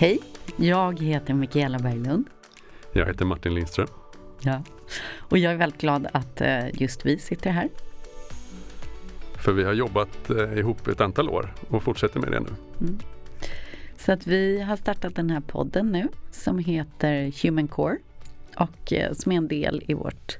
Hej, 0.00 0.20
jag 0.56 1.00
heter 1.00 1.34
Mikaela 1.34 1.78
Berglund. 1.78 2.26
Jag 2.92 3.06
heter 3.06 3.24
Martin 3.24 3.54
Lindström. 3.54 3.88
Ja. 4.40 4.62
Och 5.18 5.38
jag 5.38 5.52
är 5.52 5.56
väldigt 5.56 5.80
glad 5.80 6.06
att 6.12 6.40
eh, 6.40 6.82
just 6.82 7.06
vi 7.06 7.18
sitter 7.18 7.50
här. 7.50 7.68
För 9.34 9.52
vi 9.52 9.64
har 9.64 9.72
jobbat 9.72 10.30
eh, 10.30 10.58
ihop 10.58 10.88
ett 10.88 11.00
antal 11.00 11.28
år 11.28 11.54
och 11.68 11.82
fortsätter 11.82 12.20
med 12.20 12.32
det 12.32 12.40
nu. 12.40 12.48
Mm. 12.80 12.98
Så 13.96 14.12
att 14.12 14.26
vi 14.26 14.60
har 14.60 14.76
startat 14.76 15.14
den 15.14 15.30
här 15.30 15.40
podden 15.40 15.92
nu 15.92 16.08
som 16.30 16.58
heter 16.58 17.42
Human 17.42 17.68
Core 17.68 17.96
och 18.56 18.92
eh, 18.92 19.12
som 19.12 19.32
är 19.32 19.36
en 19.36 19.48
del 19.48 19.82
i 19.88 19.94
vårt 19.94 20.38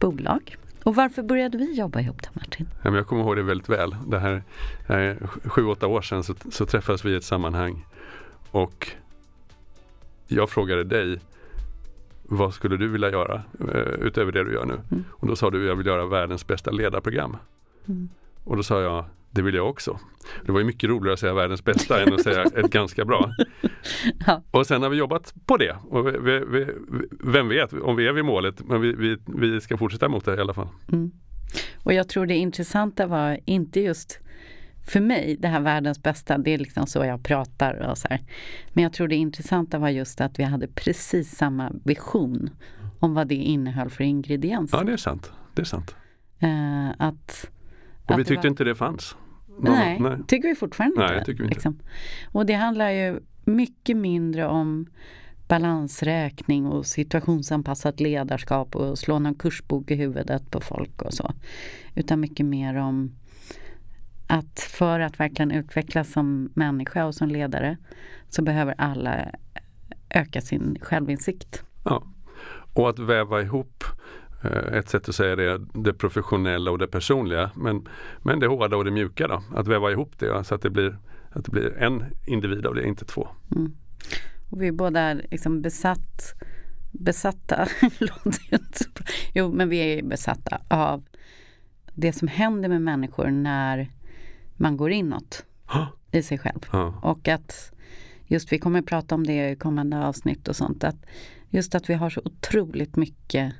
bolag. 0.00 0.56
Och 0.82 0.94
varför 0.94 1.22
började 1.22 1.58
vi 1.58 1.74
jobba 1.74 2.00
ihop 2.00 2.22
då 2.22 2.28
Martin? 2.32 2.68
Ja, 2.82 2.90
men 2.90 2.94
jag 2.94 3.06
kommer 3.06 3.22
ihåg 3.22 3.36
det 3.36 3.42
väldigt 3.42 3.68
väl. 3.68 3.96
Det 4.06 4.18
här, 4.18 4.42
här 4.88 5.18
sju, 5.44 5.66
åtta 5.66 5.86
år 5.86 6.02
sedan 6.02 6.22
så, 6.24 6.34
så 6.50 6.66
träffades 6.66 7.04
vi 7.04 7.12
i 7.12 7.16
ett 7.16 7.24
sammanhang 7.24 7.84
och 8.50 8.90
jag 10.28 10.50
frågade 10.50 10.84
dig 10.84 11.20
vad 12.22 12.54
skulle 12.54 12.76
du 12.76 12.88
vilja 12.88 13.10
göra 13.10 13.42
uh, 13.60 14.06
utöver 14.06 14.32
det 14.32 14.44
du 14.44 14.52
gör 14.52 14.64
nu? 14.64 14.74
Mm. 14.90 15.04
Och 15.10 15.26
då 15.28 15.36
sa 15.36 15.50
du 15.50 15.66
jag 15.66 15.76
vill 15.76 15.86
göra 15.86 16.06
världens 16.06 16.46
bästa 16.46 16.70
ledarprogram. 16.70 17.36
Mm. 17.88 18.08
Och 18.44 18.56
då 18.56 18.62
sa 18.62 18.82
jag 18.82 19.04
det 19.30 19.42
vill 19.42 19.54
jag 19.54 19.68
också. 19.68 19.98
Det 20.46 20.52
var 20.52 20.58
ju 20.58 20.66
mycket 20.66 20.90
roligare 20.90 21.12
att 21.12 21.20
säga 21.20 21.34
världens 21.34 21.64
bästa 21.64 22.02
än 22.02 22.14
att 22.14 22.22
säga 22.22 22.42
ett 22.42 22.70
ganska 22.70 23.04
bra. 23.04 23.30
Ja. 24.26 24.42
Och 24.50 24.66
sen 24.66 24.82
har 24.82 24.90
vi 24.90 24.96
jobbat 24.96 25.34
på 25.46 25.56
det. 25.56 25.76
Och 25.88 26.06
vi, 26.06 26.44
vi, 26.50 26.66
vem 27.10 27.48
vet 27.48 27.72
om 27.72 27.96
vi 27.96 28.06
är 28.06 28.12
vid 28.12 28.24
målet, 28.24 28.62
men 28.64 28.80
vi, 28.80 29.16
vi 29.26 29.60
ska 29.60 29.76
fortsätta 29.76 30.08
mot 30.08 30.24
det 30.24 30.34
i 30.34 30.40
alla 30.40 30.54
fall. 30.54 30.68
Mm. 30.92 31.10
Och 31.84 31.92
jag 31.92 32.08
tror 32.08 32.26
det 32.26 32.34
intressanta 32.34 33.06
var 33.06 33.38
inte 33.44 33.80
just 33.80 34.20
för 34.86 35.00
mig, 35.00 35.36
det 35.38 35.48
här 35.48 35.60
världens 35.60 36.02
bästa, 36.02 36.38
det 36.38 36.54
är 36.54 36.58
liksom 36.58 36.86
så 36.86 37.04
jag 37.04 37.22
pratar 37.22 37.90
och 37.90 37.98
så 37.98 38.08
här. 38.08 38.20
Men 38.72 38.84
jag 38.84 38.92
tror 38.92 39.08
det 39.08 39.16
intressanta 39.16 39.78
var 39.78 39.88
just 39.88 40.20
att 40.20 40.38
vi 40.38 40.42
hade 40.42 40.68
precis 40.68 41.36
samma 41.36 41.72
vision 41.84 42.50
om 42.98 43.14
vad 43.14 43.28
det 43.28 43.34
innehöll 43.34 43.90
för 43.90 44.04
ingredienser. 44.04 44.78
Ja, 44.78 44.84
det 44.84 44.92
är 44.92 44.96
sant. 44.96 45.32
Det 45.54 45.62
är 45.62 45.66
sant. 45.66 45.94
Uh, 46.42 46.90
att, 46.98 47.50
och 48.04 48.10
att 48.10 48.18
vi 48.18 48.24
tyckte 48.24 48.42
var... 48.42 48.50
inte 48.50 48.64
det 48.64 48.74
fanns. 48.74 49.16
Någon, 49.58 49.72
nej, 49.72 50.00
nej, 50.00 50.18
tycker 50.26 50.48
vi 50.48 50.54
fortfarande 50.54 51.00
nej, 51.00 51.12
inte. 51.12 51.24
Tycker 51.24 51.42
inte. 51.42 51.54
Liksom. 51.54 51.78
Och 52.32 52.46
det 52.46 52.54
handlar 52.54 52.90
ju 52.90 53.20
mycket 53.44 53.96
mindre 53.96 54.46
om 54.46 54.86
balansräkning 55.48 56.66
och 56.66 56.86
situationsanpassat 56.86 58.00
ledarskap 58.00 58.76
och 58.76 58.98
slå 58.98 59.18
någon 59.18 59.34
kursbok 59.34 59.90
i 59.90 59.94
huvudet 59.94 60.50
på 60.50 60.60
folk 60.60 61.02
och 61.02 61.14
så. 61.14 61.32
Utan 61.94 62.20
mycket 62.20 62.46
mer 62.46 62.76
om 62.76 63.12
att 64.26 64.60
för 64.60 65.00
att 65.00 65.20
verkligen 65.20 65.50
utvecklas 65.50 66.12
som 66.12 66.50
människa 66.54 67.04
och 67.04 67.14
som 67.14 67.28
ledare 67.28 67.76
så 68.28 68.42
behöver 68.42 68.74
alla 68.78 69.30
öka 70.10 70.40
sin 70.40 70.78
självinsikt. 70.80 71.62
Ja, 71.84 72.02
och 72.74 72.90
att 72.90 72.98
väva 72.98 73.42
ihop 73.42 73.84
eh, 74.44 74.78
ett 74.78 74.88
sätt 74.88 75.08
att 75.08 75.14
säga 75.14 75.36
det, 75.36 75.60
det 75.74 75.92
professionella 75.92 76.70
och 76.70 76.78
det 76.78 76.86
personliga. 76.86 77.50
Men, 77.54 77.88
men 78.22 78.40
det 78.40 78.46
hårda 78.46 78.76
och 78.76 78.84
det 78.84 78.90
mjuka 78.90 79.28
då. 79.28 79.42
Att 79.54 79.68
väva 79.68 79.90
ihop 79.90 80.18
det 80.18 80.44
så 80.44 80.54
att 80.54 80.62
det 80.62 80.70
blir, 80.70 80.98
att 81.30 81.44
det 81.44 81.50
blir 81.50 81.76
en 81.78 82.04
individ 82.26 82.66
av 82.66 82.74
det, 82.74 82.86
inte 82.86 83.04
två. 83.04 83.28
Mm. 83.56 83.76
Och 84.50 84.62
vi 84.62 84.68
är 84.68 84.72
båda 84.72 85.14
liksom 85.14 85.62
besatt, 85.62 86.34
besatta, 86.92 87.68
jo 89.34 89.52
men 89.52 89.68
vi 89.68 89.78
är 89.78 90.02
besatta 90.02 90.60
av 90.68 91.04
det 91.94 92.12
som 92.12 92.28
händer 92.28 92.68
med 92.68 92.82
människor 92.82 93.30
när 93.30 93.90
man 94.56 94.76
går 94.76 94.90
inåt 94.90 95.44
i 96.12 96.22
sig 96.22 96.38
själv. 96.38 96.60
Ha? 96.68 96.94
Och 97.02 97.28
att 97.28 97.72
just 98.26 98.52
vi 98.52 98.58
kommer 98.58 98.78
att 98.78 98.86
prata 98.86 99.14
om 99.14 99.24
det 99.24 99.50
i 99.50 99.56
kommande 99.56 100.06
avsnitt 100.06 100.48
och 100.48 100.56
sånt. 100.56 100.84
Att 100.84 101.06
just 101.48 101.74
att 101.74 101.90
vi 101.90 101.94
har 101.94 102.10
så 102.10 102.20
otroligt 102.24 102.96
mycket 102.96 103.52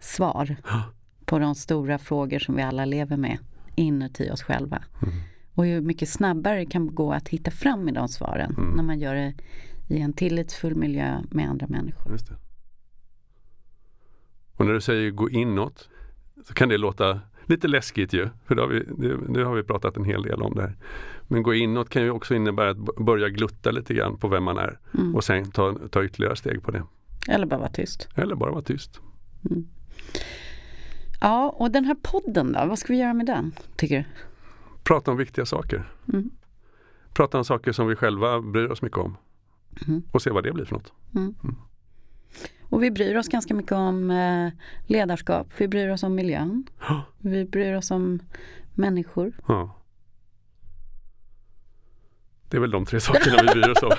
svar 0.00 0.56
ha? 0.64 0.82
på 1.24 1.38
de 1.38 1.54
stora 1.54 1.98
frågor 1.98 2.38
som 2.38 2.56
vi 2.56 2.62
alla 2.62 2.84
lever 2.84 3.16
med 3.16 3.38
inuti 3.74 4.30
oss 4.30 4.42
själva. 4.42 4.82
Mm. 5.02 5.14
Och 5.54 5.66
hur 5.66 5.80
mycket 5.80 6.08
snabbare 6.08 6.58
det 6.58 6.66
kan 6.66 6.94
gå 6.94 7.12
att 7.12 7.28
hitta 7.28 7.50
fram 7.50 7.88
i 7.88 7.92
de 7.92 8.08
svaren 8.08 8.54
mm. 8.58 8.76
när 8.76 8.82
man 8.82 8.98
gör 8.98 9.14
det 9.14 9.34
i 9.88 10.00
en 10.00 10.12
tillitsfull 10.12 10.74
miljö 10.74 11.22
med 11.30 11.48
andra 11.48 11.66
människor. 11.66 12.18
Och 14.56 14.66
när 14.66 14.72
du 14.72 14.80
säger 14.80 15.10
gå 15.10 15.30
inåt 15.30 15.88
så 16.44 16.54
kan 16.54 16.68
det 16.68 16.78
låta 16.78 17.20
lite 17.46 17.68
läskigt 17.68 18.12
ju, 18.12 18.28
för 18.46 18.56
har 18.56 18.66
vi, 18.66 18.84
nu 19.28 19.44
har 19.44 19.54
vi 19.54 19.62
pratat 19.62 19.96
en 19.96 20.04
hel 20.04 20.22
del 20.22 20.42
om 20.42 20.54
det 20.54 20.62
här. 20.62 20.76
Men 21.28 21.42
gå 21.42 21.54
inåt 21.54 21.88
kan 21.88 22.02
ju 22.02 22.10
också 22.10 22.34
innebära 22.34 22.70
att 22.70 22.96
börja 22.96 23.28
glutta 23.28 23.70
lite 23.70 23.94
grann 23.94 24.16
på 24.16 24.28
vem 24.28 24.44
man 24.44 24.58
är 24.58 24.78
mm. 24.94 25.14
och 25.14 25.24
sen 25.24 25.50
ta, 25.50 25.78
ta 25.90 26.04
ytterligare 26.04 26.36
steg 26.36 26.62
på 26.62 26.70
det. 26.70 26.82
Eller 27.28 27.46
bara 27.46 27.60
vara 27.60 27.70
tyst. 27.70 28.08
Eller 28.14 28.34
bara 28.34 28.50
vara 28.50 28.62
tyst. 28.62 29.00
Mm. 29.50 29.66
Ja, 31.20 31.48
och 31.58 31.70
den 31.70 31.84
här 31.84 31.96
podden 32.02 32.52
då, 32.52 32.66
vad 32.66 32.78
ska 32.78 32.92
vi 32.92 32.98
göra 32.98 33.14
med 33.14 33.26
den, 33.26 33.52
tycker 33.76 33.98
du? 33.98 34.04
Prata 34.82 35.10
om 35.10 35.16
viktiga 35.16 35.46
saker. 35.46 35.90
Mm. 36.12 36.30
Prata 37.12 37.38
om 37.38 37.44
saker 37.44 37.72
som 37.72 37.86
vi 37.86 37.96
själva 37.96 38.40
bryr 38.40 38.70
oss 38.70 38.82
mycket 38.82 38.98
om. 38.98 39.16
Mm. 39.86 40.02
Och 40.10 40.22
se 40.22 40.30
vad 40.30 40.44
det 40.44 40.52
blir 40.52 40.64
för 40.64 40.74
något. 40.74 40.92
Och 42.74 42.82
vi 42.82 42.90
bryr 42.90 43.16
oss 43.16 43.28
ganska 43.28 43.54
mycket 43.54 43.72
om 43.72 44.10
eh, 44.10 44.48
ledarskap, 44.86 45.46
vi 45.56 45.68
bryr 45.68 45.88
oss 45.88 46.02
om 46.02 46.14
miljön. 46.14 46.66
Ja. 46.88 47.02
Vi 47.18 47.44
bryr 47.44 47.74
oss 47.74 47.90
om 47.90 48.20
människor. 48.74 49.32
Ja. 49.48 49.76
Det 52.48 52.56
är 52.56 52.60
väl 52.60 52.70
de 52.70 52.86
tre 52.86 53.00
sakerna 53.10 53.36
vi 53.42 53.60
bryr 53.60 53.70
oss 53.70 53.82
om. 53.82 53.90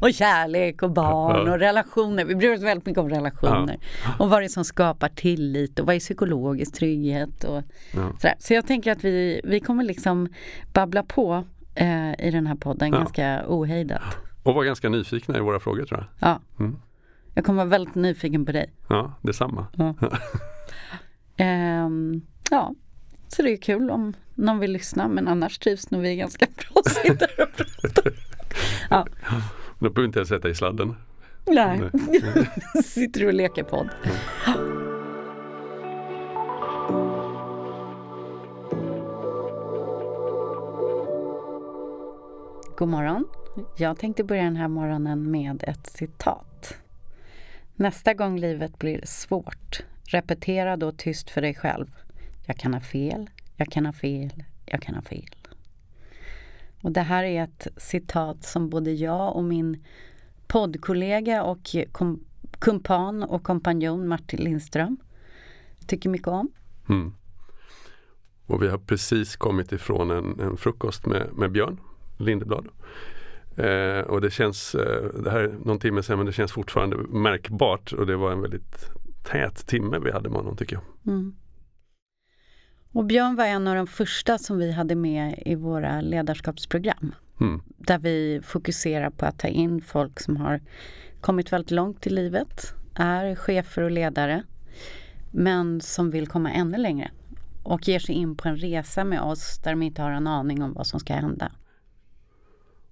och 0.00 0.12
kärlek 0.12 0.82
och 0.82 0.90
barn 0.90 1.46
ja. 1.46 1.52
och 1.52 1.58
relationer. 1.58 2.24
Vi 2.24 2.34
bryr 2.34 2.54
oss 2.54 2.62
väldigt 2.62 2.86
mycket 2.86 3.00
om 3.00 3.08
relationer. 3.08 3.78
Ja. 4.04 4.10
Och 4.18 4.30
vad 4.30 4.42
det 4.42 4.46
är 4.46 4.48
som 4.48 4.64
skapar 4.64 5.08
tillit 5.08 5.78
och 5.78 5.86
vad 5.86 5.94
är 5.94 6.00
psykologisk 6.00 6.74
trygghet. 6.74 7.44
Och 7.44 7.62
ja. 7.94 8.12
sådär. 8.20 8.34
Så 8.38 8.54
jag 8.54 8.66
tänker 8.66 8.92
att 8.92 9.04
vi, 9.04 9.40
vi 9.44 9.60
kommer 9.60 9.84
liksom 9.84 10.28
babbla 10.72 11.02
på 11.02 11.44
eh, 11.74 12.26
i 12.26 12.30
den 12.30 12.46
här 12.46 12.56
podden 12.56 12.90
ganska 12.90 13.44
ohejdat. 13.46 14.02
Och 14.42 14.54
vara 14.54 14.64
ganska 14.64 14.88
nyfikna 14.88 15.38
i 15.38 15.40
våra 15.40 15.60
frågor 15.60 15.84
tror 15.84 16.00
jag. 16.00 16.30
Ja. 16.30 16.40
Mm. 16.58 16.76
Jag 17.40 17.44
kommer 17.44 17.56
vara 17.56 17.68
väldigt 17.68 17.94
nyfiken 17.94 18.46
på 18.46 18.52
dig. 18.52 18.72
Ja, 18.88 19.12
detsamma. 19.22 19.66
Ja. 19.76 19.94
um, 21.84 22.22
ja, 22.50 22.74
så 23.28 23.42
det 23.42 23.52
är 23.52 23.56
kul 23.56 23.90
om 23.90 24.12
någon 24.34 24.58
vill 24.58 24.72
lyssna 24.72 25.08
men 25.08 25.28
annars 25.28 25.58
trivs 25.58 25.90
nog 25.90 26.00
vi 26.02 26.16
ganska 26.16 26.46
bra 26.56 26.82
att 26.84 26.92
sitta 26.92 27.24
och 27.24 27.56
prata. 27.56 28.10
Ja. 28.90 29.06
Du 29.78 29.90
behöver 29.90 30.04
inte 30.04 30.18
ens 30.18 30.28
sätta 30.28 30.48
i 30.48 30.54
sladden. 30.54 30.94
Nej, 31.46 31.80
Nej. 31.92 32.50
sitter 32.84 33.20
du 33.20 33.26
och 33.26 33.34
leker 33.34 33.62
podd. 33.62 33.88
Ja. 34.46 34.54
God 42.76 42.88
morgon. 42.88 43.24
Jag 43.76 43.98
tänkte 43.98 44.24
börja 44.24 44.42
den 44.42 44.56
här 44.56 44.68
morgonen 44.68 45.30
med 45.30 45.64
ett 45.66 45.86
citat. 45.86 46.49
Nästa 47.80 48.14
gång 48.14 48.38
livet 48.38 48.78
blir 48.78 49.00
svårt, 49.04 49.82
repetera 50.08 50.76
då 50.76 50.92
tyst 50.92 51.30
för 51.30 51.40
dig 51.40 51.54
själv. 51.54 51.86
Jag 52.46 52.56
kan 52.56 52.74
ha 52.74 52.80
fel, 52.80 53.30
jag 53.56 53.68
kan 53.68 53.86
ha 53.86 53.92
fel, 53.92 54.44
jag 54.66 54.82
kan 54.82 54.94
ha 54.94 55.02
fel. 55.02 55.34
Och 56.82 56.92
det 56.92 57.00
här 57.00 57.24
är 57.24 57.44
ett 57.44 57.66
citat 57.76 58.44
som 58.44 58.70
både 58.70 58.92
jag 58.92 59.36
och 59.36 59.44
min 59.44 59.84
poddkollega 60.46 61.42
och 61.42 61.76
kom 61.92 62.24
kumpan 62.58 63.22
och 63.22 63.42
kompanjon 63.42 64.08
Martin 64.08 64.40
Lindström 64.40 64.96
tycker 65.86 66.08
mycket 66.08 66.28
om. 66.28 66.52
Mm. 66.88 67.12
Och 68.46 68.62
vi 68.62 68.68
har 68.68 68.78
precis 68.78 69.36
kommit 69.36 69.72
ifrån 69.72 70.10
en, 70.10 70.40
en 70.40 70.56
frukost 70.56 71.06
med, 71.06 71.32
med 71.32 71.52
Björn 71.52 71.80
Lindeblad. 72.18 72.68
Eh, 73.56 74.00
och 74.00 74.20
det 74.20 74.30
känns, 74.30 74.74
eh, 74.74 75.22
det 75.24 75.30
här 75.30 75.40
är 75.40 75.54
någon 75.64 75.78
timme 75.78 76.02
sedan 76.02 76.16
men 76.16 76.26
det 76.26 76.32
känns 76.32 76.52
fortfarande 76.52 76.96
märkbart 76.96 77.92
och 77.92 78.06
det 78.06 78.16
var 78.16 78.32
en 78.32 78.40
väldigt 78.40 78.90
tät 79.22 79.66
timme 79.66 79.98
vi 79.98 80.12
hade 80.12 80.28
med 80.28 80.38
honom 80.38 80.56
tycker 80.56 80.76
jag. 80.76 81.12
Mm. 81.14 81.36
Och 82.92 83.04
Björn 83.04 83.36
var 83.36 83.44
en 83.44 83.66
av 83.66 83.76
de 83.76 83.86
första 83.86 84.38
som 84.38 84.58
vi 84.58 84.72
hade 84.72 84.94
med 84.94 85.42
i 85.46 85.54
våra 85.54 86.00
ledarskapsprogram. 86.00 87.14
Mm. 87.40 87.60
Där 87.66 87.98
vi 87.98 88.40
fokuserar 88.44 89.10
på 89.10 89.26
att 89.26 89.38
ta 89.38 89.48
in 89.48 89.82
folk 89.82 90.20
som 90.20 90.36
har 90.36 90.60
kommit 91.20 91.52
väldigt 91.52 91.70
långt 91.70 92.06
i 92.06 92.10
livet, 92.10 92.74
är 92.94 93.34
chefer 93.34 93.82
och 93.82 93.90
ledare, 93.90 94.42
men 95.30 95.80
som 95.80 96.10
vill 96.10 96.26
komma 96.26 96.50
ännu 96.52 96.78
längre 96.78 97.10
och 97.62 97.88
ger 97.88 97.98
sig 97.98 98.14
in 98.14 98.36
på 98.36 98.48
en 98.48 98.56
resa 98.56 99.04
med 99.04 99.20
oss 99.20 99.60
där 99.64 99.70
de 99.70 99.82
inte 99.82 100.02
har 100.02 100.10
en 100.10 100.26
aning 100.26 100.62
om 100.62 100.72
vad 100.72 100.86
som 100.86 101.00
ska 101.00 101.14
hända. 101.14 101.52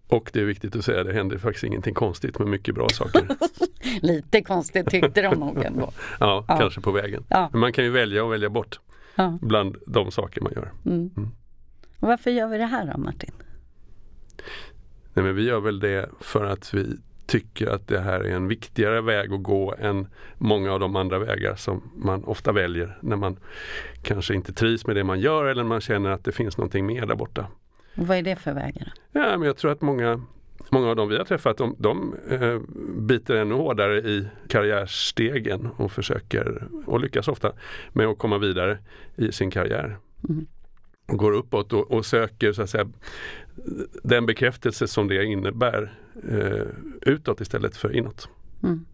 Och 0.09 0.31
det 0.33 0.41
är 0.41 0.45
viktigt 0.45 0.77
att 0.77 0.85
säga, 0.85 1.05
det 1.05 1.13
händer 1.13 1.39
faktiskt 1.39 1.65
ingenting 1.65 1.95
konstigt 1.95 2.39
med 2.39 2.49
mycket 2.49 2.75
bra 2.75 2.89
saker. 2.89 3.29
Lite 4.01 4.43
konstigt 4.43 4.91
tyckte 4.91 5.23
de 5.23 5.35
nog 5.35 5.65
ändå. 5.65 5.93
ja, 6.21 6.45
ja, 6.49 6.59
kanske 6.59 6.81
på 6.81 6.91
vägen. 6.91 7.25
Ja. 7.29 7.49
Men 7.53 7.61
man 7.61 7.73
kan 7.73 7.85
ju 7.85 7.91
välja 7.91 8.25
och 8.25 8.33
välja 8.33 8.51
bort 8.51 8.81
ja. 9.15 9.39
bland 9.43 9.77
de 9.87 10.11
saker 10.11 10.41
man 10.41 10.53
gör. 10.57 10.73
Mm. 10.87 11.11
Mm. 11.17 11.31
Varför 11.99 12.31
gör 12.31 12.49
vi 12.49 12.59
det 12.59 12.67
här 12.67 12.93
då 12.93 12.99
Martin? 12.99 13.33
Nej 15.15 15.25
men 15.25 15.35
vi 15.35 15.43
gör 15.43 15.61
väl 15.61 15.81
det 15.81 16.11
för 16.21 16.45
att 16.45 16.75
vi 16.75 16.97
tycker 17.27 17.67
att 17.67 17.89
det 17.89 18.01
här 18.01 18.21
är 18.21 18.37
en 18.37 18.49
viktigare 18.49 19.01
väg 19.01 19.33
att 19.33 19.43
gå 19.43 19.75
än 19.79 20.07
många 20.39 20.73
av 20.73 20.81
de 20.81 20.97
andra 20.97 21.19
vägar 21.19 21.55
som 21.57 21.91
man 21.97 22.25
ofta 22.25 22.53
väljer 22.53 22.99
när 23.01 23.17
man 23.17 23.37
kanske 24.03 24.35
inte 24.35 24.53
trivs 24.53 24.87
med 24.87 24.97
det 24.97 25.05
man 25.05 25.21
gör 25.21 25.45
eller 25.45 25.65
man 25.65 25.81
känner 25.81 26.11
att 26.11 26.25
det 26.25 26.33
finns 26.33 26.59
någonting 26.59 26.87
mer 26.87 27.07
där 27.07 27.15
borta. 27.15 27.47
Vad 28.01 28.19
är 28.19 28.23
det 28.23 28.37
för 28.37 28.53
vägar? 28.53 28.93
Ja, 29.13 29.39
men 29.39 29.43
jag 29.43 29.57
tror 29.57 29.73
att 29.73 29.81
många, 29.81 30.23
många 30.71 30.89
av 30.89 30.97
dem 30.97 31.09
vi 31.09 31.17
har 31.17 31.25
träffat 31.25 31.57
de, 31.57 31.77
de 31.79 32.15
eh, 32.31 32.61
biter 32.99 33.37
ännu 33.37 33.55
hårdare 33.55 33.99
i 33.99 34.29
karriärstegen 34.49 35.67
och 35.77 35.93
försöker, 35.93 36.69
och 36.87 37.01
lyckas 37.01 37.29
ofta, 37.29 37.53
med 37.93 38.07
att 38.07 38.19
komma 38.19 38.39
vidare 38.39 38.79
i 39.17 39.33
sin 39.33 39.51
karriär. 39.51 39.99
Mm. 40.29 40.47
Och 41.07 41.19
går 41.19 41.33
uppåt 41.33 41.73
och, 41.73 41.91
och 41.91 42.07
söker 42.07 42.53
så 42.53 42.63
att 42.63 42.71
säga, 42.71 42.89
den 44.03 44.27
bekräftelse 44.27 44.89
som 44.89 45.09
det 45.09 45.25
innebär 45.25 45.95
eh, 46.29 46.67
utåt 47.03 47.41
istället 47.41 47.77
för 47.77 47.97
inåt. 47.97 48.29
Mm. 48.63 48.87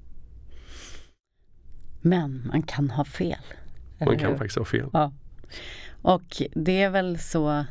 Men 2.00 2.42
man 2.46 2.62
kan 2.62 2.90
ha 2.90 3.04
fel. 3.04 3.44
Man 3.98 4.18
kan 4.18 4.30
hur? 4.30 4.36
faktiskt 4.36 4.58
ha 4.58 4.64
fel. 4.64 4.88
Ja. 4.92 5.12
Och 6.02 6.42
det 6.54 6.82
är 6.82 6.90
väl 6.90 7.18
så 7.18 7.64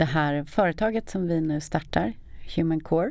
det 0.00 0.04
här 0.06 0.44
företaget 0.44 1.10
som 1.10 1.28
vi 1.28 1.40
nu 1.40 1.60
startar, 1.60 2.12
Human 2.56 2.80
Core. 2.80 3.10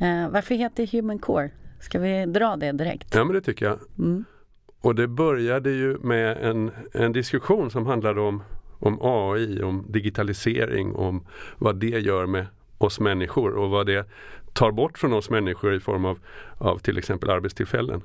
Eh, 0.00 0.28
varför 0.28 0.54
heter 0.54 0.86
Human 0.86 1.18
Core? 1.18 1.50
Ska 1.80 1.98
vi 1.98 2.26
dra 2.26 2.56
det 2.56 2.72
direkt? 2.72 3.14
Ja 3.14 3.24
men 3.24 3.34
det 3.34 3.40
tycker 3.40 3.66
jag. 3.66 3.78
Mm. 3.98 4.24
Och 4.80 4.94
det 4.94 5.08
började 5.08 5.70
ju 5.70 5.98
med 5.98 6.36
en, 6.36 6.70
en 6.92 7.12
diskussion 7.12 7.70
som 7.70 7.86
handlade 7.86 8.20
om, 8.20 8.42
om 8.78 8.98
AI, 9.02 9.62
om 9.62 9.86
digitalisering, 9.88 10.94
om 10.94 11.26
vad 11.58 11.76
det 11.76 11.86
gör 12.00 12.26
med 12.26 12.46
oss 12.78 13.00
människor 13.00 13.54
och 13.54 13.70
vad 13.70 13.86
det 13.86 14.06
tar 14.52 14.72
bort 14.72 14.98
från 14.98 15.12
oss 15.12 15.30
människor 15.30 15.74
i 15.74 15.80
form 15.80 16.04
av, 16.04 16.18
av 16.58 16.78
till 16.78 16.98
exempel 16.98 17.30
arbetstillfällen. 17.30 18.02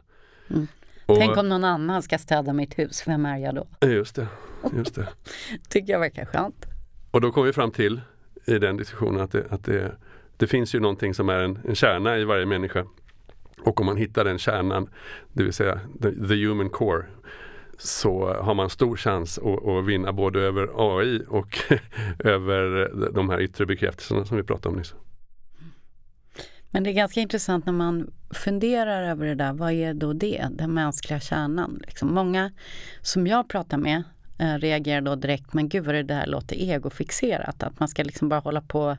Mm. 0.50 0.68
Och, 1.06 1.18
Tänk 1.18 1.38
om 1.38 1.50
någon 1.50 1.64
annan 1.64 2.04
ska 2.04 2.18
städa 2.18 2.54
mitt 2.54 2.80
hus, 2.80 3.08
vem 3.08 3.26
är 3.26 3.38
jag 3.38 3.56
då? 3.56 3.88
Just 3.88 4.16
det. 4.16 4.28
Just 4.76 4.96
det. 4.96 5.08
Tycker 5.70 5.94
jag 5.94 6.00
verkar 6.00 6.26
skönt. 6.26 6.69
Och 7.12 7.22
då 7.22 7.32
kom 7.32 7.46
vi 7.46 7.54
fram 7.54 7.72
till 7.72 8.02
i 8.46 8.60
den 8.60 8.78
diskussionen 8.78 9.22
att 9.22 9.32
det, 9.32 9.46
att 9.50 9.64
det, 9.64 9.96
det 10.38 10.48
finns 10.48 10.76
ju 10.76 10.80
någonting 10.80 11.14
som 11.14 11.30
är 11.30 11.40
en, 11.40 11.60
en 11.68 11.76
kärna 11.76 12.18
i 12.18 12.24
varje 12.24 12.46
människa. 12.46 12.86
Och 13.62 13.80
om 13.80 13.86
man 13.86 13.98
hittar 13.98 14.26
den 14.26 14.38
kärnan, 14.38 14.90
det 15.34 15.44
vill 15.44 15.54
säga 15.54 15.80
the, 16.02 16.12
the 16.28 16.46
human 16.46 16.70
core, 16.70 17.06
så 17.78 18.34
har 18.34 18.54
man 18.54 18.70
stor 18.70 18.98
chans 18.98 19.38
att, 19.38 19.68
att 19.68 19.86
vinna 19.86 20.14
både 20.14 20.40
över 20.40 20.70
AI 20.76 21.24
och 21.28 21.60
över 22.20 22.92
de 23.14 23.30
här 23.30 23.42
yttre 23.42 23.66
bekräftelserna 23.66 24.26
som 24.26 24.38
vi 24.38 24.44
pratade 24.44 24.70
om 24.70 24.76
nyss. 24.76 24.94
Men 26.72 26.84
det 26.84 26.90
är 26.90 26.94
ganska 26.94 27.20
intressant 27.20 27.66
när 27.66 27.74
man 27.74 28.12
funderar 28.30 29.04
över 29.04 29.26
det 29.26 29.36
där, 29.36 29.54
vad 29.54 29.72
är 29.72 29.94
då 29.94 30.14
det, 30.14 30.48
den 30.52 30.74
mänskliga 30.74 31.20
kärnan? 31.20 31.80
Liksom 31.86 32.14
många 32.14 32.52
som 33.02 33.28
jag 33.28 33.50
pratar 33.50 33.78
med 33.78 34.04
eh, 34.40 34.54
reagerar 34.54 35.02
då 35.02 35.16
direkt, 35.16 35.54
men 35.54 35.70
gud 35.70 35.86
vad 35.86 35.96
det 35.96 36.04
där 36.04 36.26
låter 36.26 36.56
egofixerat, 36.56 37.64
att 37.64 37.80
man 37.80 37.88
ska 37.88 38.04
liksom 38.04 38.30
bara 38.30 38.40
hålla 38.40 38.62
på 38.62 38.98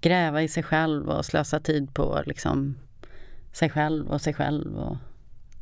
gräva 0.00 0.42
i 0.42 0.48
sig 0.48 0.62
själv 0.62 1.08
och 1.08 1.24
slösa 1.24 1.60
tid 1.60 1.94
på 1.94 2.22
liksom 2.26 2.74
sig 3.52 3.70
själv 3.70 4.08
och 4.08 4.20
sig 4.20 4.34
själv 4.34 4.76
och 4.76 4.96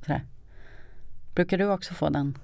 sådär. 0.06 0.22
Brukar 1.34 1.58
du 1.58 1.70
också 1.70 1.94
få 1.94 2.08
den? 2.08 2.38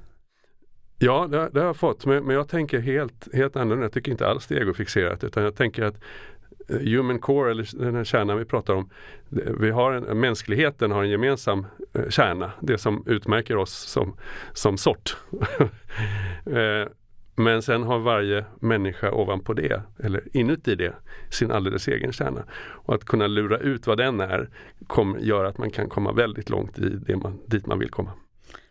Ja, 0.98 1.26
det, 1.30 1.48
det 1.48 1.60
har 1.60 1.66
jag 1.66 1.76
fått, 1.76 2.06
men, 2.06 2.24
men, 2.24 2.36
jag 2.36 2.48
tänker 2.48 2.80
helt, 2.80 3.28
helt 3.34 3.56
annorlunda. 3.56 3.84
Jag 3.84 3.92
tycker 3.92 4.12
inte 4.12 4.26
alls 4.26 4.46
det 4.46 4.54
är 4.54 4.60
egofixerat 4.60 5.24
utan 5.24 5.42
jag 5.42 5.56
tänker 5.56 5.84
att 5.84 6.00
Eh, 6.68 6.78
human 6.78 7.18
core, 7.18 7.50
eller 7.50 7.78
den 7.84 7.94
här 7.94 8.04
kärnan 8.04 8.38
vi 8.38 8.44
pratar 8.44 8.74
om, 8.74 8.90
eh, 9.32 9.52
vi 9.60 9.70
har 9.70 9.92
en, 9.92 10.20
mänskligheten 10.20 10.90
har 10.90 11.02
en 11.02 11.10
gemensam 11.10 11.66
eh, 11.92 12.08
kärna, 12.08 12.52
det 12.60 12.78
som 12.78 13.04
utmärker 13.06 13.56
oss 13.56 13.72
som, 13.72 14.16
som 14.52 14.78
sort. 14.78 15.16
Men 17.36 17.62
sen 17.62 17.82
har 17.82 17.98
varje 17.98 18.44
människa 18.60 19.12
ovanpå 19.12 19.52
det, 19.52 19.82
eller 19.98 20.22
inuti 20.32 20.74
det, 20.74 20.94
sin 21.30 21.50
alldeles 21.50 21.88
egen 21.88 22.12
kärna. 22.12 22.44
Och 22.58 22.94
att 22.94 23.04
kunna 23.04 23.26
lura 23.26 23.58
ut 23.58 23.86
vad 23.86 23.98
den 23.98 24.20
är 24.20 24.48
kommer, 24.86 25.18
gör 25.18 25.44
att 25.44 25.58
man 25.58 25.70
kan 25.70 25.88
komma 25.88 26.12
väldigt 26.12 26.50
långt 26.50 26.78
i 26.78 26.88
det 26.88 27.16
man, 27.16 27.38
dit 27.46 27.66
man 27.66 27.78
vill 27.78 27.90
komma. 27.90 28.10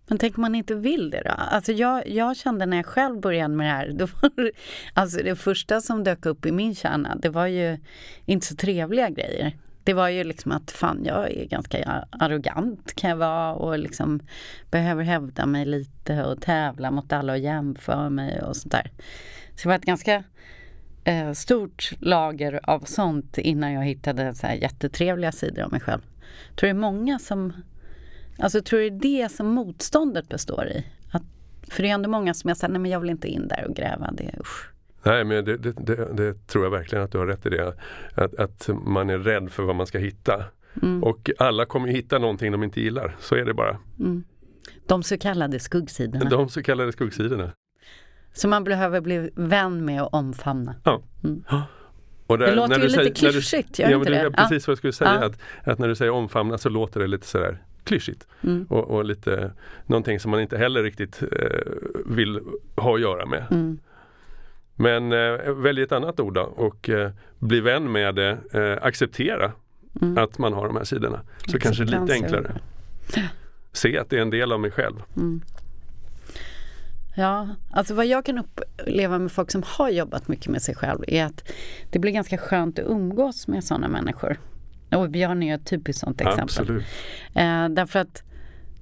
Men 0.08 0.18
tänk 0.18 0.38
om 0.38 0.42
man 0.42 0.56
inte 0.56 0.76
vill 0.76 1.10
det 1.10 1.22
då? 1.26 1.32
Alltså 1.32 1.72
jag, 1.72 2.08
jag 2.08 2.38
kände 2.38 2.66
när 2.66 2.78
jag 2.78 2.86
själv 2.86 3.20
började 3.20 3.56
med 3.56 3.68
det 3.68 3.72
här, 3.72 3.92
då 3.94 4.06
var 4.06 4.44
det, 4.44 4.52
alltså 4.94 5.24
det 5.24 5.36
första 5.36 5.82
som 5.82 6.04
dök 6.04 6.26
upp 6.26 6.46
i 6.46 6.52
min 6.52 6.76
kärna, 6.76 7.16
det 7.16 7.30
var 7.30 7.48
ju 7.48 7.78
inte 8.26 8.46
så 8.46 8.56
trevliga 8.56 9.10
grejer. 9.10 9.58
Det 9.84 9.94
var 9.94 10.10
ju 10.10 10.24
liksom 10.24 10.52
att 10.52 10.72
fan, 10.72 11.02
jag 11.06 11.32
är 11.32 11.46
ganska 11.46 12.06
arrogant 12.12 12.94
kan 12.96 13.10
jag 13.10 13.18
vara 13.18 13.54
och 13.54 13.80
liksom 13.80 14.20
behöver 14.72 15.04
hävda 15.04 15.46
mig 15.46 15.66
lite 15.66 16.24
och 16.24 16.42
tävla 16.42 16.92
mot 16.92 17.14
alla 17.14 17.34
och 17.34 17.40
jämföra 17.40 18.10
mig 18.10 18.42
och 18.42 18.56
sånt 18.56 18.72
där. 18.72 18.92
Så 19.56 19.64
det 19.64 19.68
var 19.68 19.76
ett 19.76 19.86
ganska 19.86 20.24
eh, 21.04 21.32
stort 21.32 21.92
lager 22.00 22.60
av 22.64 22.80
sånt 22.80 23.38
innan 23.38 23.74
jag 23.74 23.86
hittade 23.86 24.36
så 24.36 24.48
här 24.48 24.56
jättetrevliga 24.56 25.32
sidor 25.32 25.64
av 25.64 25.72
mig 25.72 25.82
själv. 25.82 26.02
Jag 26.50 26.58
tror 26.58 26.68
det 26.68 26.72
är 26.72 26.80
många 26.80 27.20
som 27.20 27.54
Alltså 28.40 28.62
tror 28.62 28.80
du 28.80 28.90
det 28.90 29.08
är 29.08 29.24
det 29.24 29.30
som 29.30 29.48
motståndet 29.48 30.30
består 30.30 30.68
i? 30.68 30.86
Att, 31.12 31.24
för 31.70 31.84
det 31.84 31.90
är 31.90 31.94
ändå 31.94 32.10
många 32.10 32.34
som 32.34 32.48
jag 32.48 32.58
säger, 32.58 32.72
nej 32.72 32.82
men 32.82 32.92
jag 32.92 33.00
vill 33.00 33.10
inte 33.10 33.28
in 33.28 33.48
där 33.48 33.66
och 33.70 33.76
gräva. 33.76 34.12
Det, 34.12 34.36
usch. 34.40 34.70
Nej 35.04 35.24
men 35.24 35.46
det, 35.46 35.58
det, 35.58 35.72
det, 35.72 36.14
det, 36.14 36.48
tror 36.48 36.64
jag 36.64 36.72
verkligen 36.72 37.04
att 37.04 37.12
du 37.12 37.18
har 37.18 37.26
rätt 37.26 37.46
i 37.46 37.50
det. 37.50 37.74
Att, 38.14 38.36
att 38.36 38.70
man 38.86 39.10
är 39.10 39.18
rädd 39.18 39.52
för 39.52 39.64
vad 39.64 39.76
man 39.76 39.88
ska 39.88 39.98
hitta. 39.98 40.44
Mm. 40.82 41.04
Och 41.04 41.30
alla 41.38 41.66
kommer 41.66 41.88
hitta 41.88 42.20
någonting 42.20 42.52
de 42.52 42.64
inte 42.64 42.82
gillar, 42.82 43.16
så 43.20 43.36
är 43.36 43.46
det 43.46 43.54
bara. 43.54 43.78
Mm. 44.00 44.24
De 44.88 45.04
så 45.04 45.18
kallade 45.18 45.60
skuggsidorna. 45.60 46.30
De 46.30 46.50
så 46.50 46.64
kallade 46.64 46.92
skuggsidorna. 46.92 47.52
Så 48.34 48.48
man 48.48 48.64
behöver 48.64 49.02
bli 49.02 49.30
vän 49.36 49.86
med 49.86 50.04
och 50.04 50.14
omfamna. 50.14 50.76
Ja. 50.84 51.04
Mm. 51.24 51.44
Där, 52.28 52.38
det 52.38 52.56
låter 52.56 52.76
ju 52.76 52.82
lite 52.82 52.94
säger, 52.94 53.14
klyschigt, 53.14 53.80
gör 53.80 53.90
ja, 53.90 53.98
inte 53.98 54.10
det? 54.10 54.20
är 54.20 54.30
precis 54.30 54.68
vad 54.68 54.72
jag 54.72 54.78
skulle 54.78 54.94
säga. 54.94 55.18
Ja. 55.22 55.26
Att, 55.26 55.40
att 55.64 55.80
när 55.80 55.88
du 55.88 55.96
säger 55.96 56.12
omfamna 56.12 56.58
så 56.58 56.70
låter 56.70 57.00
det 57.00 57.08
lite 57.08 57.28
sådär 57.28 57.64
klyschigt. 57.88 58.28
Mm. 58.44 58.66
Och, 58.70 58.84
och, 58.84 59.06
lite 59.06 59.52
någonting 59.86 60.20
som 60.20 60.32
man 60.32 60.42
inte 60.42 60.58
heller 60.58 60.84
riktigt 60.84 61.22
eh, 61.22 61.60
vill 62.06 62.40
ha 62.76 62.96
att 62.96 63.02
göra 63.02 63.26
med. 63.26 63.46
Mm. 63.52 63.80
Men 64.76 65.12
eh, 65.12 65.54
välj 65.54 65.82
ett 65.82 65.92
annat 65.92 66.20
ord 66.20 66.34
då 66.34 66.42
och 66.42 66.90
eh, 66.90 67.12
bli 67.40 67.60
vän 67.60 67.92
med 67.92 68.16
det, 68.16 68.38
eh, 68.54 68.86
acceptera 68.86 69.52
mm. 70.02 70.18
att 70.18 70.38
man 70.38 70.54
har 70.54 70.68
de 70.68 70.76
här 70.76 70.84
sidorna. 70.84 71.22
Så 71.48 71.60
kanske 71.60 71.84
lite 71.84 72.14
enklare. 72.14 72.60
Se 73.72 73.98
att 73.98 74.10
det 74.10 74.18
är 74.18 74.22
en 74.22 74.30
del 74.30 74.52
av 74.52 74.60
mig 74.60 74.72
själv. 74.72 74.96
Mm. 75.16 75.42
Ja, 77.16 77.48
alltså 77.72 77.94
vad 77.94 78.06
jag 78.06 78.26
kan 78.26 78.38
uppleva 78.38 79.20
med 79.20 79.32
folk 79.32 79.52
som 79.52 79.64
har 79.66 79.90
jobbat 79.90 80.28
mycket 80.28 80.48
med 80.48 80.62
sig 80.62 80.76
själv 80.76 81.04
är 81.08 81.26
att 81.26 81.52
det 81.90 82.00
blir 82.00 82.12
ganska 82.12 82.38
skönt 82.38 82.80
att 82.80 82.86
umgås 82.86 83.48
med 83.48 83.64
sådana 83.64 83.88
människor. 83.88 84.38
Och 84.92 85.10
Björn 85.10 85.44
är 85.44 85.56
ett 85.56 85.66
typiskt 85.66 86.02
sånt 86.02 86.22
exempel. 86.22 86.44
Absolut. 86.44 86.84
Eh, 87.36 87.70
därför 87.70 88.00
att 88.00 88.24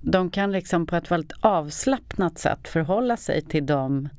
de 0.02 0.30
kan 0.30 0.52
liksom 0.52 0.86
på 0.86 0.96
ett 0.96 1.12
väldigt 1.12 1.34
avslappnat 1.40 2.38
sätt 2.38 2.68
förhålla 2.68 3.18
sig 3.18 3.42
till 3.42 3.66
de 3.66 4.10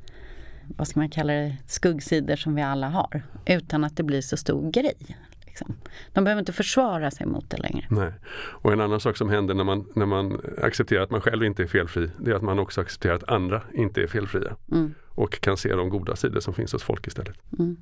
vad 0.76 0.88
ska 0.88 1.00
man 1.00 1.10
kalla 1.10 1.32
det, 1.32 1.56
skuggsidor 1.66 2.36
som 2.36 2.54
vi 2.54 2.62
alla 2.62 2.88
har. 2.88 3.22
Utan 3.46 3.84
att 3.84 3.96
det 3.96 4.02
blir 4.02 4.20
så 4.20 4.36
stor 4.36 4.70
grej. 4.70 5.16
Liksom. 5.46 5.76
De 6.12 6.24
behöver 6.24 6.40
inte 6.40 6.52
försvara 6.52 7.10
sig 7.10 7.26
mot 7.26 7.50
det 7.50 7.56
längre. 7.56 7.86
Nej. 7.90 8.12
Och 8.36 8.72
en 8.72 8.80
annan 8.80 9.00
sak 9.00 9.16
som 9.16 9.30
händer 9.30 9.54
när 9.54 9.64
man, 9.64 9.86
när 9.94 10.06
man 10.06 10.40
accepterar 10.62 11.02
att 11.02 11.10
man 11.10 11.20
själv 11.20 11.44
inte 11.44 11.62
är 11.62 11.66
felfri, 11.66 12.10
det 12.18 12.30
är 12.30 12.34
att 12.34 12.42
man 12.42 12.58
också 12.58 12.80
accepterar 12.80 13.14
att 13.14 13.28
andra 13.28 13.62
inte 13.74 14.02
är 14.02 14.06
felfria. 14.06 14.56
Mm. 14.72 14.94
Och 15.08 15.40
kan 15.40 15.56
se 15.56 15.74
de 15.74 15.88
goda 15.88 16.16
sidor 16.16 16.40
som 16.40 16.54
finns 16.54 16.72
hos 16.72 16.82
folk 16.82 17.06
istället. 17.06 17.36
Mm. 17.58 17.76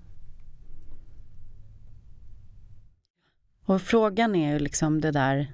Och 3.64 3.82
frågan 3.82 4.34
är 4.34 4.52
ju 4.52 4.58
liksom 4.58 5.00
det 5.00 5.10
där 5.10 5.52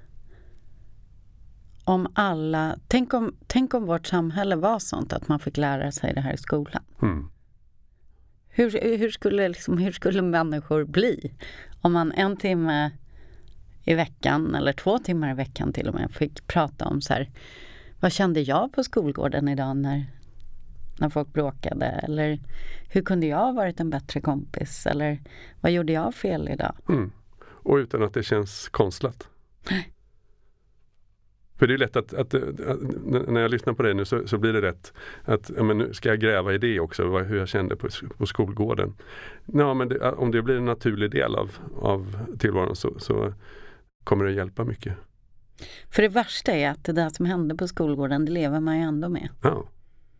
om 1.83 2.07
alla, 2.13 2.77
tänk 2.87 3.13
om, 3.13 3.35
tänk 3.47 3.73
om 3.73 3.85
vårt 3.85 4.07
samhälle 4.07 4.55
var 4.55 4.79
sånt 4.79 5.13
att 5.13 5.27
man 5.27 5.39
fick 5.39 5.57
lära 5.57 5.91
sig 5.91 6.13
det 6.13 6.21
här 6.21 6.33
i 6.33 6.37
skolan. 6.37 6.83
Mm. 7.01 7.29
Hur, 8.49 8.97
hur, 8.97 9.09
skulle 9.09 9.47
liksom, 9.47 9.77
hur 9.77 9.91
skulle 9.91 10.21
människor 10.21 10.85
bli 10.85 11.33
om 11.81 11.93
man 11.93 12.11
en 12.11 12.37
timme 12.37 12.91
i 13.83 13.93
veckan 13.93 14.55
eller 14.55 14.73
två 14.73 14.97
timmar 14.97 15.31
i 15.31 15.33
veckan 15.33 15.73
till 15.73 15.87
och 15.87 15.95
med 15.95 16.11
fick 16.11 16.47
prata 16.47 16.85
om 16.85 17.01
så 17.01 17.13
här, 17.13 17.29
vad 17.99 18.11
kände 18.11 18.41
jag 18.41 18.73
på 18.73 18.83
skolgården 18.83 19.47
idag 19.47 19.77
när, 19.77 20.05
när 20.99 21.09
folk 21.09 21.33
bråkade? 21.33 21.85
Eller 21.85 22.39
hur 22.89 23.01
kunde 23.01 23.27
jag 23.27 23.37
ha 23.37 23.51
varit 23.51 23.79
en 23.79 23.89
bättre 23.89 24.21
kompis? 24.21 24.85
Eller 24.85 25.19
vad 25.61 25.71
gjorde 25.71 25.93
jag 25.93 26.15
fel 26.15 26.49
idag? 26.49 26.75
Mm. 26.89 27.11
Och 27.63 27.75
utan 27.75 28.03
att 28.03 28.13
det 28.13 28.23
känns 28.23 28.69
konstlat. 28.69 29.29
För 31.61 31.67
det 31.67 31.73
är 31.73 31.77
lätt 31.77 31.95
att, 31.95 32.13
att, 32.13 32.33
att, 32.33 32.79
när 33.27 33.41
jag 33.41 33.51
lyssnar 33.51 33.73
på 33.73 33.83
dig 33.83 33.93
nu 33.93 34.05
så, 34.05 34.27
så 34.27 34.37
blir 34.37 34.53
det 34.53 34.61
rätt 34.61 34.93
att 35.23 35.51
ja, 35.57 35.63
men 35.63 35.77
nu 35.77 35.93
ska 35.93 36.09
jag 36.09 36.19
gräva 36.19 36.53
i 36.53 36.57
det 36.57 36.79
också, 36.79 37.09
vad, 37.09 37.25
hur 37.25 37.37
jag 37.37 37.47
kände 37.47 37.75
på, 37.75 37.87
på 38.17 38.25
skolgården. 38.25 38.95
Ja, 39.45 39.73
men 39.73 39.89
det, 39.89 40.11
om 40.11 40.31
det 40.31 40.41
blir 40.41 40.57
en 40.57 40.65
naturlig 40.65 41.11
del 41.11 41.35
av, 41.35 41.51
av 41.81 42.17
tillvaron 42.39 42.75
så, 42.75 42.99
så 42.99 43.33
kommer 44.03 44.25
det 44.25 44.31
hjälpa 44.31 44.63
mycket. 44.63 44.93
För 45.89 46.01
det 46.01 46.09
värsta 46.09 46.51
är 46.51 46.69
att 46.69 46.83
det 46.83 46.93
där 46.93 47.09
som 47.09 47.25
hände 47.25 47.55
på 47.55 47.67
skolgården, 47.67 48.25
det 48.25 48.31
lever 48.31 48.59
man 48.59 48.77
ju 48.77 48.83
ändå 48.83 49.09
med. 49.09 49.29
Ja, 49.43 49.69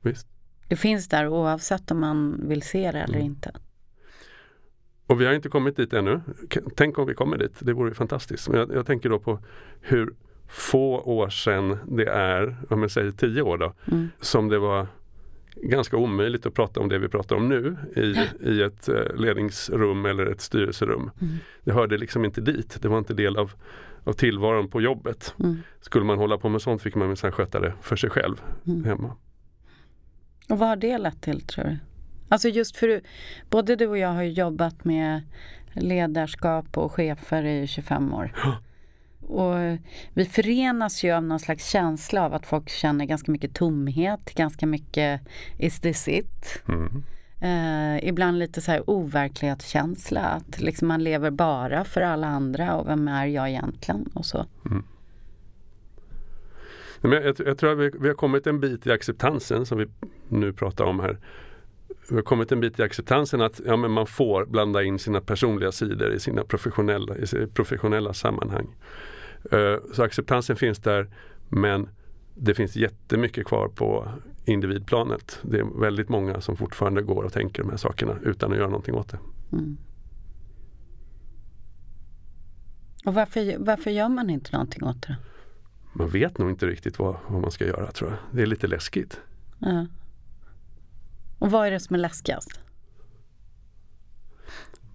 visst. 0.02 0.28
Det 0.68 0.76
finns 0.76 1.08
där 1.08 1.28
oavsett 1.28 1.92
om 1.92 2.00
man 2.00 2.48
vill 2.48 2.62
se 2.62 2.92
det 2.92 3.00
eller 3.00 3.16
mm. 3.16 3.26
inte. 3.26 3.52
Och 5.12 5.22
vi 5.22 5.26
har 5.26 5.34
inte 5.34 5.50
kommit 5.50 5.76
dit 5.76 5.94
ännu. 5.94 6.22
Tänk 6.76 7.00
om 7.00 7.08
vi 7.08 7.14
kommer 7.14 7.38
dit, 7.38 7.54
det 7.60 7.74
vore 7.74 7.94
fantastiskt. 7.94 8.50
Men 8.50 8.60
jag, 8.60 8.74
jag 8.74 8.86
tänker 8.86 9.10
då 9.10 9.20
på 9.20 9.40
hur 9.82 10.14
få 10.48 11.00
år 11.00 11.30
sedan 11.30 11.78
det 11.88 12.06
är, 12.06 12.58
om 12.70 12.80
man 12.80 12.90
säger 12.90 13.12
tio 13.12 13.42
år 13.42 13.58
då, 13.58 13.74
mm. 13.92 14.10
som 14.22 14.50
det 14.50 14.60
var 14.60 14.88
ganska 15.56 15.98
omöjligt 15.98 16.46
att 16.46 16.54
prata 16.54 16.80
om 16.80 16.90
det 16.90 17.00
vi 17.00 17.08
pratar 17.08 17.36
om 17.36 17.50
nu 17.50 17.78
i, 17.96 18.16
i 18.50 18.62
ett 18.62 18.90
eh, 18.90 19.16
ledningsrum 19.16 20.06
eller 20.06 20.26
ett 20.26 20.42
styrelserum. 20.42 21.12
Mm. 21.22 21.34
Det 21.64 21.72
hörde 21.72 21.98
liksom 21.98 22.26
inte 22.26 22.42
dit, 22.42 22.78
det 22.82 22.88
var 22.88 22.98
inte 22.98 23.14
del 23.14 23.38
av, 23.38 23.52
av 24.04 24.14
tillvaron 24.14 24.68
på 24.68 24.82
jobbet. 24.82 25.36
Mm. 25.40 25.58
Skulle 25.82 26.06
man 26.06 26.18
hålla 26.18 26.38
på 26.38 26.50
med 26.50 26.62
sånt 26.62 26.82
fick 26.82 26.96
man 26.96 27.08
minsann 27.08 27.32
sköta 27.32 27.60
det 27.60 27.74
för 27.82 27.96
sig 27.96 28.10
själv 28.10 28.42
mm. 28.68 28.84
hemma. 28.84 29.16
Och 30.50 30.60
vad 30.60 30.70
har 30.70 30.76
det 30.76 30.98
lett 30.98 31.22
till 31.22 31.42
tror 31.42 31.64
du? 31.66 31.78
Alltså 32.32 32.50
just 32.50 32.78
för 32.78 33.02
både 33.50 33.76
du 33.76 33.88
och 33.88 33.98
jag 33.98 34.10
har 34.10 34.24
jobbat 34.24 34.86
med 34.86 35.22
ledarskap 35.74 36.78
och 36.78 36.92
chefer 36.92 37.44
i 37.44 37.68
25 37.68 38.14
år. 38.14 38.32
Och 39.22 39.56
vi 40.14 40.26
förenas 40.26 41.04
ju 41.04 41.12
av 41.12 41.24
någon 41.24 41.40
slags 41.40 41.70
känsla 41.70 42.26
av 42.26 42.34
att 42.34 42.46
folk 42.46 42.70
känner 42.70 43.06
ganska 43.06 43.32
mycket 43.32 43.54
tomhet, 43.54 44.34
ganska 44.36 44.66
mycket 44.66 45.22
is 45.58 45.80
this 45.80 46.08
it? 46.08 46.64
Mm. 46.68 47.04
Eh, 47.42 48.08
ibland 48.08 48.40
lite 48.40 48.62
så 48.62 48.72
här 48.72 48.90
overklighetskänsla, 48.90 50.22
att 50.22 50.62
liksom 50.62 50.88
man 50.88 51.04
lever 51.04 51.32
bara 51.32 51.84
för 51.84 52.02
alla 52.02 52.28
andra 52.28 52.76
och 52.76 52.88
vem 52.88 53.08
är 53.08 53.26
jag 53.26 53.50
egentligen 53.50 54.10
och 54.14 54.26
så. 54.26 54.46
Mm. 54.66 54.84
Men 57.02 57.12
jag, 57.12 57.36
jag, 57.46 57.58
tror 57.58 57.72
att 57.72 57.78
vi, 57.78 57.92
vi, 58.00 58.08
har 58.08 58.16
kommit 58.16 58.48
en 58.48 58.60
bit 58.60 58.88
i 58.88 58.92
acceptansen 58.92 59.66
som 59.66 59.78
vi 59.78 59.86
nu 60.28 60.54
pratar 60.54 60.86
om 60.86 61.00
här. 61.00 61.18
Vi 62.12 62.16
har 62.16 62.24
kommit 62.24 62.52
en 62.52 62.60
bit 62.60 62.80
i 62.80 62.84
acceptansen 62.84 63.42
att 63.42 63.62
ja, 63.66 63.78
men 63.78 63.92
man 63.92 64.08
får 64.08 64.46
blanda 64.46 64.84
in 64.84 65.00
sina 65.00 65.22
personliga 65.22 65.72
sidor 65.72 66.14
i 66.14 66.20
sina 66.20 66.44
professionella, 66.44 67.18
i 67.18 67.28
sina 67.28 67.48
professionella 67.48 68.14
sammanhang. 68.14 68.76
Uh, 69.54 69.76
så 69.94 70.04
acceptansen 70.04 70.56
finns 70.56 70.80
där 70.80 71.10
men 71.50 71.90
det 72.36 72.54
finns 72.54 72.76
jättemycket 72.76 73.46
kvar 73.46 73.68
på 73.68 74.08
individplanet. 74.46 75.40
Det 75.42 75.60
är 75.60 75.80
väldigt 75.82 76.10
många 76.10 76.42
som 76.42 76.58
fortfarande 76.58 77.02
går 77.02 77.24
och 77.24 77.34
tänker 77.34 77.64
de 77.64 77.70
här 77.70 77.78
sakerna 77.78 78.16
utan 78.24 78.52
att 78.52 78.58
göra 78.58 78.68
någonting 78.68 78.96
åt 78.96 79.10
det. 79.10 79.20
Mm. 79.52 79.78
Och 83.06 83.14
varför, 83.14 83.56
varför 83.58 83.92
gör 83.92 84.10
man 84.10 84.30
inte 84.30 84.52
någonting 84.52 84.84
åt 84.84 85.08
det? 85.08 85.18
man 85.94 86.10
vet 86.10 86.38
nog 86.38 86.50
inte 86.50 86.68
riktigt 86.68 87.00
vad, 87.00 87.16
vad 87.28 87.42
man 87.42 87.52
ska 87.52 87.66
göra 87.66 87.92
tror 87.92 88.10
jag. 88.10 88.20
Det 88.32 88.42
är 88.42 88.46
lite 88.46 88.68
läskigt. 88.68 89.22
Ja. 89.60 89.86
Och 91.42 91.52
vad 91.52 91.68
är 91.68 91.72
det 91.72 91.80
som 91.80 91.94
är 91.94 92.00
läskigast? 92.00 92.60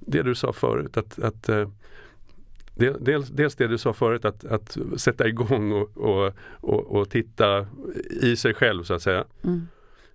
Det 0.01 0.23
du 0.23 0.35
sa 0.35 0.53
förut 0.53 0.97
att, 0.97 1.19
att 1.19 1.49
eh, 1.49 1.69
Dels, 3.01 3.29
dels 3.29 3.57
det 3.57 3.67
du 3.67 3.79
sa 3.79 3.93
förut 3.93 4.25
att, 4.25 4.45
att 4.45 4.79
sätta 4.97 5.29
igång 5.29 5.73
och, 5.73 5.97
och, 5.97 6.33
och, 6.61 6.97
och 6.97 7.11
titta 7.11 7.67
i 8.23 8.37
sig 8.37 8.55
själv 8.55 8.83
så 8.83 8.95
att 8.95 9.03
säga. 9.03 9.25
Mm. 9.43 9.69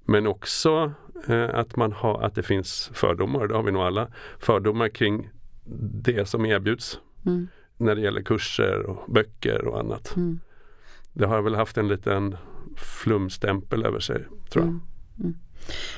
Men 0.06 0.28
också 0.28 0.94
eh, 1.28 1.50
att, 1.54 1.76
man 1.76 1.92
har, 1.92 2.22
att 2.22 2.36
det 2.36 2.44
finns 2.44 2.92
fördomar, 2.94 3.48
det 3.48 3.56
har 3.56 3.64
vi 3.64 3.72
nog 3.72 3.82
alla. 3.82 4.08
Fördomar 4.40 4.90
kring 4.90 5.30
det 6.04 6.30
som 6.30 6.46
erbjuds 6.46 7.00
mm. 7.26 7.48
när 7.78 7.96
det 7.96 8.02
gäller 8.02 8.22
kurser 8.22 8.86
och 8.86 9.14
böcker 9.14 9.66
och 9.66 9.80
annat. 9.80 10.16
Mm 10.16 10.40
det 11.14 11.26
har 11.26 11.42
väl 11.42 11.56
haft 11.56 11.78
en 11.78 11.88
liten 11.88 12.38
flumstämpel 12.76 13.86
över 13.86 14.00
sig 14.00 14.26
tror 14.50 14.66
jag. 14.66 14.80
Mm. 15.20 15.36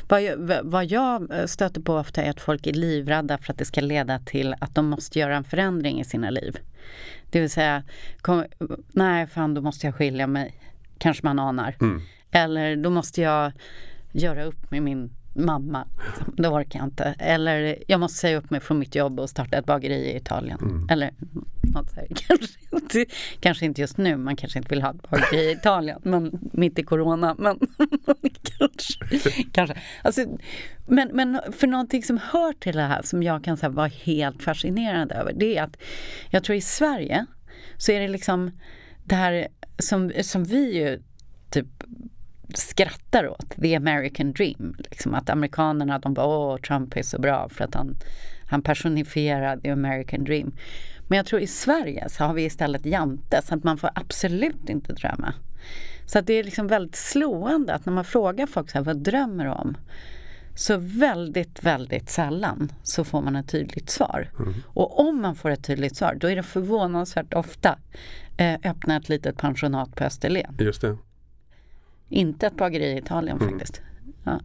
Vad, 0.07 0.21
jag, 0.23 0.63
vad 0.63 0.85
jag 0.85 1.49
stöter 1.49 1.81
på 1.81 1.95
ofta 1.95 2.23
är 2.23 2.29
att 2.29 2.41
folk 2.41 2.67
är 2.67 2.73
livrädda 2.73 3.37
för 3.37 3.53
att 3.53 3.59
det 3.59 3.65
ska 3.65 3.81
leda 3.81 4.19
till 4.19 4.55
att 4.59 4.75
de 4.75 4.85
måste 4.85 5.19
göra 5.19 5.35
en 5.37 5.43
förändring 5.43 6.01
i 6.01 6.03
sina 6.03 6.29
liv. 6.29 6.57
Det 7.29 7.39
vill 7.39 7.49
säga, 7.49 7.83
kom, 8.21 8.45
nej 8.91 9.27
fan 9.27 9.53
då 9.53 9.61
måste 9.61 9.87
jag 9.87 9.95
skilja 9.95 10.27
mig. 10.27 10.59
Kanske 10.97 11.25
man 11.25 11.39
anar. 11.39 11.75
Mm. 11.81 12.01
Eller 12.31 12.75
då 12.75 12.89
måste 12.89 13.21
jag 13.21 13.51
göra 14.11 14.43
upp 14.43 14.71
med 14.71 14.81
min 14.81 15.09
mamma. 15.35 15.87
Liksom. 16.07 16.33
Det 16.37 16.47
orkar 16.47 16.79
jag 16.79 16.87
inte. 16.87 17.15
Eller 17.19 17.83
jag 17.87 17.99
måste 17.99 18.17
säga 18.19 18.37
upp 18.37 18.49
mig 18.49 18.59
från 18.59 18.79
mitt 18.79 18.95
jobb 18.95 19.19
och 19.19 19.29
starta 19.29 19.57
ett 19.57 19.65
bageri 19.65 20.11
i 20.11 20.17
Italien. 20.17 20.59
Mm. 20.61 20.89
Eller 20.89 21.11
något 21.73 21.89
så 21.89 21.95
här. 21.95 22.07
Kanske, 22.27 22.59
inte, 22.71 23.05
kanske 23.39 23.65
inte 23.65 23.81
just 23.81 23.97
nu, 23.97 24.17
man 24.17 24.35
kanske 24.35 24.59
inte 24.59 24.69
vill 24.69 24.81
ha 24.81 24.89
ett 24.89 25.09
bageri 25.09 25.49
i 25.49 25.51
Italien, 25.51 25.99
men 26.03 26.39
mitt 26.53 26.79
i 26.79 26.83
corona. 26.83 27.35
Men 27.39 27.59
kanske. 28.57 29.43
kanske. 29.51 29.77
Alltså, 30.01 30.25
men, 30.87 31.09
men 31.13 31.39
för 31.51 31.67
någonting 31.67 32.03
som 32.03 32.17
hör 32.17 32.53
till 32.53 32.75
det 32.75 32.81
här 32.81 33.01
som 33.01 33.23
jag 33.23 33.43
kan 33.43 33.57
säga, 33.57 33.69
vara 33.69 33.87
helt 33.87 34.43
fascinerad 34.43 35.11
över, 35.11 35.33
det 35.33 35.57
är 35.57 35.63
att 35.63 35.77
jag 36.29 36.43
tror 36.43 36.57
i 36.57 36.61
Sverige 36.61 37.25
så 37.77 37.91
är 37.91 37.99
det 37.99 38.07
liksom 38.07 38.51
det 39.03 39.15
här 39.15 39.47
som, 39.79 40.11
som 40.21 40.43
vi 40.43 40.77
ju 40.77 41.01
skrattar 42.57 43.27
åt, 43.27 43.49
the 43.61 43.75
American 43.75 44.33
dream. 44.33 44.75
Liksom 44.77 45.13
att 45.13 45.29
amerikanerna 45.29 45.99
de 45.99 46.13
bara 46.13 46.25
åh 46.25 46.57
Trump 46.57 46.97
är 46.97 47.03
så 47.03 47.19
bra 47.19 47.49
för 47.49 47.63
att 47.63 47.75
han, 47.75 47.95
han 48.49 48.61
personifierar 48.61 49.57
the 49.57 49.69
American 49.69 50.23
dream. 50.23 50.53
Men 51.07 51.17
jag 51.17 51.25
tror 51.25 51.41
i 51.41 51.47
Sverige 51.47 52.09
så 52.09 52.23
har 52.23 52.33
vi 52.33 52.43
istället 52.43 52.85
jante 52.85 53.41
så 53.41 53.55
att 53.55 53.63
man 53.63 53.77
får 53.77 53.89
absolut 53.95 54.69
inte 54.69 54.93
drömma. 54.93 55.33
Så 56.05 56.19
att 56.19 56.27
det 56.27 56.33
är 56.33 56.43
liksom 56.43 56.67
väldigt 56.67 56.95
slående 56.95 57.73
att 57.73 57.85
när 57.85 57.93
man 57.93 58.05
frågar 58.05 58.47
folk 58.47 58.69
så 58.69 58.77
här, 58.77 58.85
vad 58.85 58.97
drömmer 58.97 59.45
du 59.45 59.51
om? 59.51 59.77
Så 60.55 60.77
väldigt, 60.77 61.63
väldigt 61.63 62.09
sällan 62.09 62.71
så 62.83 63.03
får 63.03 63.21
man 63.21 63.35
ett 63.35 63.49
tydligt 63.49 63.89
svar. 63.89 64.31
Mm. 64.39 64.53
Och 64.67 64.99
om 64.99 65.21
man 65.21 65.35
får 65.35 65.49
ett 65.49 65.63
tydligt 65.63 65.95
svar 65.95 66.17
då 66.19 66.27
är 66.29 66.35
det 66.35 66.43
förvånansvärt 66.43 67.33
ofta 67.33 67.79
eh, 68.37 68.59
öppna 68.63 68.97
ett 68.97 69.09
litet 69.09 69.37
pensionat 69.37 69.95
på 69.95 70.03
Österlen. 70.03 70.57
Just 70.59 70.81
det. 70.81 70.97
Inte 72.13 72.47
ett 72.47 72.57
bageri 72.57 72.85
i 72.85 72.97
Italien 72.97 73.37
mm. 73.37 73.49
faktiskt. 73.49 73.81
Ja. 74.23 74.39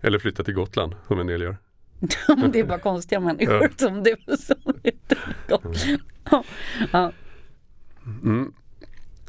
Eller 0.00 0.18
flytta 0.18 0.44
till 0.44 0.54
Gotland 0.54 0.94
som 1.08 1.20
en 1.20 1.26
del 1.26 1.42
gör. 1.42 1.56
det 2.52 2.60
är 2.60 2.64
bara 2.64 2.78
konstiga 2.78 3.20
människor 3.20 3.62
ja. 3.62 3.68
som 3.76 4.02
du 4.02 4.16
som 4.36 4.72
till 4.82 5.18
Gotland. 5.48 5.76
Ja. 6.92 7.12
Mm. 8.24 8.52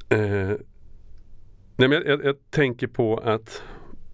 Eh. 0.09 0.57
Nej, 1.75 1.89
men 1.89 1.91
jag, 1.91 2.07
jag, 2.07 2.25
jag, 2.25 2.35
tänker 2.49 2.87
på 2.87 3.17
att 3.17 3.63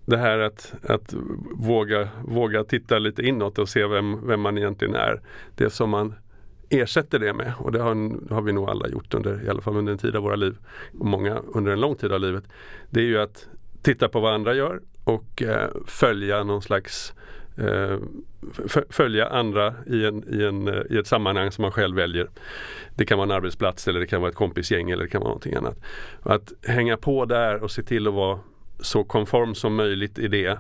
det 0.06 0.18
här 0.18 0.40
att, 0.40 0.74
att 0.84 1.14
våga, 1.52 2.10
våga 2.26 2.64
titta 2.64 3.00
lite 3.00 3.22
inåt 3.22 3.60
och 3.60 3.70
se 3.70 3.88
vem, 3.88 4.28
vem 4.28 4.42
man 4.42 4.58
egentligen 4.58 4.96
är. 4.96 5.22
Det 5.56 5.70
som 5.70 5.90
man 5.90 6.16
ersätter 6.70 7.20
det 7.20 7.34
med 7.34 7.54
och 7.60 7.72
det 7.72 7.80
har, 7.80 8.30
har, 8.34 8.42
vi 8.42 8.52
nog 8.52 8.70
alla 8.70 8.88
gjort 8.88 9.14
under, 9.14 9.46
i 9.46 9.50
alla 9.50 9.62
fall 9.62 9.78
under 9.78 9.92
en 9.92 9.98
tid 9.98 10.16
av 10.16 10.24
våra 10.24 10.36
liv 10.36 10.58
och 11.00 11.06
många 11.06 11.42
under 11.54 11.72
en 11.72 11.80
lång 11.80 11.96
tid 11.96 12.12
av 12.12 12.20
livet. 12.20 12.44
Det 12.90 13.00
är 13.00 13.06
ju 13.06 13.22
att 13.22 13.48
titta 13.84 14.10
på 14.10 14.20
vad 14.20 14.34
andra 14.34 14.54
gör 14.54 14.82
och 15.04 15.42
eh, 15.42 15.70
följa 15.88 16.44
någon 16.44 16.62
slags 16.62 17.14
eh, 17.58 17.98
följa 18.90 19.28
andra 19.28 19.76
i, 19.88 20.06
en, 20.06 20.24
i, 20.34 20.44
en, 20.44 20.68
eh, 20.68 20.82
i 20.90 20.98
ett 20.98 21.08
sammanhang 21.08 21.52
som 21.52 21.62
man 21.62 21.72
själv 21.72 21.96
väljer. 21.96 22.30
Det 22.96 23.06
kan 23.06 23.18
vara 23.18 23.26
en 23.26 23.32
arbetsplats 23.32 23.88
eller 23.88 24.00
det 24.00 24.08
kan 24.08 24.22
vara 24.22 24.30
ett 24.30 24.36
kompisgäng 24.36 24.90
eller 24.90 25.04
det 25.04 25.10
kan 25.10 25.22
vara 25.22 25.30
någonting 25.30 25.54
annat. 25.54 25.78
Att 26.22 26.54
hänga 26.62 26.98
på 26.98 27.26
där 27.26 27.64
och 27.64 27.72
se 27.72 27.84
till 27.84 28.08
att 28.08 28.14
vara 28.14 28.40
så 28.80 29.04
konform 29.04 29.56
som 29.56 29.76
möjligt 29.76 30.20
i 30.20 30.28
det, 30.28 30.58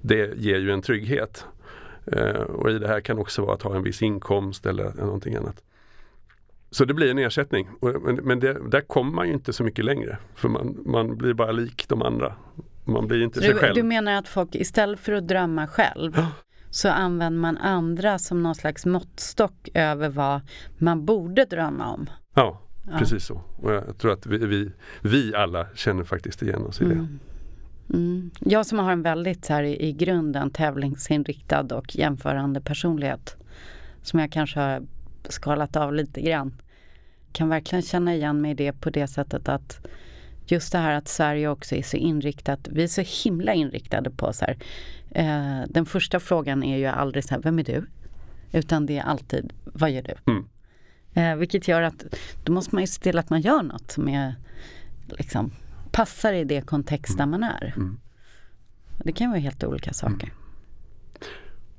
det 0.00 0.36
ger 0.36 0.58
ju 0.58 0.70
en 0.70 0.82
trygghet. 0.82 1.44
Eh, 2.06 2.40
och 2.40 2.70
i 2.70 2.78
det 2.78 2.88
här 2.88 3.00
kan 3.00 3.18
också 3.18 3.42
vara 3.42 3.54
att 3.54 3.62
ha 3.62 3.76
en 3.76 3.82
viss 3.82 4.02
inkomst 4.02 4.66
eller 4.66 4.92
någonting 4.94 5.34
annat. 5.34 5.62
Så 6.70 6.84
det 6.84 6.94
blir 6.94 7.10
en 7.10 7.18
ersättning. 7.18 7.68
Men 8.22 8.40
det, 8.40 8.70
där 8.70 8.80
kommer 8.80 9.12
man 9.12 9.26
ju 9.26 9.32
inte 9.32 9.52
så 9.52 9.64
mycket 9.64 9.84
längre. 9.84 10.18
För 10.34 10.48
man, 10.48 10.78
man 10.86 11.16
blir 11.16 11.34
bara 11.34 11.52
lik 11.52 11.88
de 11.88 12.02
andra. 12.02 12.34
Man 12.84 13.06
blir 13.06 13.22
inte 13.22 13.40
du, 13.40 13.46
sig 13.46 13.54
själv. 13.54 13.74
Du 13.74 13.82
menar 13.82 14.12
att 14.12 14.28
folk 14.28 14.54
istället 14.54 15.00
för 15.00 15.12
att 15.12 15.28
drömma 15.28 15.66
själv 15.66 16.12
så 16.70 16.88
använder 16.88 17.40
man 17.40 17.58
andra 17.58 18.18
som 18.18 18.42
någon 18.42 18.54
slags 18.54 18.86
måttstock 18.86 19.68
över 19.74 20.08
vad 20.08 20.40
man 20.78 21.04
borde 21.04 21.44
drömma 21.44 21.92
om? 21.92 22.10
Ja, 22.34 22.60
ja. 22.90 22.98
precis 22.98 23.24
så. 23.24 23.42
Och 23.56 23.72
jag 23.72 23.98
tror 23.98 24.12
att 24.12 24.26
vi, 24.26 24.46
vi, 24.46 24.70
vi 25.00 25.34
alla 25.34 25.66
känner 25.74 26.04
faktiskt 26.04 26.42
igen 26.42 26.62
oss 26.62 26.80
i 26.80 26.84
det. 26.84 26.92
Mm. 26.92 27.18
Mm. 27.94 28.30
Jag 28.40 28.66
som 28.66 28.78
har 28.78 28.92
en 28.92 29.02
väldigt 29.02 29.44
så 29.44 29.52
här, 29.52 29.62
i 29.62 29.92
grunden 29.92 30.50
tävlingsinriktad 30.50 31.76
och 31.76 31.96
jämförande 31.96 32.60
personlighet 32.60 33.36
som 34.02 34.18
jag 34.18 34.32
kanske 34.32 34.60
har 34.60 34.82
skalat 35.28 35.76
av 35.76 35.94
lite 35.94 36.20
grann 36.20 36.54
kan 37.32 37.48
verkligen 37.48 37.82
känna 37.82 38.14
igen 38.14 38.40
mig 38.40 38.50
i 38.50 38.54
det 38.54 38.72
på 38.72 38.90
det 38.90 39.06
sättet 39.06 39.48
att 39.48 39.86
just 40.46 40.72
det 40.72 40.78
här 40.78 40.94
att 40.94 41.08
Sverige 41.08 41.48
också 41.48 41.74
är 41.74 41.82
så 41.82 41.96
inriktat, 41.96 42.68
vi 42.72 42.82
är 42.82 42.88
så 42.88 43.02
himla 43.24 43.54
inriktade 43.54 44.10
på 44.10 44.32
så 44.32 44.44
här, 44.44 44.58
eh, 45.10 45.68
den 45.68 45.86
första 45.86 46.20
frågan 46.20 46.62
är 46.62 46.76
ju 46.76 46.86
aldrig 46.86 47.24
så 47.24 47.34
här, 47.34 47.42
vem 47.42 47.58
är 47.58 47.64
du? 47.64 47.86
Utan 48.52 48.86
det 48.86 48.98
är 48.98 49.02
alltid, 49.02 49.52
vad 49.64 49.90
gör 49.90 50.02
du? 50.02 50.32
Mm. 50.32 50.44
Eh, 51.14 51.36
vilket 51.36 51.68
gör 51.68 51.82
att 51.82 52.04
då 52.44 52.52
måste 52.52 52.74
man 52.74 52.82
ju 52.82 52.86
se 52.86 53.02
till 53.02 53.18
att 53.18 53.30
man 53.30 53.40
gör 53.40 53.62
något 53.62 53.90
som 53.90 54.08
är, 54.08 54.34
liksom, 55.06 55.52
passar 55.92 56.32
i 56.32 56.44
det 56.44 56.60
kontext 56.60 57.18
där 57.18 57.26
man 57.26 57.42
är. 57.42 57.74
Mm. 57.76 57.98
Det 59.04 59.12
kan 59.12 59.30
vara 59.30 59.40
helt 59.40 59.64
olika 59.64 59.92
saker. 59.92 60.32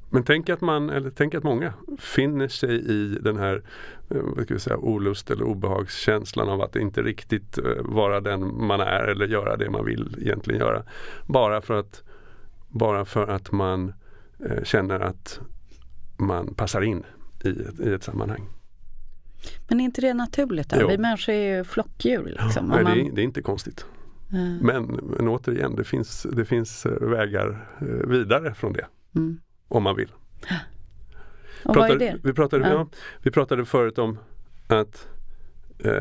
Men 0.09 0.23
tänk 0.23 0.49
att 0.49 0.61
man, 0.61 0.89
eller 0.89 1.09
tänk 1.09 1.35
att 1.35 1.43
många 1.43 1.73
finner 1.99 2.47
sig 2.47 2.75
i 2.91 3.17
den 3.21 3.37
här 3.37 3.63
eh, 4.09 4.21
vad 4.35 4.43
ska 4.45 4.53
vi 4.53 4.59
säga, 4.59 4.77
olust 4.77 5.31
eller 5.31 5.43
obehagskänslan 5.43 6.49
av 6.49 6.61
att 6.61 6.75
inte 6.75 7.01
riktigt 7.03 7.57
eh, 7.57 7.63
vara 7.79 8.21
den 8.21 8.65
man 8.67 8.79
är 8.81 9.03
eller 9.03 9.27
göra 9.27 9.57
det 9.57 9.69
man 9.69 9.85
vill 9.85 10.15
egentligen 10.21 10.59
göra. 10.61 10.83
Bara 11.27 11.61
för 11.61 11.79
att, 11.79 12.03
bara 12.67 13.05
för 13.05 13.27
att 13.27 13.51
man 13.51 13.93
eh, 14.49 14.63
känner 14.63 14.99
att 14.99 15.39
man 16.17 16.53
passar 16.53 16.81
in 16.81 17.03
i 17.43 17.49
ett, 17.49 17.79
i 17.79 17.93
ett 17.93 18.03
sammanhang. 18.03 18.43
Men 19.69 19.79
är 19.79 19.83
inte 19.85 20.01
det 20.01 20.13
naturligt? 20.13 20.69
Då? 20.69 20.77
Jo. 20.81 20.87
Vi 20.87 20.97
människor 20.97 21.33
är 21.33 21.57
ju 21.57 21.63
flockdjur. 21.63 22.25
Liksom. 22.25 22.65
Nej, 22.65 22.77
Om 22.77 22.83
det, 22.85 22.89
man, 22.89 22.99
är, 22.99 23.11
det 23.11 23.21
är 23.21 23.23
inte 23.23 23.41
konstigt. 23.41 23.85
eh, 24.33 24.61
Men, 24.61 24.83
men 24.85 25.27
återigen, 25.27 25.75
det 25.75 25.83
finns, 25.83 26.27
det 26.33 26.45
finns 26.45 26.85
vägar 27.01 27.67
vidare 28.07 28.53
från 28.53 28.73
det. 28.73 28.85
mm. 29.15 29.39
Om 29.67 29.83
man 29.83 29.95
vill. 29.95 30.11
Och 31.63 31.75
vad 31.75 31.77
är 31.77 31.81
Pratade- 31.89 31.99
det? 32.05 32.19
Vi 32.23 32.33
pratade, 32.33 32.67
Ja. 32.67 32.73
ja. 32.73 32.87
vi 33.21 33.31
pratade 33.31 33.65
förut 33.65 33.97
om 33.97 34.17
att 34.67 35.07
eh, 35.79 35.91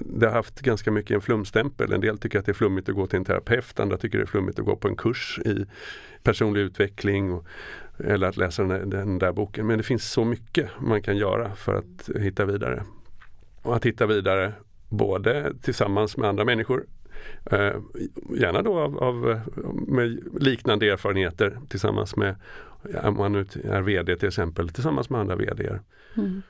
det 0.00 0.26
har 0.26 0.32
haft 0.32 0.60
ganska 0.60 0.90
mycket 0.90 1.14
en 1.14 1.20
flumstämpel. 1.20 1.92
En 1.92 2.00
del 2.00 2.18
tycker 2.18 2.38
att 2.38 2.46
det 2.46 2.52
är 2.52 2.54
flummigt 2.54 2.88
att 2.88 2.94
gå 2.94 3.06
till 3.06 3.16
en 3.18 3.24
terapeut, 3.24 3.80
andra 3.80 3.96
tycker 3.96 4.18
det 4.18 4.24
är 4.24 4.26
flummigt 4.26 4.58
att 4.58 4.64
gå 4.64 4.76
på 4.76 4.88
en 4.88 4.96
kurs 4.96 5.38
i 5.44 5.66
personlig 6.22 6.60
utveckling 6.60 7.32
och, 7.32 7.46
eller 7.98 8.28
att 8.28 8.36
läsa 8.36 8.62
den, 8.64 8.90
där- 8.90 8.98
den 9.00 9.18
där 9.18 9.32
boken. 9.32 9.66
Men 9.66 9.78
det 9.78 9.84
finns 9.84 10.10
så 10.12 10.24
mycket 10.24 10.70
man 10.80 11.02
kan 11.02 11.16
göra 11.16 11.54
för 11.54 11.74
att 11.74 12.10
hitta 12.22 12.44
vidare. 12.44 12.82
Och 13.62 13.76
att 13.76 13.86
hitta 13.86 14.06
vidare 14.06 14.52
både 14.88 15.52
tillsammans 15.62 16.16
med 16.16 16.28
andra 16.28 16.44
människor 16.44 16.84
Eh, 17.50 17.76
gärna 18.36 18.62
då 18.62 18.78
av, 18.78 18.98
av, 18.98 19.40
med 19.88 20.18
liknande 20.40 20.90
erfarenheter 20.90 21.58
tillsammans 21.68 22.16
med, 22.16 22.36
om 23.02 23.16
man 23.16 23.34
är 23.64 23.80
VD 23.80 24.16
till 24.16 24.28
exempel, 24.28 24.68
tillsammans 24.68 25.10
med 25.10 25.20
andra 25.20 25.36
VD. 25.36 25.78
Mm. 26.16 26.42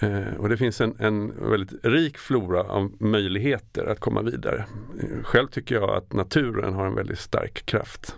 Eh, 0.00 0.34
och 0.38 0.48
det 0.48 0.56
finns 0.56 0.80
en, 0.80 0.96
en 0.98 1.50
väldigt 1.50 1.84
rik 1.84 2.18
flora 2.18 2.62
av 2.62 2.92
möjligheter 2.98 3.86
att 3.86 4.00
komma 4.00 4.22
vidare. 4.22 4.64
Själv 5.22 5.48
tycker 5.48 5.74
jag 5.74 5.90
att 5.90 6.12
naturen 6.12 6.74
har 6.74 6.86
en 6.86 6.94
väldigt 6.94 7.18
stark 7.18 7.66
kraft 7.66 8.16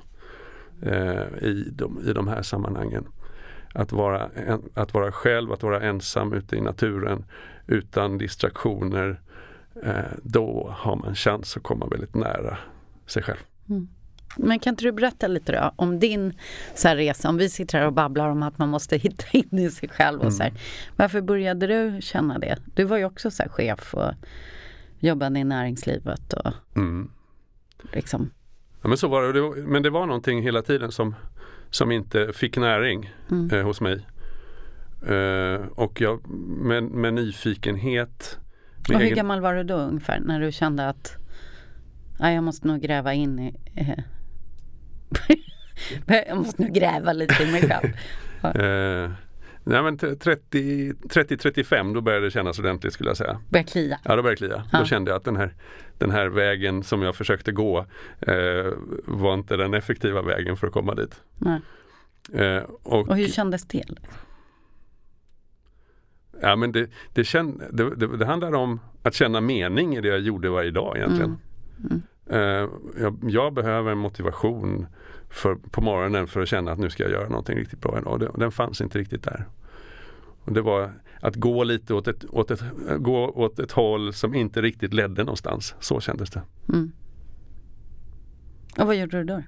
eh, 0.83 1.23
i, 1.43 1.69
de, 1.73 2.01
i 2.07 2.13
de 2.13 2.29
här 2.29 2.43
sammanhangen. 2.43 3.07
Att 3.75 3.93
vara, 3.93 4.29
en, 4.29 4.63
att 4.75 4.95
vara 4.95 5.13
själv, 5.13 5.53
att 5.53 5.63
vara 5.63 5.81
ensam 5.81 6.33
ute 6.33 6.57
i 6.57 6.61
naturen 6.61 7.25
utan 7.67 8.19
distraktioner. 8.19 9.21
Eh, 9.83 9.95
då 10.23 10.75
har 10.79 10.97
man 10.97 11.15
chans 11.15 11.57
att 11.57 11.63
komma 11.63 11.87
väldigt 11.87 12.15
nära 12.15 12.59
sig 13.07 13.23
själv. 13.23 13.39
Men 14.37 14.59
kan 14.59 14.73
inte 14.73 14.85
du 14.85 14.93
berätta 14.93 15.27
lite 15.27 15.53
då 15.53 15.73
om 15.77 15.99
din 15.99 16.39
så 16.75 16.89
här, 16.89 16.97
resa? 16.97 17.29
Om 17.29 17.37
vi 17.37 17.49
sitter 17.49 17.79
här 17.79 17.87
och 17.87 17.93
babblar 17.93 18.29
om 18.29 18.43
att 18.43 18.59
man 18.59 18.69
måste 18.69 18.97
hitta 18.99 19.25
in 19.33 19.59
i 19.59 19.71
sig 19.71 19.89
själv 19.89 20.21
och 20.21 20.33
så 20.33 20.43
Mm. 20.43 20.53
här. 20.55 20.63
Varför 20.97 21.21
började 21.21 21.67
du 21.67 22.01
känna 22.03 22.39
det? 22.39 22.59
Du 22.75 22.85
var 22.85 22.97
ju 22.99 23.05
också 23.05 23.31
så 23.31 23.43
här, 23.43 23.51
chef 23.51 23.95
och 23.95 24.13
jobbade 24.99 25.39
i 25.41 25.45
näringslivet 25.45 26.33
och 26.33 26.53
Mm. 26.77 27.11
liksom. 27.93 28.31
Ja, 28.83 28.89
men 28.89 28.99
så 28.99 29.09
var 29.09 29.23
det. 29.23 29.33
Det 29.33 29.41
var- 29.41 29.57
Men 29.57 29.83
det 29.83 29.91
var 29.91 30.07
någonting 30.07 30.43
hela 30.43 30.63
tiden 30.63 30.93
som, 30.93 31.15
som 31.71 31.93
inte 31.93 32.33
fick 32.33 32.57
näring 32.57 33.13
Mm. 33.31 33.51
eh, 33.51 33.65
hos 33.65 33.81
mig. 33.81 34.07
Eh, 35.09 35.67
och 35.75 36.01
jag 36.01 36.29
med, 36.49 36.83
med 36.85 37.15
nyfikenhet. 37.15 38.39
Och 38.89 38.95
hur 38.95 39.01
egen- 39.05 39.17
gammal 39.17 39.41
var 39.41 39.55
du 39.55 39.63
då 39.65 39.75
ungefär 39.75 40.21
när 40.21 40.41
du 40.41 40.53
kände 40.53 40.89
att 40.89 41.17
jag 42.19 42.45
måste 42.45 42.67
nog 42.69 42.81
gräva 42.81 43.15
in 43.15 43.39
i 43.39 43.55
eh, 43.77 43.99
jag 46.29 46.37
måste 46.37 46.63
nog 46.63 46.73
gräva 46.75 47.13
lite 47.13 47.43
i 47.43 47.53
mig 47.53 47.61
själv. 47.69 47.93
Eh, 48.43 49.11
nej 49.65 49.83
men 49.83 49.99
t- 49.99 50.15
30 50.17 50.93
30-35 50.93 51.95
då 51.95 52.01
började 52.01 52.27
det 52.27 52.31
kännas 52.31 52.59
ordentligt 52.59 52.93
skulle 52.93 53.11
jag 53.11 53.17
säga. 53.17 53.41
Börja 53.49 53.65
klia. 53.65 54.01
Ja 54.05 54.17
då 54.17 54.23
började 54.23 54.37
klia. 54.37 54.65
Ja. 54.73 54.79
Då 54.79 54.85
kände 54.85 55.11
jag 55.11 55.17
att 55.19 55.25
den 55.25 55.37
här, 55.37 55.55
den 55.99 56.11
här 56.11 56.27
vägen 56.27 56.83
som 56.83 57.03
jag 57.03 57.15
försökte 57.17 57.53
gå 57.53 57.79
eh, 58.21 58.73
var 59.05 59.35
inte 59.35 59.57
den 59.57 59.75
effektiva 59.75 60.23
vägen 60.23 60.57
för 60.57 60.67
att 60.67 60.73
komma 60.73 60.95
dit. 60.95 61.21
Nej. 61.39 61.61
Eh, 62.33 62.63
och, 62.83 63.09
Och 63.09 63.17
hur 63.17 63.29
kändes 63.29 63.65
det? 63.65 63.85
Ja, 66.41 66.57
men 66.57 66.73
det, 66.73 66.91
det, 67.13 67.25
känd, 67.25 67.63
det, 67.73 67.95
det, 67.95 68.17
det 68.17 68.27
handlar 68.27 68.55
om 68.55 68.81
att 69.03 69.15
känna 69.15 69.41
mening 69.41 69.97
i 69.97 70.01
det 70.01 70.09
jag 70.09 70.21
gjorde 70.21 70.51
varje 70.51 70.71
dag 70.71 70.97
egentligen. 70.97 71.39
Mm. 71.91 72.03
Eh, 72.27 72.69
jag, 73.01 73.19
jag 73.23 73.53
behöver 73.53 73.93
en 73.93 73.99
motivation 73.99 74.87
för, 75.31 75.55
på 75.55 75.81
morgonen 75.81 76.27
för 76.27 76.41
att 76.41 76.49
känna 76.49 76.73
att 76.73 76.79
nu 76.79 76.91
ska 76.91 77.03
jag 77.03 77.13
göra 77.13 77.29
någonting 77.29 77.59
riktigt 77.59 77.81
bra 77.81 77.99
idag. 77.99 78.31
Och 78.31 78.39
den 78.39 78.51
fanns 78.51 78.81
inte 78.81 78.99
riktigt 78.99 79.23
där. 79.23 79.47
Och 80.45 80.53
det 80.53 80.63
var 80.63 80.93
att 81.21 81.37
gå 81.37 81.65
lite 81.65 81.95
åt 81.95 82.09
ett, 82.09 82.25
åt, 82.31 82.51
ett, 82.51 82.63
gå 82.99 83.29
åt 83.29 83.59
ett 83.59 83.73
håll 83.73 84.13
som 84.13 84.35
inte 84.35 84.63
riktigt 84.63 84.95
ledde 84.95 85.25
någonstans. 85.25 85.75
Så 85.81 86.01
kändes 86.01 86.31
det. 86.31 86.43
Mm. 86.69 86.93
Och 88.79 88.87
vad 88.87 88.97
gjorde 88.97 89.19
du 89.19 89.25
då? 89.25 89.43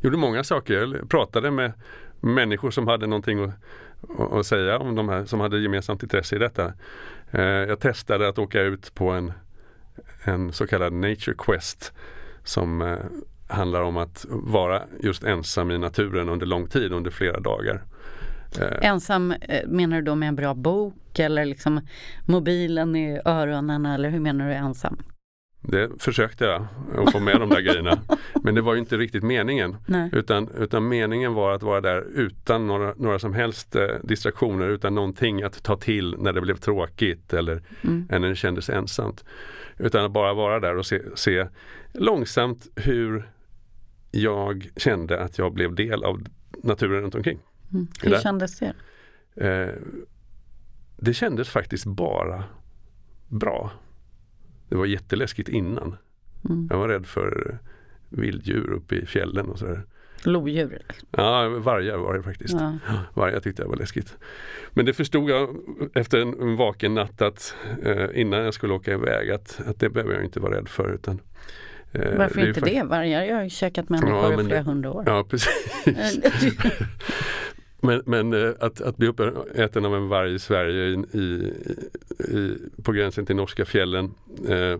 Gjorde 0.00 0.16
många 0.16 0.44
saker. 0.44 0.74
Jag 0.74 1.10
pratade 1.10 1.50
med 1.50 1.72
människor 2.20 2.70
som 2.70 2.86
hade 2.86 3.06
någonting 3.06 3.44
att, 3.44 3.54
att, 4.32 4.46
säga 4.46 4.78
om 4.78 4.94
de 4.94 5.08
här 5.08 5.24
som 5.24 5.40
hade 5.40 5.58
gemensamt 5.58 6.02
intresse 6.02 6.36
i 6.36 6.38
detta. 6.38 6.72
Eh, 7.30 7.42
jag 7.42 7.80
testade 7.80 8.28
att 8.28 8.38
åka 8.38 8.60
ut 8.60 8.94
på 8.94 9.10
en, 9.10 9.32
en 10.24 10.52
så 10.52 10.66
kallad 10.66 10.92
Nature 10.92 11.34
Quest 11.38 11.92
som 12.44 12.82
eh, 12.82 12.98
handlar 13.46 13.82
om 13.82 13.96
att 13.96 14.26
vara 14.28 14.82
just 15.00 15.24
ensam 15.24 15.70
i 15.70 15.78
naturen 15.78 16.28
under 16.28 16.46
lång 16.46 16.66
tid, 16.66 16.92
under 16.92 17.10
flera 17.10 17.40
dagar. 17.40 17.82
Eh, 18.60 18.88
Ensam, 18.88 19.32
eh, 19.32 19.68
menar 19.68 19.96
du 19.96 20.02
då 20.02 20.14
med 20.14 20.28
en 20.28 20.36
bra 20.36 20.54
bok 20.54 21.18
eller 21.18 21.44
liksom 21.44 21.80
mobilen 22.26 22.96
i 22.96 23.20
öronen 23.24 23.86
eller 23.86 24.10
hur 24.10 24.20
menar 24.20 24.48
du 24.48 24.54
ensam? 24.54 24.98
Det 25.64 25.90
försökte 25.98 26.44
jag 26.44 26.66
att 26.98 27.12
få 27.12 27.20
med 27.20 27.40
de 27.40 27.48
där 27.48 27.60
grejerna. 27.60 27.98
Men 28.42 28.54
det 28.54 28.60
var 28.60 28.74
ju 28.74 28.80
inte 28.80 28.96
riktigt 28.96 29.22
meningen. 29.22 29.76
Nej. 29.86 30.10
Utan, 30.12 30.48
utan 30.58 30.88
meningen 30.88 31.34
var 31.34 31.52
att 31.52 31.62
vara 31.62 31.80
där 31.80 32.04
utan 32.14 32.66
några, 32.66 32.94
några 32.96 33.18
som 33.18 33.34
helst 33.34 33.76
eh, 33.76 33.86
distraktioner, 34.02 34.68
utan 34.68 34.94
någonting 34.94 35.42
att 35.42 35.62
ta 35.62 35.76
till 35.76 36.16
när 36.18 36.32
det 36.32 36.40
blev 36.40 36.56
tråkigt 36.56 37.32
eller 37.32 37.62
Mm. 37.82 38.06
när 38.10 38.28
det 38.28 38.36
kändes 38.36 38.70
ensamt. 38.70 39.24
Utan 39.78 40.04
att 40.04 40.12
bara 40.12 40.34
vara 40.34 40.60
där 40.60 40.76
och 40.76 40.86
se, 40.86 41.00
se 41.14 41.46
långsamt 41.92 42.66
hur 42.76 43.30
jag 44.10 44.68
kände 44.76 45.20
att 45.20 45.38
jag 45.38 45.52
blev 45.54 45.74
del 45.74 46.04
av 46.04 46.22
naturen 46.62 47.02
runt 47.02 47.14
omkring. 47.14 47.38
Mm. 47.72 47.86
Det 48.00 48.06
Hur 48.08 48.10
där. 48.14 48.20
kändes 48.20 48.58
det? 48.58 48.74
Eh, 49.36 49.74
det 50.96 51.14
kändes 51.14 51.48
faktiskt 51.48 51.84
bara 51.86 52.44
bra. 53.28 53.70
Det 54.72 54.78
var 54.78 54.86
jätteläskigt 54.86 55.48
innan. 55.48 55.96
Mm. 56.48 56.68
Jag 56.70 56.78
var 56.78 56.88
rädd 56.88 57.06
för 57.06 57.58
vilddjur 58.08 58.70
uppe 58.72 58.94
i 58.94 59.06
fjällen 59.06 59.46
och 59.46 59.58
sådär. 59.58 59.82
Lodjur? 60.24 60.78
Ja, 61.10 61.48
vargar 61.48 61.96
var 61.96 62.14
det 62.14 62.22
faktiskt. 62.22 62.54
Ja. 62.54 62.74
Vargar 63.14 63.40
tyckte 63.40 63.62
jag 63.62 63.68
var 63.68 63.76
läskigt. 63.76 64.16
Men 64.70 64.86
det 64.86 64.92
förstod 64.92 65.30
jag 65.30 65.56
efter 65.94 66.18
en, 66.20 66.40
en 66.40 66.56
vaken 66.56 66.94
natt 66.94 67.22
att 67.22 67.54
eh, 67.84 68.06
innan 68.14 68.40
jag 68.44 68.54
skulle 68.54 68.72
åka 68.74 68.92
iväg 68.92 69.30
att, 69.30 69.60
att 69.66 69.80
det 69.80 69.90
behöver 69.90 70.14
jag 70.14 70.24
inte 70.24 70.40
vara 70.40 70.56
rädd 70.56 70.68
för. 70.68 70.94
Utan, 70.94 71.20
eh, 71.92 72.16
Varför 72.18 72.40
ju 72.40 72.48
inte 72.48 72.60
fakt- 72.60 72.72
det? 72.72 72.82
Vargar 72.82 73.22
jag 73.24 73.36
har 73.36 73.42
ju 73.44 73.50
käkat 73.50 73.88
människor 73.88 74.10
Ja, 74.10 74.32
i 74.40 74.44
flera 74.44 74.58
det- 74.58 74.62
hundra 74.70 74.92
år. 74.92 75.04
Ja, 75.06 75.24
precis. 75.30 75.50
Men, 77.84 78.02
men 78.06 78.32
eh, 78.32 78.50
att, 78.60 78.80
att 78.80 78.96
bli 78.96 79.06
uppäten 79.08 79.84
av 79.84 79.94
en 79.96 80.08
varg 80.08 80.34
i 80.34 80.38
Sverige 80.38 80.84
i, 80.84 81.18
i, 81.18 81.52
i, 82.18 82.58
på 82.82 82.92
gränsen 82.92 83.26
till 83.26 83.36
norska 83.36 83.64
fjällen 83.64 84.14
eh, 84.48 84.78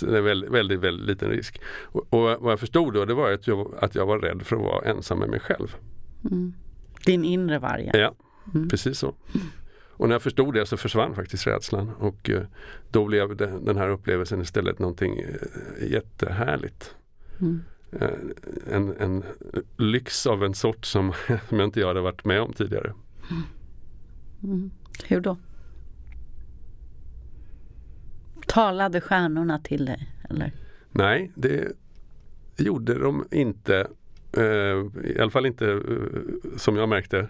det 0.00 0.16
är 0.18 0.20
väldigt, 0.20 0.50
väldigt, 0.50 0.80
väldigt 0.80 1.06
liten 1.06 1.30
risk. 1.30 1.60
Och, 1.82 2.06
och 2.14 2.42
vad 2.42 2.52
jag 2.52 2.60
förstod 2.60 2.94
då 2.94 3.04
det 3.04 3.14
var 3.14 3.32
att 3.32 3.46
jag, 3.46 3.74
att 3.80 3.94
jag 3.94 4.06
var 4.06 4.18
rädd 4.18 4.42
för 4.42 4.56
att 4.56 4.62
vara 4.62 4.90
ensam 4.90 5.18
med 5.18 5.28
mig 5.28 5.40
själv. 5.40 5.76
Mm. 6.30 6.52
Din 7.06 7.24
inre 7.24 7.58
varg. 7.58 7.90
Ja, 7.94 8.14
Mm. 8.54 8.68
precis 8.68 8.98
så. 8.98 9.14
Och 9.90 10.08
när 10.08 10.14
jag 10.14 10.22
förstod 10.22 10.54
det 10.54 10.66
så 10.66 10.76
försvann 10.76 11.14
faktiskt 11.14 11.46
rädslan 11.46 11.90
och 11.98 12.30
eh, 12.30 12.42
då 12.90 13.04
blev 13.06 13.36
den 13.36 13.76
här 13.76 13.88
upplevelsen 13.88 14.40
istället 14.40 14.78
någonting 14.78 15.18
eh, 15.20 15.90
jättehärligt. 15.92 16.94
Mm. 17.40 17.60
Eh, 18.00 18.08
en, 18.70 18.96
en 18.96 19.24
lyx 19.76 20.26
av 20.26 20.44
en 20.44 20.54
sort 20.54 20.84
som, 20.84 21.12
som 21.48 21.58
jag 21.58 21.66
inte 21.66 21.86
hade 21.86 22.00
varit 22.00 22.24
med 22.24 22.40
om 22.40 22.52
tidigare. 22.52 22.92
Mm. 24.42 24.70
Hur 25.04 25.20
då? 25.20 25.36
Talade 28.46 29.00
stjärnorna 29.00 29.58
till 29.58 29.84
dig? 29.84 30.08
eller? 30.30 30.52
Nej, 30.90 31.30
det 31.34 31.72
gjorde 32.56 32.98
de 32.98 33.24
inte. 33.30 33.88
Eh, 34.36 34.42
I 35.04 35.16
alla 35.20 35.30
fall 35.30 35.46
inte 35.46 35.70
eh, 35.70 35.78
som 36.56 36.76
jag 36.76 36.88
märkte. 36.88 37.28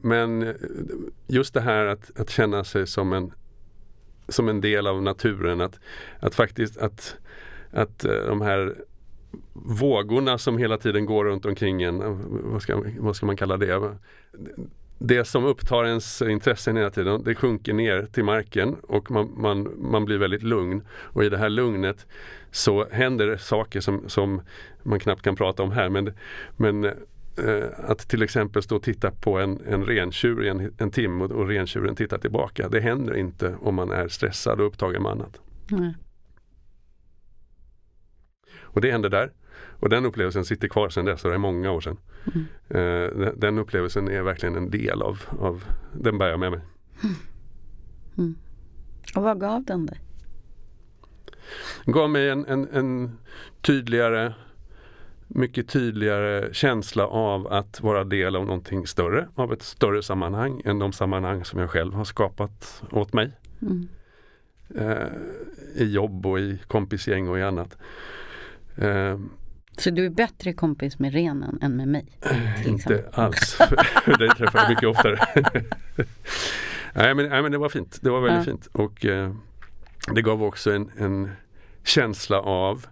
Men 0.00 0.54
just 1.26 1.54
det 1.54 1.60
här 1.60 1.86
att, 1.86 2.20
att 2.20 2.30
känna 2.30 2.64
sig 2.64 2.86
som 2.86 3.12
en, 3.12 3.32
som 4.28 4.48
en 4.48 4.60
del 4.60 4.86
av 4.86 5.02
naturen. 5.02 5.60
Att, 5.60 5.80
att 6.20 6.34
faktiskt 6.34 6.76
att, 6.76 7.16
att 7.70 7.98
de 7.98 8.40
här 8.40 8.74
vågorna 9.52 10.38
som 10.38 10.58
hela 10.58 10.78
tiden 10.78 11.06
går 11.06 11.24
runt 11.24 11.46
omkring 11.46 11.82
en, 11.82 12.02
eh, 12.02 12.16
vad 12.28 12.62
ska, 12.62 12.82
vad 12.98 13.16
ska 13.16 13.26
man 13.26 13.36
kalla 13.36 13.56
det? 13.56 13.96
det 14.98 15.24
som 15.24 15.44
upptar 15.44 15.84
ens 15.84 16.22
intressen 16.22 16.76
hela 16.76 16.90
tiden, 16.90 17.22
det 17.24 17.34
sjunker 17.34 17.72
ner 17.72 18.02
till 18.12 18.24
marken 18.24 18.76
och 18.82 19.10
man, 19.10 19.32
man, 19.36 19.68
man 19.78 20.04
blir 20.04 20.18
väldigt 20.18 20.42
lugn. 20.42 20.82
Och 20.90 21.24
i 21.24 21.28
det 21.28 21.38
här 21.38 21.48
lugnet 21.48 22.06
så 22.50 22.86
händer 22.90 23.26
det 23.26 23.38
saker 23.38 23.80
som, 23.80 24.08
som 24.08 24.40
man 24.82 25.00
knappt 25.00 25.22
kan 25.22 25.36
prata 25.36 25.62
om 25.62 25.72
här. 25.72 25.88
Men, 25.88 26.12
men 26.56 26.84
eh, 26.84 27.64
att 27.76 28.08
till 28.08 28.22
exempel 28.22 28.62
stå 28.62 28.76
och 28.76 28.82
titta 28.82 29.10
på 29.10 29.38
en, 29.38 29.60
en 29.68 29.84
rentjur 29.84 30.44
i 30.44 30.48
en, 30.48 30.72
en 30.78 30.90
timme 30.90 31.24
och, 31.24 31.30
och 31.30 31.48
rentjuren 31.48 31.96
tittar 31.96 32.18
tillbaka. 32.18 32.68
Det 32.68 32.80
händer 32.80 33.16
inte 33.16 33.56
om 33.60 33.74
man 33.74 33.90
är 33.90 34.08
stressad 34.08 34.60
och 34.60 34.66
upptagen 34.66 35.02
med 35.02 35.12
annat. 35.12 35.40
Mm. 35.72 35.92
Och 38.74 38.80
det 38.80 38.92
händer 38.92 39.08
där. 39.08 39.32
Och 39.80 39.88
den 39.88 40.06
upplevelsen 40.06 40.44
sitter 40.44 40.68
kvar 40.68 40.88
sedan 40.88 41.04
dess, 41.04 41.24
och 41.24 41.30
det 41.30 41.36
är 41.36 41.38
många 41.38 41.70
år 41.70 41.80
sedan. 41.80 41.96
Mm. 42.34 42.46
Uh, 42.74 43.32
den 43.36 43.58
upplevelsen 43.58 44.08
är 44.08 44.22
verkligen 44.22 44.54
en 44.54 44.70
del 44.70 45.02
av, 45.02 45.22
av 45.38 45.64
den 45.92 46.18
bär 46.18 46.28
jag 46.28 46.40
med 46.40 46.50
mig. 46.50 46.60
Mm. 47.02 47.16
mm. 48.18 48.34
Och 49.16 49.22
vad 49.22 49.40
gav 49.40 49.64
den 49.64 49.86
dig? 49.86 50.00
Gav 51.84 52.10
mig 52.10 52.28
en, 52.28 52.46
en, 52.46 52.68
en 52.72 53.18
tydligare, 53.60 54.34
mycket 55.28 55.68
tydligare 55.68 56.54
känsla 56.54 57.06
av 57.06 57.46
att 57.46 57.80
vara 57.80 58.04
del 58.04 58.36
av 58.36 58.44
någonting 58.44 58.86
större, 58.86 59.28
av 59.34 59.52
ett 59.52 59.62
större 59.62 60.02
sammanhang 60.02 60.62
än 60.64 60.78
de 60.78 60.92
sammanhang 60.92 61.44
som 61.44 61.60
jag 61.60 61.70
själv 61.70 61.94
har 61.94 62.04
skapat 62.04 62.82
åt 62.90 63.12
mig. 63.12 63.32
Mm. 63.62 63.88
Uh, 64.80 65.08
I 65.74 65.92
jobb 65.92 66.26
och 66.26 66.40
i 66.40 66.58
kompisgäng 66.66 67.28
och 67.28 67.38
i 67.38 67.42
annat. 67.42 67.78
Uh, 68.82 69.18
så 69.76 69.90
du 69.90 70.06
är 70.06 70.10
bättre 70.10 70.52
kompis 70.52 70.98
med 70.98 71.12
renen 71.12 71.58
än 71.62 71.76
med 71.76 71.88
mig? 71.88 72.18
Inte 72.66 73.04
alls. 73.12 73.58
Dig 74.18 74.28
träffar 74.28 74.58
jag 74.58 74.68
mycket 74.68 74.88
oftare. 74.88 75.18
nej, 76.94 77.14
men, 77.14 77.28
nej 77.28 77.42
men 77.42 77.52
det 77.52 77.58
var 77.58 77.68
fint. 77.68 77.98
Det 78.02 78.10
var 78.10 78.20
väldigt 78.20 78.46
ja. 78.46 78.52
fint. 78.52 78.66
Och 78.72 79.06
eh, 79.06 79.34
det 80.14 80.22
gav 80.22 80.42
också 80.42 80.72
en, 80.72 80.90
en, 80.98 81.30
känsla 81.86 82.40
av 82.40 82.86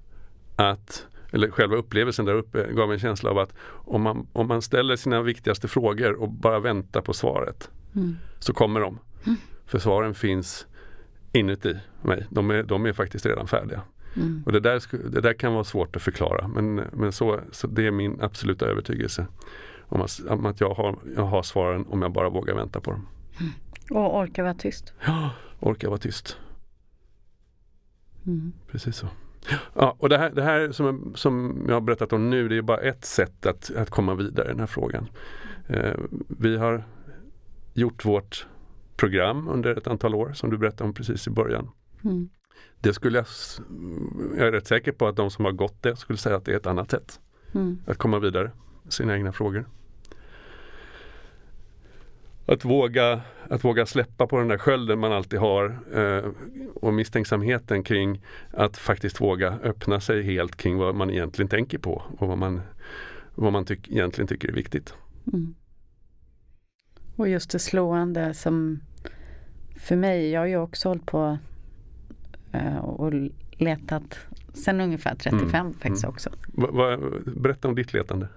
att 0.56 1.06
eller 1.32 1.50
själva 1.50 1.76
upplevelsen 1.76 2.24
där 2.24 2.34
uppe 2.34 2.72
gav 2.72 2.92
en 2.92 2.98
känsla 2.98 3.30
av 3.30 3.38
att 3.38 3.54
om 3.68 4.02
man, 4.02 4.26
om 4.32 4.48
man 4.48 4.62
ställer 4.62 4.96
sina 4.96 5.22
viktigaste 5.22 5.68
frågor 5.68 6.12
och 6.12 6.30
bara 6.30 6.60
väntar 6.60 7.00
på 7.00 7.12
svaret 7.12 7.70
mm. 7.94 8.16
så 8.38 8.52
kommer 8.52 8.80
de. 8.80 8.98
Mm. 9.26 9.38
För 9.66 9.78
svaren 9.78 10.14
finns 10.14 10.66
inuti 11.32 11.76
mig. 12.02 12.26
De 12.30 12.50
är, 12.50 12.62
de 12.62 12.86
är 12.86 12.92
faktiskt 12.92 13.26
redan 13.26 13.48
färdiga. 13.48 13.82
Mm. 14.16 14.42
Och 14.46 14.52
det 14.52 14.60
där, 14.60 15.08
det 15.10 15.20
där 15.20 15.32
kan 15.32 15.52
vara 15.52 15.64
svårt 15.64 15.96
att 15.96 16.02
förklara 16.02 16.48
men, 16.48 16.74
men 16.74 17.12
så, 17.12 17.40
så 17.50 17.66
det 17.66 17.86
är 17.86 17.90
min 17.90 18.20
absoluta 18.20 18.66
övertygelse. 18.66 19.26
Om 19.80 20.00
att, 20.00 20.20
om 20.28 20.46
att 20.46 20.60
jag, 20.60 20.74
har, 20.74 20.98
jag 21.16 21.24
har 21.24 21.42
svaren 21.42 21.86
om 21.86 22.02
jag 22.02 22.12
bara 22.12 22.28
vågar 22.28 22.54
vänta 22.54 22.80
på 22.80 22.90
dem. 22.90 23.06
Mm. 23.40 23.52
Och 23.90 24.18
orka 24.18 24.42
vara 24.42 24.54
tyst. 24.54 24.92
Ja, 25.06 25.30
orka 25.60 25.88
vara 25.88 25.98
tyst. 25.98 26.38
Mm. 28.26 28.52
Precis 28.70 28.96
så. 28.96 29.06
Ja, 29.74 29.96
och 29.98 30.08
det 30.08 30.18
här, 30.18 30.30
det 30.30 30.42
här 30.42 30.72
som, 30.72 30.86
jag, 30.86 31.18
som 31.18 31.64
jag 31.68 31.74
har 31.74 31.80
berättat 31.80 32.12
om 32.12 32.30
nu 32.30 32.48
det 32.48 32.56
är 32.56 32.62
bara 32.62 32.80
ett 32.80 33.04
sätt 33.04 33.46
att, 33.46 33.70
att 33.76 33.90
komma 33.90 34.14
vidare 34.14 34.46
i 34.46 34.50
den 34.50 34.60
här 34.60 34.66
frågan. 34.66 35.08
Eh, 35.66 35.94
vi 36.28 36.56
har 36.56 36.84
gjort 37.74 38.04
vårt 38.04 38.46
program 38.96 39.48
under 39.48 39.76
ett 39.76 39.86
antal 39.86 40.14
år 40.14 40.32
som 40.32 40.50
du 40.50 40.58
berättade 40.58 40.84
om 40.84 40.94
precis 40.94 41.26
i 41.26 41.30
början. 41.30 41.70
Mm. 42.04 42.28
Det 42.80 42.94
skulle 42.94 43.18
jag, 43.18 43.26
jag 44.36 44.46
är 44.46 44.52
rätt 44.52 44.66
säker 44.66 44.92
på 44.92 45.06
att 45.06 45.16
de 45.16 45.30
som 45.30 45.44
har 45.44 45.52
gått 45.52 45.82
det 45.82 45.96
skulle 45.96 46.18
säga 46.18 46.36
att 46.36 46.44
det 46.44 46.52
är 46.52 46.56
ett 46.56 46.66
annat 46.66 46.90
sätt 46.90 47.20
mm. 47.54 47.78
att 47.86 47.98
komma 47.98 48.18
vidare 48.18 48.50
med 48.82 48.92
sina 48.92 49.14
egna 49.14 49.32
frågor. 49.32 49.64
Att 52.46 52.64
våga, 52.64 53.20
att 53.50 53.64
våga 53.64 53.86
släppa 53.86 54.26
på 54.26 54.38
den 54.38 54.48
där 54.48 54.58
skölden 54.58 54.98
man 54.98 55.12
alltid 55.12 55.38
har 55.38 55.78
eh, 55.94 56.30
och 56.74 56.94
misstänksamheten 56.94 57.82
kring 57.82 58.22
att 58.50 58.76
faktiskt 58.76 59.20
våga 59.20 59.58
öppna 59.62 60.00
sig 60.00 60.22
helt 60.22 60.56
kring 60.56 60.76
vad 60.76 60.94
man 60.94 61.10
egentligen 61.10 61.48
tänker 61.48 61.78
på 61.78 62.02
och 62.18 62.28
vad 62.28 62.38
man, 62.38 62.60
vad 63.34 63.52
man 63.52 63.64
tyck, 63.64 63.88
egentligen 63.88 64.28
tycker 64.28 64.48
är 64.48 64.52
viktigt. 64.52 64.94
Mm. 65.32 65.54
Och 67.16 67.28
just 67.28 67.50
det 67.50 67.58
slående 67.58 68.34
som 68.34 68.80
för 69.76 69.96
mig, 69.96 70.30
jag 70.30 70.40
har 70.40 70.46
ju 70.46 70.56
också 70.56 70.88
hållit 70.88 71.06
på 71.06 71.38
och 72.80 73.12
letat 73.50 74.18
sen 74.54 74.80
ungefär 74.80 75.14
35 75.14 75.54
mm. 75.54 75.74
faktiskt 75.74 76.04
mm. 76.04 76.14
också. 76.14 76.30
Va, 76.46 76.70
va, 76.70 76.98
berätta 77.36 77.68
om 77.68 77.74
ditt 77.74 77.92
letande. 77.92 78.28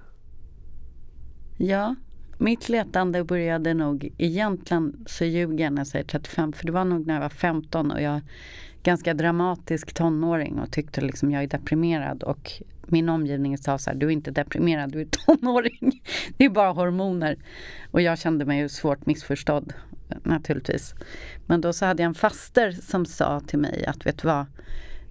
Ja, 1.57 1.95
mitt 2.37 2.69
letande 2.69 3.23
började 3.23 3.73
nog 3.73 4.13
egentligen 4.17 5.05
så 5.05 5.25
ljuger 5.25 5.63
jag 5.63 5.73
när 5.73 5.79
jag 5.79 5.87
säger 5.87 6.05
35 6.05 6.53
för 6.53 6.65
det 6.65 6.71
var 6.71 6.85
nog 6.85 7.07
när 7.07 7.13
jag 7.13 7.21
var 7.21 7.29
15 7.29 7.91
och 7.91 8.01
jag 8.01 8.21
ganska 8.83 9.13
dramatisk 9.13 9.93
tonåring 9.93 10.59
och 10.59 10.71
tyckte 10.71 11.01
liksom 11.01 11.31
jag 11.31 11.43
är 11.43 11.47
deprimerad 11.47 12.23
och 12.23 12.51
min 12.87 13.09
omgivning 13.09 13.57
sa 13.57 13.77
så 13.77 13.89
här, 13.89 13.97
du 13.97 14.05
är 14.05 14.11
inte 14.11 14.31
deprimerad, 14.31 14.91
du 14.91 15.01
är 15.01 15.05
tonåring. 15.05 16.03
Det 16.37 16.45
är 16.45 16.49
bara 16.49 16.71
hormoner. 16.71 17.37
Och 17.91 18.01
jag 18.01 18.19
kände 18.19 18.45
mig 18.45 18.59
ju 18.59 18.69
svårt 18.69 19.05
missförstådd 19.05 19.73
naturligtvis. 20.23 20.95
Men 21.45 21.61
då 21.61 21.73
så 21.73 21.85
hade 21.85 22.03
jag 22.03 22.07
en 22.07 22.15
faster 22.15 22.71
som 22.71 23.05
sa 23.05 23.39
till 23.39 23.59
mig 23.59 23.85
att 23.85 24.05
vet 24.05 24.17
du 24.17 24.27
vad, 24.27 24.45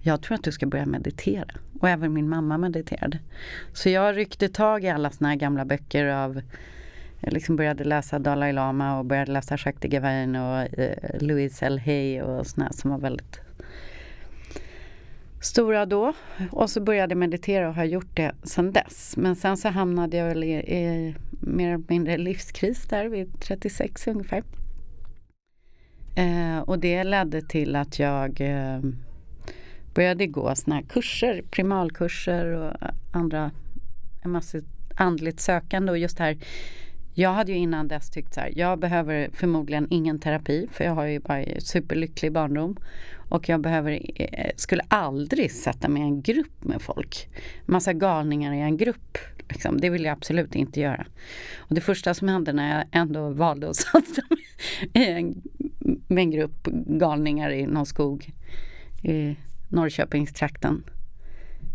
jag 0.02 0.22
tror 0.22 0.34
att 0.34 0.44
du 0.44 0.52
ska 0.52 0.66
börja 0.66 0.86
meditera. 0.86 1.46
Och 1.80 1.88
även 1.88 2.12
min 2.12 2.28
mamma 2.28 2.58
mediterade. 2.58 3.18
Så 3.72 3.88
jag 3.88 4.16
ryckte 4.16 4.48
tag 4.48 4.84
i 4.84 4.88
alla 4.88 5.10
såna 5.10 5.28
här 5.28 5.36
gamla 5.36 5.64
böcker 5.64 6.06
av 6.06 6.42
jag 7.24 7.32
liksom 7.32 7.56
började 7.56 7.84
läsa 7.84 8.18
Dalai 8.18 8.52
Lama 8.52 8.98
och 8.98 9.04
började 9.04 9.32
läsa 9.32 9.56
Jacques 9.58 9.92
Gavain 9.92 10.36
och 10.36 10.78
eh, 10.78 11.20
Louise 11.20 11.66
L. 11.66 11.78
Hay 11.78 12.22
och 12.22 12.46
såna 12.46 12.72
som 12.72 12.90
var 12.90 12.98
väldigt 12.98 13.40
stora 15.40 15.86
då. 15.86 16.12
Och 16.50 16.70
så 16.70 16.80
började 16.80 17.12
jag 17.12 17.18
meditera 17.18 17.68
och 17.68 17.74
har 17.74 17.84
gjort 17.84 18.16
det 18.16 18.32
sedan 18.42 18.72
dess. 18.72 19.16
Men 19.16 19.36
sen 19.36 19.56
så 19.56 19.68
hamnade 19.68 20.16
jag 20.16 20.26
väl 20.26 20.44
i, 20.44 20.52
i 20.52 21.14
mer 21.40 21.68
eller 21.68 21.84
mindre 21.88 22.18
livskris 22.18 22.86
där 22.86 23.08
vid 23.08 23.40
36 23.40 24.06
ungefär. 24.06 24.42
Eh, 26.14 26.58
och 26.58 26.78
det 26.78 27.04
ledde 27.04 27.42
till 27.42 27.76
att 27.76 27.98
jag 27.98 28.40
eh, 28.40 28.80
började 29.94 30.26
gå 30.26 30.54
såna 30.54 30.76
här 30.76 30.82
kurser, 30.82 31.42
primalkurser 31.50 32.46
och 32.46 32.76
andra, 33.12 33.50
en 34.22 34.30
massa 34.30 34.58
andligt 34.96 35.40
sökande 35.40 35.92
och 35.92 35.98
just 35.98 36.18
här 36.18 36.38
jag 37.16 37.32
hade 37.32 37.52
ju 37.52 37.58
innan 37.58 37.88
dess 37.88 38.10
tyckt 38.10 38.34
så 38.34 38.40
här, 38.40 38.52
jag 38.56 38.78
behöver 38.78 39.30
förmodligen 39.32 39.86
ingen 39.90 40.20
terapi 40.20 40.68
för 40.72 40.84
jag 40.84 40.94
har 40.94 41.04
ju 41.06 41.20
bara 41.20 41.44
superlycklig 41.60 42.32
barndom. 42.32 42.76
Och 43.28 43.48
jag 43.48 43.60
behöver, 43.60 44.00
eh, 44.14 44.50
skulle 44.56 44.82
aldrig 44.88 45.52
sätta 45.52 45.88
mig 45.88 46.02
i 46.02 46.04
en 46.04 46.22
grupp 46.22 46.64
med 46.64 46.82
folk. 46.82 47.28
Massa 47.66 47.92
galningar 47.92 48.52
i 48.52 48.60
en 48.60 48.76
grupp. 48.76 49.18
Liksom. 49.48 49.80
Det 49.80 49.90
vill 49.90 50.04
jag 50.04 50.12
absolut 50.12 50.54
inte 50.54 50.80
göra. 50.80 51.06
Och 51.56 51.74
det 51.74 51.80
första 51.80 52.14
som 52.14 52.28
hände 52.28 52.52
när 52.52 52.76
jag 52.76 52.84
ändå 52.92 53.30
valde 53.30 53.70
att 53.70 53.76
sätta 53.76 54.22
mig 54.30 54.44
i 54.92 55.10
en, 55.10 55.42
med 56.06 56.22
en 56.22 56.30
grupp 56.30 56.68
galningar 56.86 57.50
i 57.50 57.66
någon 57.66 57.86
skog 57.86 58.30
i 59.02 59.36
Norrköpingstrakten. 59.68 60.84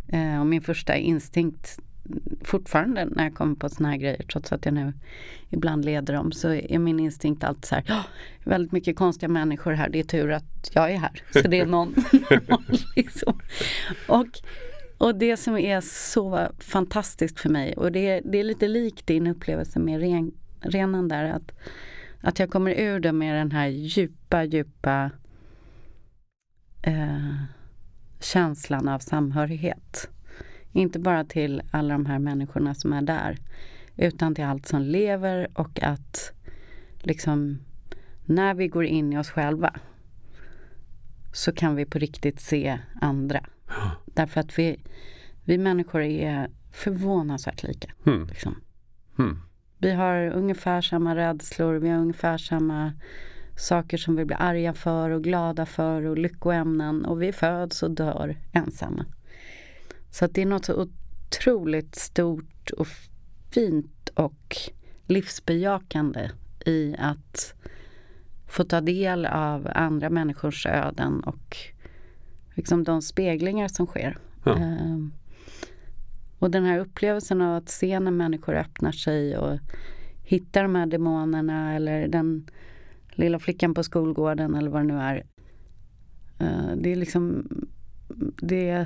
Eh, 0.08 0.40
och 0.40 0.46
min 0.46 0.62
första 0.62 0.96
instinkt 0.96 1.80
fortfarande 2.42 3.06
när 3.06 3.24
jag 3.24 3.36
kommer 3.36 3.56
på 3.56 3.70
såna 3.70 3.90
här 3.90 3.98
grejer, 3.98 4.24
trots 4.32 4.52
att 4.52 4.66
jag 4.66 4.74
nu 4.74 4.94
ibland 5.50 5.86
leder 5.86 6.14
dem, 6.14 6.32
så 6.32 6.54
är 6.54 6.80
min 6.80 7.00
instinkt 7.00 7.44
alltid 7.44 7.66
så 7.66 7.76
här, 7.76 8.04
väldigt 8.44 8.72
mycket 8.72 8.96
konstiga 8.96 9.30
människor 9.30 9.72
här, 9.72 9.90
det 9.90 10.00
är 10.00 10.04
tur 10.04 10.32
att 10.32 10.72
jag 10.74 10.92
är 10.92 10.98
här. 10.98 11.24
Så 11.34 11.48
det 11.48 11.60
är 11.60 11.66
någon. 11.66 11.96
liksom. 12.96 13.40
och, 14.08 14.28
och 14.98 15.16
det 15.16 15.38
som 15.38 15.58
är 15.58 15.82
så 15.82 16.48
fantastiskt 16.60 17.40
för 17.40 17.50
mig, 17.50 17.74
och 17.74 17.92
det, 17.92 18.22
det 18.26 18.40
är 18.40 18.44
lite 18.44 18.68
likt 18.68 19.08
din 19.08 19.28
upplevelse 19.28 19.80
med 19.80 20.00
ren, 20.00 20.32
renen 20.62 21.08
där, 21.08 21.24
att, 21.24 21.52
att 22.22 22.40
jag 22.40 22.50
kommer 22.50 22.72
ur 22.72 23.00
det 23.00 23.12
med 23.12 23.36
den 23.36 23.52
här 23.52 23.68
djupa, 24.30 24.44
djupa 24.46 25.12
eh, 26.82 27.36
känslan 28.20 28.88
av 28.88 29.00
samhörighet. 29.00 30.10
Inte 30.72 31.00
bara 31.00 31.24
till 31.24 31.62
alla 31.72 31.94
de 31.94 32.06
här 32.06 32.20
människorna 32.20 32.76
som 32.76 32.94
är 32.94 33.02
där 33.02 33.38
utan 33.98 34.36
till 34.36 34.44
allt 34.44 34.68
som 34.68 34.82
lever 34.82 35.48
och 35.54 35.84
att 35.84 36.32
liksom 37.00 37.60
när 38.26 38.54
vi 38.54 38.68
går 38.68 38.86
in 38.86 39.14
i 39.14 39.18
oss 39.18 39.30
själva 39.30 39.74
så 41.34 41.52
kan 41.52 41.76
vi 41.76 41.86
på 41.86 42.00
riktigt 42.00 42.40
se 42.40 42.80
andra. 43.02 43.46
Därför 44.06 44.42
att 44.42 44.60
vi, 44.60 44.84
vi 45.46 45.58
människor 45.58 46.02
är 46.02 46.50
förvånansvärt 46.72 47.64
lika. 47.64 47.92
Mm. 48.06 48.28
Liksom. 48.28 48.62
Mm. 49.20 49.40
Vi 49.78 49.92
har 49.92 50.28
ungefär 50.28 50.82
samma 50.82 51.16
rädslor, 51.16 51.76
vi 51.76 51.90
har 51.90 51.98
ungefär 51.98 52.38
samma 52.38 52.94
saker 53.60 53.98
som 53.98 54.16
vi 54.16 54.26
blir 54.26 54.38
arga 54.42 54.74
för 54.74 55.10
och 55.10 55.24
glada 55.24 55.66
för 55.66 56.06
och 56.06 56.18
lyckoämnen 56.18 57.06
och 57.06 57.22
vi 57.22 57.32
föds 57.32 57.84
och 57.84 57.92
dör 57.92 58.38
ensamma. 58.52 59.06
Så 60.12 60.28
det 60.28 60.42
är 60.42 60.46
något 60.46 60.66
så 60.66 60.88
otroligt 61.30 61.96
stort 61.96 62.72
och 62.78 62.88
fint 63.52 64.10
och 64.14 64.58
livsbejakande 65.06 66.30
i 66.66 66.96
att 67.00 67.54
få 68.48 68.64
ta 68.64 68.82
del 68.82 69.26
av 69.26 69.70
andra 69.76 70.10
människors 70.10 70.66
öden 70.66 71.20
och 71.20 71.58
liksom 72.54 72.84
de 72.84 73.02
speglingar 73.02 73.68
som 73.68 73.86
sker. 73.86 74.18
Ja. 74.46 74.56
Ehm, 74.56 75.14
och 76.40 76.52
den 76.52 76.64
här 76.64 76.80
upplevelsen 76.80 77.42
av 77.42 77.56
att 77.56 77.70
se 77.70 78.00
när 78.00 78.12
människor 78.12 78.56
öppnar 78.56 78.92
sig 78.92 79.38
och 79.38 79.60
hittar 80.24 80.64
de 80.64 80.76
här 80.76 80.86
demonerna 80.86 81.76
eller 81.76 82.08
den 82.08 82.48
lilla 83.20 83.40
flickan 83.40 83.74
på 83.74 83.84
skolgården 83.84 84.56
eller 84.56 84.70
vad 84.70 84.82
det 84.82 84.94
nu 84.94 85.00
är. 85.00 85.26
Eh, 86.40 86.76
det 86.78 86.92
är 86.92 86.96
liksom 86.96 87.48
det 88.42 88.86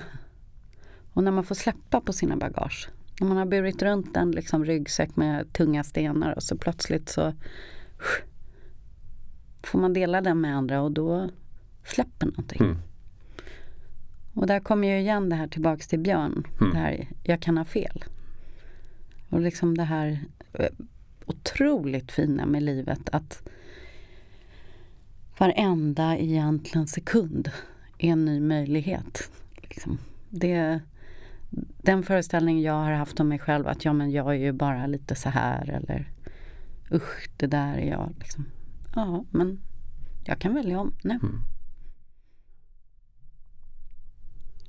och 1.14 1.24
när 1.24 1.32
man 1.32 1.44
får 1.44 1.56
släppa 1.56 2.02
på 2.02 2.14
sina 2.14 2.38
bagage. 2.38 2.90
När 3.20 3.28
man 3.28 3.38
har 3.38 3.46
burit 3.46 3.82
runt 3.82 4.18
en 4.18 4.32
liksom 4.32 4.66
ryggsäck 4.66 5.16
med 5.16 5.54
tunga 5.54 5.84
stenar 5.84 6.36
och 6.36 6.44
så 6.44 6.58
plötsligt 6.58 7.10
så 7.10 7.34
får 9.64 9.80
man 9.80 9.94
dela 9.94 10.22
den 10.22 10.42
med 10.42 10.58
andra 10.58 10.82
och 10.82 10.92
då 10.92 11.30
släpper 11.84 12.26
någonting. 12.26 12.62
Mm. 12.62 12.78
Och 14.34 14.48
där 14.48 14.60
kommer 14.60 14.88
ju 14.88 15.00
igen 15.00 15.30
det 15.30 15.36
här 15.36 15.48
tillbaks 15.48 15.88
till 15.88 16.00
Björn. 16.00 16.48
Mm. 16.62 16.74
Det 16.74 16.80
här, 16.80 17.08
jag 17.24 17.42
kan 17.42 17.58
ha 17.58 17.66
fel. 17.66 18.04
Och 19.30 19.42
liksom 19.42 19.78
det 19.78 19.84
här 19.84 20.20
eh, 20.54 20.70
otroligt 21.26 22.12
fina 22.12 22.46
med 22.46 22.64
livet 22.64 23.10
att 23.12 23.50
varenda 25.38 26.18
egentligen 26.18 26.88
sekund 26.88 27.52
är 27.98 28.10
en 28.10 28.26
ny 28.26 28.40
möjlighet. 28.40 29.32
Liksom. 29.56 29.98
Det, 30.30 30.80
den 31.78 32.04
föreställningen 32.04 32.62
jag 32.62 32.74
har 32.74 32.92
haft 32.92 33.20
om 33.20 33.28
mig 33.28 33.40
själv 33.40 33.68
att 33.68 33.86
ja 33.86 33.94
men 33.94 34.12
jag 34.12 34.28
är 34.28 34.40
ju 34.40 34.52
bara 34.52 34.86
lite 34.88 35.16
så 35.16 35.30
här 35.30 35.70
eller 35.70 36.12
usch 36.92 37.30
det 37.38 37.48
där 37.48 37.78
är 37.78 37.90
jag. 37.90 38.16
Liksom. 38.20 38.46
Ja 38.96 39.26
men 39.32 39.60
jag 40.26 40.40
kan 40.40 40.54
välja 40.54 40.80
om 40.80 40.94
nu. 41.04 41.14
Mm. 41.14 41.44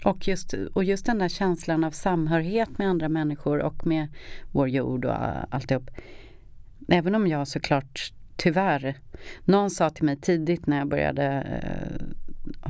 Och 0.05 0.29
just, 0.29 0.53
och 0.53 0.85
just 0.85 1.07
den 1.07 1.19
där 1.19 1.29
känslan 1.29 1.85
av 1.85 1.91
samhörighet 1.91 2.79
med 2.79 2.89
andra 2.89 3.09
människor 3.09 3.59
och 3.59 3.87
med 3.87 4.09
vår 4.53 4.69
jord 4.69 5.05
och 5.05 5.15
alltihop. 5.55 5.91
Även 6.89 7.15
om 7.15 7.27
jag 7.27 7.49
såklart 7.49 8.13
tyvärr, 8.37 8.97
någon 9.45 9.71
sa 9.71 9.91
till 9.91 10.05
mig 10.05 10.17
tidigt 10.17 10.67
när 10.67 10.79
jag 10.79 10.89
började 10.89 11.25
eh, 11.25 12.07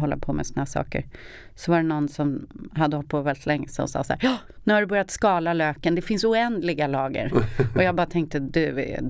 hålla 0.01 0.17
på 0.17 0.33
med 0.33 0.47
såna 0.47 0.67
saker. 0.67 1.07
Så 1.55 1.71
var 1.71 1.79
det 1.79 1.89
någon 1.89 2.09
som 2.09 2.47
hade 2.73 2.97
hållit 2.97 3.11
på 3.11 3.23
väldigt 3.23 3.47
länge 3.47 3.69
som 3.69 3.89
sa 3.89 4.05
så 4.05 4.13
här, 4.13 4.21
ja, 4.23 4.39
nu 4.65 4.73
har 4.73 4.81
du 4.81 4.87
börjat 4.87 5.11
skala 5.11 5.53
löken, 5.53 5.95
det 5.95 6.03
finns 6.03 6.25
oändliga 6.25 6.87
lager. 6.87 7.33
och 7.77 7.83
jag 7.83 7.95
bara 7.95 8.07
tänkte, 8.07 8.39
du 8.39 8.83
är 8.83 9.01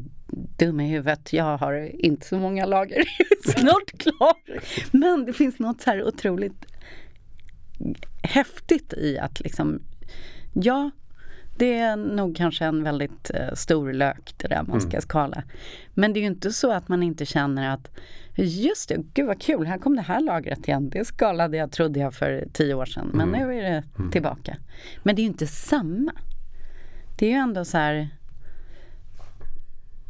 dum 0.59 0.81
i 0.81 0.89
huvudet, 0.89 1.33
jag 1.33 1.59
har 1.59 2.05
inte 2.05 2.27
så 2.27 2.39
många 2.39 2.67
lager, 2.67 3.05
snart 3.45 3.99
klar. 3.99 4.37
Men 4.91 5.25
det 5.25 5.33
finns 5.33 5.59
något 5.59 5.81
så 5.81 5.91
här 5.91 6.05
otroligt 6.05 6.67
häftigt 8.23 8.93
i 8.93 9.19
att 9.19 9.41
liksom, 9.41 9.83
ja, 10.53 10.91
det 11.57 11.79
är 11.79 11.97
nog 11.97 12.37
kanske 12.37 12.65
en 12.65 12.83
väldigt 12.85 13.31
eh, 13.35 13.55
stor 13.55 13.93
lök 13.93 14.35
det 14.37 14.49
där 14.49 14.63
man 14.63 14.81
ska 14.81 14.91
Mm. 14.91 15.01
skala. 15.03 15.43
Men 15.95 16.13
det 16.13 16.19
är 16.19 16.21
ju 16.21 16.27
inte 16.27 16.51
så 16.53 16.73
att 16.73 16.89
man 16.89 17.03
inte 17.03 17.27
känner 17.27 17.69
att 17.75 17.91
just 18.37 18.89
det, 18.89 18.97
gud 19.15 19.27
vad 19.27 19.41
kul, 19.41 19.67
här 19.67 19.79
kom 19.79 19.97
det 19.97 20.03
här 20.03 20.21
lagret 20.21 20.69
igen. 20.69 20.91
Det 20.91 21.05
skalade 21.05 21.57
jag, 21.57 21.71
trodde 21.73 22.01
jag 22.01 22.15
för 22.15 22.49
tio 22.53 22.75
år 22.75 22.85
sedan, 22.87 23.11
men 23.15 23.29
Mm. 23.29 23.41
nu 23.49 23.59
är 23.59 23.63
det 23.63 23.83
Mm. 23.99 24.11
tillbaka. 24.11 24.57
Men 25.03 25.17
det 25.17 25.21
är 25.21 25.25
ju 25.25 25.29
inte 25.31 25.47
samma. 25.47 26.13
Det 27.19 27.27
är 27.27 27.31
ju 27.31 27.37
ändå 27.37 27.65
så 27.65 27.79
här, 27.79 28.09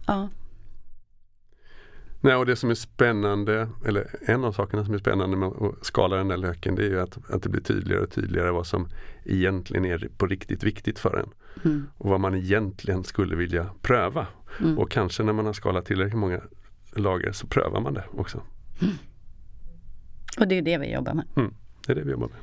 ja, 0.07 0.29
Nej, 2.25 2.35
och 2.35 2.47
det 2.47 2.57
som 2.57 2.71
är 2.71 2.75
spännande, 2.75 3.69
eller 3.87 4.07
en 4.27 4.45
av 4.45 4.53
sakerna 4.53 4.85
som 4.85 4.95
är 4.95 4.99
spännande 4.99 5.37
med 5.37 5.49
att 5.49 5.87
skala 5.87 6.17
den 6.17 6.29
där 6.29 6.37
löken, 6.37 6.75
det 6.75 6.83
är 6.83 6.89
ju 6.89 7.01
att, 7.01 7.31
att 7.31 7.43
det 7.43 7.49
blir 7.49 7.61
tydligare 7.61 8.03
och 8.03 8.11
tydligare 8.11 8.51
vad 8.51 8.67
som 8.67 8.89
egentligen 9.25 9.85
är 9.85 10.09
på 10.17 10.27
riktigt 10.27 10.63
viktigt 10.63 10.99
för 10.99 11.17
en. 11.17 11.31
mm, 11.65 11.87
Och 11.99 12.11
vad 12.11 12.21
man 12.21 12.35
egentligen 12.35 13.05
skulle 13.05 13.37
vilja 13.37 13.67
pröva. 13.83 14.27
mm. 14.61 14.79
Och 14.79 14.91
kanske 14.91 15.23
när 15.23 15.33
man 15.33 15.47
har 15.47 15.53
skalat 15.53 15.87
tillräckligt 15.87 16.19
många 16.19 16.41
lager 16.93 17.33
så 17.33 17.47
prövar 17.47 17.81
man 17.81 17.95
det 17.95 18.05
också. 18.11 18.43
och 20.39 20.49
det 20.49 20.59
är 20.59 20.63
det 20.63 20.79
vi 20.79 20.93
jobbar 20.93 21.15
med. 21.15 21.25
Det 21.87 21.93
är 21.93 21.97
det 21.97 22.03
vi 22.05 22.11
jobbar 22.11 22.29
med. 22.29 22.37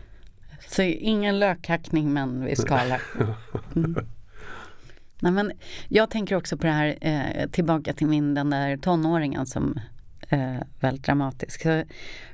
Så 0.68 0.82
ingen 0.82 1.40
lökhackning 1.40 2.14
men 2.14 2.46
vi 2.46 2.56
skalar. 2.56 3.02
Nej, 5.22 5.32
men 5.32 5.52
jag 5.88 6.10
tänker 6.10 6.36
också 6.36 6.58
på 6.58 6.68
det 6.68 6.74
här, 6.74 6.98
eh, 7.02 7.50
tillbaka 7.50 7.94
till 7.94 8.08
min 8.08 8.34
den 8.34 8.50
där 8.50 8.78
tonåringen 8.78 9.46
som 9.46 9.80
eh, 10.30 10.58
väldigt 10.80 11.06
dramatisk. 11.06 11.62
Så 11.62 11.68
jag 11.68 11.86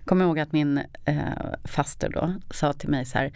kommer 0.06 0.26
ihåg 0.26 0.40
att 0.40 0.52
min 0.52 0.82
eh, 1.06 1.22
faster 1.64 2.10
då 2.10 2.34
sa 2.52 2.74
till 2.74 2.90
mig 2.90 3.06
så 3.06 3.18
här, 3.18 3.32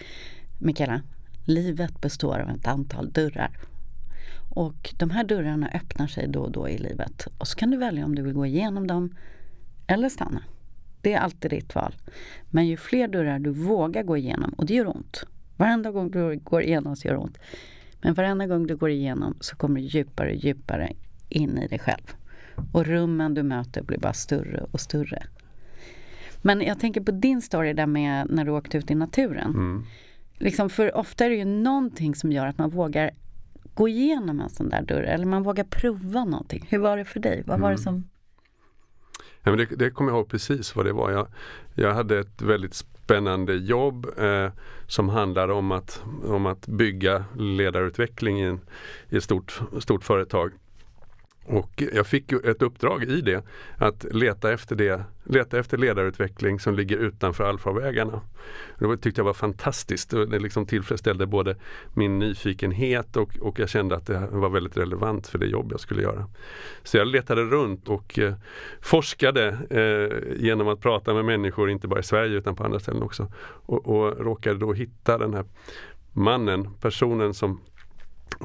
Mikaela, 0.59 1.01
livet 1.45 2.01
består 2.01 2.39
av 2.39 2.49
ett 2.49 2.67
antal 2.67 3.11
dörrar. 3.11 3.57
Och 4.49 4.93
de 4.97 5.09
här 5.09 5.23
dörrarna 5.23 5.69
öppnar 5.73 6.07
sig 6.07 6.27
då 6.27 6.39
och 6.39 6.51
då 6.51 6.69
i 6.69 6.77
livet. 6.77 7.27
Och 7.37 7.47
så 7.47 7.57
kan 7.57 7.71
du 7.71 7.77
välja 7.77 8.05
om 8.05 8.15
du 8.15 8.21
vill 8.21 8.33
gå 8.33 8.45
igenom 8.45 8.87
dem 8.87 9.15
eller 9.87 10.09
stanna. 10.09 10.43
Det 11.01 11.13
är 11.13 11.19
alltid 11.19 11.51
ditt 11.51 11.75
val. 11.75 11.95
Men 12.49 12.67
ju 12.67 12.77
fler 12.77 13.07
dörrar 13.07 13.39
du 13.39 13.49
vågar 13.49 14.03
gå 14.03 14.17
igenom, 14.17 14.53
och 14.53 14.65
det 14.65 14.73
gör 14.73 14.95
ont. 14.95 15.23
Varenda 15.57 15.91
gång 15.91 16.11
du 16.11 16.39
går 16.39 16.63
igenom 16.63 16.95
så 16.95 17.07
gör 17.07 17.13
det 17.13 17.19
ont. 17.19 17.37
Men 18.01 18.13
varenda 18.13 18.47
gång 18.47 18.67
du 18.67 18.75
går 18.75 18.89
igenom 18.89 19.35
så 19.39 19.55
kommer 19.55 19.79
du 19.79 19.85
djupare 19.87 20.29
och 20.29 20.35
djupare 20.35 20.91
in 21.29 21.57
i 21.57 21.67
dig 21.67 21.79
själv. 21.79 22.03
Och 22.71 22.85
rummen 22.85 23.33
du 23.33 23.43
möter 23.43 23.81
blir 23.83 23.97
bara 23.97 24.13
större 24.13 24.65
och 24.71 24.79
större. 24.79 25.23
Men 26.41 26.61
jag 26.61 26.79
tänker 26.79 27.01
på 27.01 27.11
din 27.11 27.41
story 27.41 27.73
där 27.73 27.85
med 27.85 28.27
när 28.29 28.45
du 28.45 28.51
åkte 28.51 28.77
ut 28.77 28.91
i 28.91 28.95
naturen. 28.95 29.49
Mm. 29.51 29.83
Liksom 30.37 30.69
för 30.69 30.97
ofta 30.97 31.25
är 31.25 31.29
det 31.29 31.35
ju 31.35 31.45
någonting 31.45 32.15
som 32.15 32.31
gör 32.31 32.47
att 32.47 32.57
man 32.57 32.69
vågar 32.69 33.11
gå 33.73 33.87
igenom 33.87 34.39
en 34.41 34.49
sån 34.49 34.69
där 34.69 34.81
dörr. 34.81 35.01
Eller 35.01 35.25
man 35.25 35.43
vågar 35.43 35.63
prova 35.63 36.25
någonting. 36.25 36.65
Hur 36.69 36.77
var 36.77 36.97
det 36.97 37.05
för 37.05 37.19
dig? 37.19 37.43
Vad 37.45 37.59
var 37.59 37.69
det 37.69 37.75
Mm. 37.75 37.83
som... 37.83 38.07
Ja, 39.43 39.51
men 39.51 39.57
det, 39.57 39.65
det 39.65 39.91
kommer 39.91 40.11
jag 40.11 40.17
ihåg 40.17 40.29
precis 40.29 40.75
vad 40.75 40.85
det 40.85 40.93
var. 40.93 41.11
Jag, 41.11 41.27
jag 41.75 41.93
hade 41.93 42.19
ett 42.19 42.41
väldigt 42.41 42.73
spännande 42.73 43.53
jobb 43.53 44.07
eh, 44.17 44.49
som 44.87 45.09
handlade 45.09 45.53
om 45.53 45.71
att, 45.71 46.03
om 46.25 46.45
att 46.45 46.67
bygga 46.67 47.25
ledarutveckling 47.37 48.41
i, 48.41 48.43
en, 48.43 48.59
i 49.09 49.17
ett 49.17 49.23
stort, 49.23 49.61
stort 49.79 50.03
företag. 50.03 50.51
Och 51.45 51.83
jag 51.93 52.07
fick 52.07 52.31
ju 52.31 52.39
ett 52.39 52.61
uppdrag 52.61 53.03
i 53.03 53.21
det 53.21 53.45
att 53.77 54.05
leta 54.11 54.51
efter, 54.51 54.75
det, 54.75 55.03
leta 55.23 55.59
efter 55.59 55.77
ledarutveckling 55.77 56.59
som 56.59 56.75
ligger 56.75 56.97
utanför 56.97 57.43
allfarvägarna. 57.43 58.21
Det 58.79 58.97
tyckte 58.97 59.19
jag 59.19 59.25
var 59.25 59.33
fantastiskt. 59.33 60.09
Det 60.09 60.39
liksom 60.39 60.65
tillfredsställde 60.65 61.25
både 61.25 61.55
min 61.93 62.19
nyfikenhet 62.19 63.17
och, 63.17 63.37
och 63.39 63.59
jag 63.59 63.69
kände 63.69 63.95
att 63.95 64.07
det 64.07 64.27
var 64.31 64.49
väldigt 64.49 64.77
relevant 64.77 65.27
för 65.27 65.37
det 65.37 65.47
jobb 65.47 65.71
jag 65.71 65.79
skulle 65.79 66.01
göra. 66.01 66.27
Så 66.83 66.97
jag 66.97 67.07
letade 67.07 67.41
runt 67.43 67.89
och 67.89 68.19
eh, 68.19 68.33
forskade 68.81 69.47
eh, 69.69 70.43
genom 70.43 70.67
att 70.67 70.79
prata 70.79 71.13
med 71.13 71.25
människor, 71.25 71.69
inte 71.69 71.87
bara 71.87 71.99
i 71.99 72.03
Sverige 72.03 72.37
utan 72.37 72.55
på 72.55 72.63
andra 72.63 72.79
ställen 72.79 73.03
också. 73.03 73.31
Och, 73.65 73.87
och 73.87 74.25
råkade 74.25 74.59
då 74.59 74.73
hitta 74.73 75.17
den 75.17 75.33
här 75.33 75.45
mannen, 76.13 76.73
personen 76.81 77.33
som, 77.33 77.61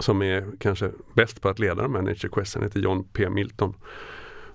som 0.00 0.22
är 0.22 0.46
kanske 0.58 0.90
bäst 1.14 1.40
på 1.40 1.48
att 1.48 1.58
leda 1.58 1.82
de 1.82 1.94
här 1.94 2.02
Nature 2.02 2.28
Quest. 2.28 2.54
Han 2.54 2.62
heter 2.62 2.80
John 2.80 3.04
P. 3.12 3.30
Milton. 3.30 3.74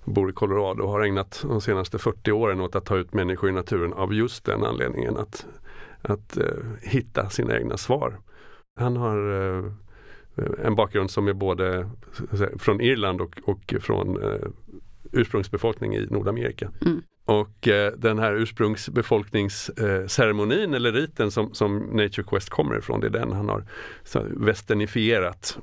Bor 0.05 0.29
i 0.29 0.33
Colorado 0.33 0.83
och 0.83 0.89
har 0.89 1.01
ägnat 1.01 1.45
de 1.47 1.61
senaste 1.61 1.97
40 1.97 2.31
åren 2.31 2.61
åt 2.61 2.75
att 2.75 2.85
ta 2.85 2.97
ut 2.97 3.13
människor 3.13 3.49
i 3.49 3.53
naturen 3.53 3.93
av 3.93 4.13
just 4.13 4.45
den 4.45 4.63
anledningen 4.63 5.17
att, 5.17 5.45
att 6.01 6.37
eh, 6.37 6.45
hitta 6.81 7.29
sina 7.29 7.57
egna 7.57 7.77
svar. 7.77 8.19
Han 8.79 8.97
har 8.97 9.17
eh, 9.57 9.65
en 10.63 10.75
bakgrund 10.75 11.11
som 11.11 11.27
är 11.27 11.33
både 11.33 11.89
säga, 12.33 12.57
från 12.57 12.81
Irland 12.81 13.21
och, 13.21 13.39
och 13.43 13.73
från 13.81 14.23
eh, 14.23 14.47
ursprungsbefolkning 15.11 15.95
i 15.95 16.07
Nordamerika. 16.09 16.71
Mm. 16.85 17.01
Och 17.25 17.67
eh, 17.67 17.93
den 17.97 18.19
här 18.19 18.33
ursprungsbefolkningsceremonin 18.33 20.73
eller 20.73 20.91
riten 20.91 21.31
som, 21.31 21.53
som 21.53 21.77
Nature 21.77 22.23
Quest 22.23 22.49
kommer 22.49 22.77
ifrån, 22.77 22.99
det 22.99 23.07
är 23.07 23.11
den 23.11 23.31
han 23.31 23.49
har 23.49 23.65
så, 24.03 24.27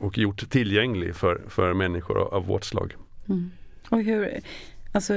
och 0.00 0.18
gjort 0.18 0.50
tillgänglig 0.50 1.14
för, 1.14 1.42
för 1.48 1.74
människor 1.74 2.18
av, 2.18 2.34
av 2.34 2.46
vårt 2.46 2.64
slag. 2.64 2.96
Mm. 3.28 3.50
Och 3.90 4.02
hur, 4.02 4.40
alltså, 4.92 5.14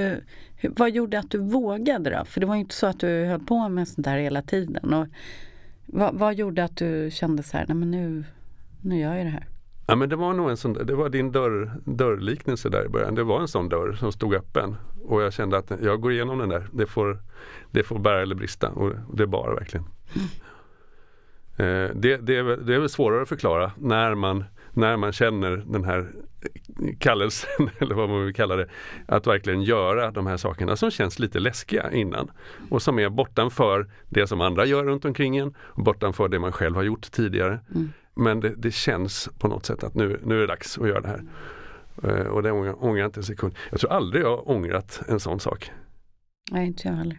hur, 0.56 0.71
vad 0.75 0.91
gjorde 0.91 1.19
att 1.19 1.32
du 1.32 1.38
vågade 1.38 2.10
då? 2.10 2.25
För 2.25 2.39
det 2.39 2.45
var 2.45 2.56
ju 2.56 2.62
inte 2.62 2.75
så 2.75 2.88
att 2.88 2.99
du 2.99 3.25
höll 3.25 3.39
på 3.39 3.69
med 3.69 3.88
sånt 3.88 4.06
där 4.06 4.17
hela 4.17 4.41
tiden. 4.41 4.93
Och 4.93 5.08
Vad, 5.93 6.15
vad 6.15 6.36
gjorde 6.36 6.63
att 6.63 6.77
du 6.77 7.10
kände 7.12 7.43
så 7.43 7.58
här, 7.58 7.65
nej 7.67 7.75
men 7.75 7.91
nu, 7.91 8.23
nu 8.82 8.99
gör 8.99 9.15
jag 9.15 9.25
det 9.25 9.30
här? 9.30 9.47
Ja 9.88 9.96
men 9.96 10.10
det 10.10 10.15
var 10.15 10.34
nog 10.34 10.50
en 10.50 10.58
sån, 10.58 10.74
det 10.74 10.96
var 10.96 11.10
din 11.10 11.32
dörr, 11.32 11.72
dörrliknelse 11.86 12.70
där 12.70 12.86
i 12.86 12.89
början. 12.89 13.15
Det 13.15 13.24
var 13.24 13.41
en 13.41 13.48
sån 13.48 13.70
dörr 13.70 13.94
som 13.94 14.12
stod 14.12 14.36
öppen. 14.36 14.76
Och 15.04 15.22
jag 15.22 15.34
kände 15.34 15.58
att 15.58 15.72
jag 15.82 16.02
går 16.02 16.12
igenom 16.12 16.38
den 16.38 16.50
där. 16.50 16.67
Det 16.72 16.86
får, 16.86 17.17
det 17.72 17.84
får 17.84 18.00
bära 18.00 18.22
eller 18.22 18.36
brista. 18.36 18.70
Och 18.70 18.94
det 19.13 19.28
bar 19.28 19.54
verkligen. 19.54 19.86
Mm. 20.15 20.28
Eh, 21.62 21.91
det, 21.96 22.17
det, 22.17 22.36
är, 22.36 22.44
det 22.44 22.76
är 22.76 22.80
väl 22.80 22.89
svårare 22.89 23.22
att 23.22 23.30
förklara 23.30 23.72
när 23.78 24.15
man, 24.15 24.44
när 24.74 24.98
man 24.98 25.12
känner 25.12 25.63
den 25.67 25.84
här 25.84 26.12
kallelsen, 27.00 27.70
eller 27.80 27.96
vad 27.96 28.10
man 28.10 28.26
vill 28.26 28.34
kalla 28.34 28.56
det, 28.56 28.67
att 29.06 29.28
verkligen 29.28 29.62
göra 29.62 30.12
de 30.12 30.28
här 30.28 30.38
sakerna 30.38 30.76
som 30.76 30.91
känns 30.91 31.20
lite 31.20 31.39
läskiga 31.39 31.91
innan. 31.91 32.32
Och 32.70 32.82
som 32.82 33.00
är 33.00 33.10
bortanför 33.10 33.89
det 34.10 34.28
som 34.28 34.41
andra 34.41 34.65
gör 34.65 34.84
runt 34.84 35.06
omkring 35.06 35.38
en 35.38 35.54
och 35.60 35.84
bortanför 35.84 36.28
det 36.28 36.39
man 36.39 36.52
själv 36.52 36.76
har 36.76 36.84
gjort 36.84 37.12
tidigare. 37.12 37.60
Mm. 37.76 37.89
Men 38.21 38.39
det, 38.39 38.55
det, 38.57 38.71
känns 38.71 39.29
på 39.39 39.47
något 39.47 39.65
sätt 39.65 39.84
att 39.84 39.95
nu, 39.95 40.19
nu 40.23 40.36
är 40.36 40.39
det 40.39 40.47
dags 40.47 40.77
att 40.77 40.88
göra 40.88 41.01
det 41.01 41.07
här. 41.07 41.23
Uh, 42.03 42.27
och 42.27 42.43
det 42.43 42.51
ångrar, 42.51 42.84
ångrar 42.84 42.99
jag 42.99 43.07
inte 43.07 43.19
en 43.19 43.23
sekund. 43.23 43.53
Jag 43.71 43.79
tror 43.79 43.91
aldrig 43.91 44.23
jag 44.23 44.29
har 44.29 44.49
ångrat 44.49 45.01
en 45.07 45.19
sån 45.19 45.39
sak. 45.39 45.71
Nej, 46.51 46.67
inte 46.67 46.88
jag 46.88 46.95
heller. 46.95 47.17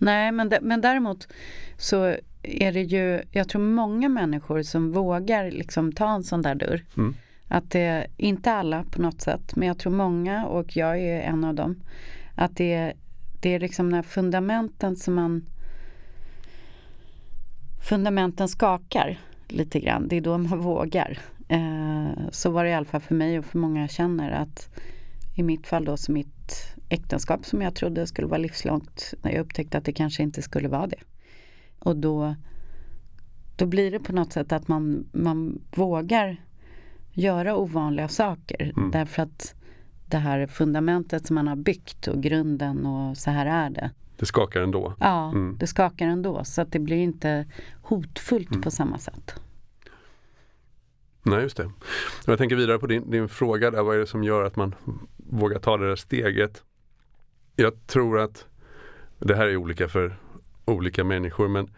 Nej, 0.00 0.32
men, 0.32 0.48
de, 0.48 0.58
men 0.62 0.80
däremot 0.80 1.28
så 1.76 2.16
är 2.42 2.72
det 2.72 2.82
ju, 2.82 3.22
jag 3.32 3.48
tror 3.48 3.62
många 3.62 4.08
människor 4.08 4.62
som 4.62 4.92
vågar 4.92 5.50
liksom 5.50 5.92
ta 5.92 6.14
en 6.14 6.24
sån 6.24 6.42
där 6.42 6.54
dörr. 6.54 6.84
Mm. 6.96 7.14
Att 7.48 7.70
det, 7.70 8.06
inte 8.16 8.52
alla 8.52 8.84
på 8.84 9.02
något 9.02 9.20
sätt, 9.20 9.56
men 9.56 9.68
jag 9.68 9.78
tror 9.78 9.92
många 9.92 10.46
och 10.46 10.76
jag 10.76 10.98
är 10.98 11.20
en 11.20 11.44
av 11.44 11.54
dem. 11.54 11.82
Att 12.34 12.56
det, 12.56 12.92
det 13.40 13.54
är 13.54 13.60
liksom 13.60 13.88
när 13.88 14.02
fundamenten 14.02 14.96
som 14.96 15.14
man 15.14 15.46
fundamenten 17.84 18.48
skakar 18.48 19.18
lite 19.48 19.80
grann. 19.80 20.08
Det 20.08 20.16
är 20.16 20.20
då 20.20 20.38
man 20.38 20.58
vågar. 20.60 21.18
Eh, 21.48 22.30
så 22.30 22.50
var 22.50 22.64
det 22.64 22.70
i 22.70 22.74
alla 22.74 22.86
fall 22.86 23.00
för 23.00 23.14
mig 23.14 23.38
och 23.38 23.44
för 23.44 23.58
många 23.58 23.80
jag 23.80 23.90
känner 23.90 24.30
att 24.30 24.68
i 25.34 25.42
mitt 25.42 25.66
fall 25.66 25.84
då 25.84 25.96
så 25.96 26.12
mitt 26.12 26.74
äktenskap 26.88 27.46
som 27.46 27.62
jag 27.62 27.74
trodde 27.74 28.06
skulle 28.06 28.26
vara 28.26 28.38
livslångt 28.38 29.14
när 29.22 29.32
jag 29.32 29.40
upptäckte 29.40 29.78
att 29.78 29.84
det 29.84 29.92
kanske 29.92 30.22
inte 30.22 30.42
skulle 30.42 30.68
vara 30.68 30.86
det. 30.86 31.00
Och 31.78 31.96
då, 31.96 32.34
då 33.56 33.66
blir 33.66 33.90
det 33.90 34.00
på 34.00 34.12
något 34.12 34.32
sätt 34.32 34.52
att 34.52 34.68
man, 34.68 35.06
man 35.12 35.60
vågar 35.74 36.36
göra 37.12 37.56
ovanliga 37.56 38.08
saker 38.08 38.72
mm. 38.76 38.90
därför 38.90 39.22
att 39.22 39.54
det 40.06 40.18
här 40.18 40.46
fundamentet 40.46 41.26
som 41.26 41.34
man 41.34 41.48
har 41.48 41.56
byggt 41.56 42.06
och 42.06 42.22
grunden 42.22 42.86
och 42.86 43.16
så 43.16 43.30
här 43.30 43.46
är 43.46 43.70
det. 43.70 43.90
Det 44.16 44.26
skakar 44.26 44.62
ändå? 44.62 44.94
Ja, 45.00 45.28
mm. 45.28 45.56
det 45.58 45.66
skakar 45.66 46.06
ändå 46.06 46.44
så 46.44 46.62
att 46.62 46.72
det 46.72 46.78
blir 46.78 46.96
inte 46.96 47.46
hotfullt 47.82 48.50
mm. 48.50 48.62
på 48.62 48.70
samma 48.70 48.98
sätt. 48.98 49.34
Nej, 51.22 51.42
just 51.42 51.56
det. 51.56 51.70
Jag 52.26 52.38
tänker 52.38 52.56
vidare 52.56 52.78
på 52.78 52.86
din, 52.86 53.10
din 53.10 53.28
fråga 53.28 53.70
där, 53.70 53.82
vad 53.82 53.94
är 53.94 54.00
det 54.00 54.06
som 54.06 54.24
gör 54.24 54.44
att 54.44 54.56
man 54.56 54.74
vågar 55.16 55.58
ta 55.58 55.76
det 55.76 55.88
där 55.88 55.96
steget? 55.96 56.62
Jag 57.56 57.86
tror 57.86 58.20
att 58.20 58.46
det 59.18 59.34
här 59.34 59.46
är 59.46 59.56
olika 59.56 59.88
för 59.88 60.16
olika 60.64 61.04
människor 61.04 61.48
men 61.48 61.70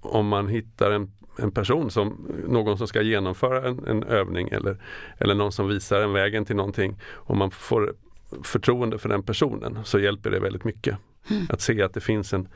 om 0.00 0.28
man 0.28 0.48
hittar 0.48 0.90
en, 0.90 1.12
en 1.38 1.52
person 1.52 1.90
som 1.90 2.26
någon 2.48 2.78
som 2.78 2.88
ska 2.88 3.02
genomföra 3.02 3.68
en, 3.68 3.86
en, 3.86 4.02
övning 4.02 4.48
eller, 4.48 4.82
eller 5.18 5.34
någon 5.34 5.52
som 5.52 5.68
visar 5.68 6.02
en 6.02 6.12
vägen 6.12 6.44
till 6.44 6.56
någonting. 6.56 6.96
Om 7.12 7.38
man 7.38 7.50
får 7.50 7.94
förtroende 8.42 8.98
för 8.98 9.08
den 9.08 9.22
personen 9.22 9.78
så 9.84 9.98
hjälper 9.98 10.30
det 10.30 10.40
väldigt 10.40 10.64
mycket. 10.64 10.98
Mm. 11.30 11.46
Att 11.48 11.60
se 11.60 11.82
att 11.82 11.94
det 11.94 12.00
finns 12.00 12.32
en, 12.32 12.48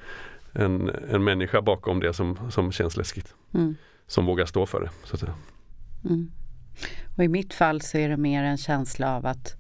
en, 0.53 0.91
en 1.09 1.25
människa 1.25 1.63
bakom 1.63 2.01
det 2.01 2.13
som, 2.13 2.39
som 2.51 2.73
känns 2.73 2.97
läskigt. 2.97 3.35
Mm. 3.55 3.77
Som 4.07 4.27
vågar 4.27 4.47
stå 4.47 4.67
för 4.67 4.81
det. 4.81 4.91
Så 5.05 5.15
att 5.15 5.21
säga. 5.21 5.35
Mm. 6.05 6.31
Och 7.17 7.25
I 7.25 7.29
mitt 7.29 7.55
fall 7.55 7.81
så 7.81 7.99
är 7.99 8.09
det 8.09 8.17
mer 8.17 8.45
en 8.45 8.57
känsla 8.57 9.17
av 9.17 9.27
att 9.27 9.57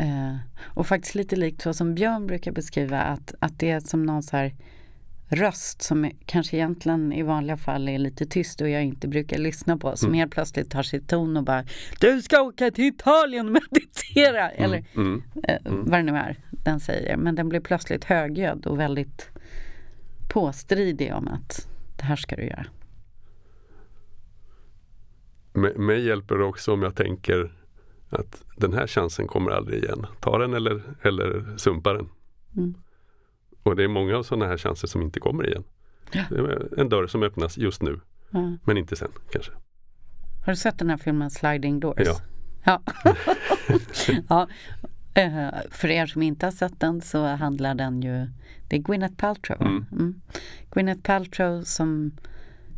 eh, 0.00 0.36
och 0.64 0.86
faktiskt 0.86 1.14
lite 1.14 1.36
likt 1.36 1.62
så 1.62 1.74
som 1.74 1.94
Björn 1.94 2.26
brukar 2.26 2.52
beskriva 2.52 3.00
att, 3.00 3.34
att 3.38 3.58
det 3.58 3.70
är 3.70 3.80
som 3.80 4.06
någon 4.06 4.22
så 4.22 4.36
här 4.36 4.54
röst 5.28 5.82
som 5.82 6.10
kanske 6.26 6.56
egentligen 6.56 7.12
i 7.12 7.22
vanliga 7.22 7.56
fall 7.56 7.88
är 7.88 7.98
lite 7.98 8.26
tyst 8.26 8.60
och 8.60 8.68
jag 8.68 8.84
inte 8.84 9.08
brukar 9.08 9.38
lyssna 9.38 9.76
på 9.76 9.96
som 9.96 10.08
mm. 10.08 10.18
helt 10.18 10.32
plötsligt 10.32 10.70
tar 10.70 10.82
sitt 10.82 11.08
ton 11.08 11.36
och 11.36 11.44
bara 11.44 11.64
Du 12.00 12.22
ska 12.22 12.40
åka 12.40 12.70
till 12.70 12.84
Italien 12.84 13.46
och 13.46 13.52
meditera! 13.52 14.50
Mm. 14.50 14.64
Eller 14.64 14.84
mm. 14.94 15.22
Eh, 15.48 15.56
mm. 15.64 15.84
vad 15.84 15.98
det 15.98 16.02
nu 16.02 16.16
är 16.18 16.36
den 16.64 16.80
säger. 16.80 17.16
Men 17.16 17.34
den 17.34 17.48
blir 17.48 17.60
plötsligt 17.60 18.04
högljudd 18.04 18.66
och 18.66 18.78
väldigt 18.78 19.30
påstridig 20.28 21.14
om 21.14 21.28
att 21.28 21.68
det 21.96 22.04
här 22.04 22.16
ska 22.16 22.36
du 22.36 22.42
göra. 22.42 22.66
Mig 25.76 26.06
hjälper 26.06 26.38
det 26.38 26.44
också 26.44 26.72
om 26.72 26.82
jag 26.82 26.94
tänker 26.94 27.52
att 28.08 28.44
den 28.56 28.72
här 28.72 28.86
chansen 28.86 29.26
kommer 29.26 29.50
aldrig 29.50 29.84
igen. 29.84 30.06
Ta 30.20 30.38
den 30.38 30.54
eller, 30.54 30.82
eller 31.02 31.56
sumpa 31.56 31.92
den. 31.92 32.08
Mm. 32.56 32.74
Och 33.62 33.76
det 33.76 33.84
är 33.84 33.88
många 33.88 34.16
av 34.16 34.22
sådana 34.22 34.46
här 34.46 34.58
chanser 34.58 34.88
som 34.88 35.02
inte 35.02 35.20
kommer 35.20 35.46
igen. 35.46 35.64
Ja. 36.12 36.22
en 36.76 36.88
dörr 36.88 37.06
som 37.06 37.22
öppnas 37.22 37.58
just 37.58 37.82
nu, 37.82 38.00
ja. 38.30 38.56
men 38.64 38.76
inte 38.76 38.96
sen 38.96 39.10
kanske. 39.30 39.52
Har 40.44 40.52
du 40.52 40.56
sett 40.56 40.78
den 40.78 40.90
här 40.90 40.96
filmen 40.96 41.30
Sliding 41.30 41.80
Doors? 41.80 42.06
Ja. 42.06 42.20
ja. 42.64 42.82
ja. 44.28 44.48
Uh, 45.18 45.50
för 45.70 45.88
er 45.88 46.06
som 46.06 46.22
inte 46.22 46.46
har 46.46 46.50
sett 46.50 46.80
den 46.80 47.00
så 47.00 47.26
handlar 47.26 47.74
den 47.74 48.02
ju, 48.02 48.28
det 48.68 48.76
är 48.76 48.80
Gwyneth 48.80 49.14
Paltrow. 49.14 49.62
Mm. 49.62 49.86
Mm. 49.92 50.20
Gwyneth 50.70 51.02
Paltrow 51.02 51.62
som, 51.62 52.12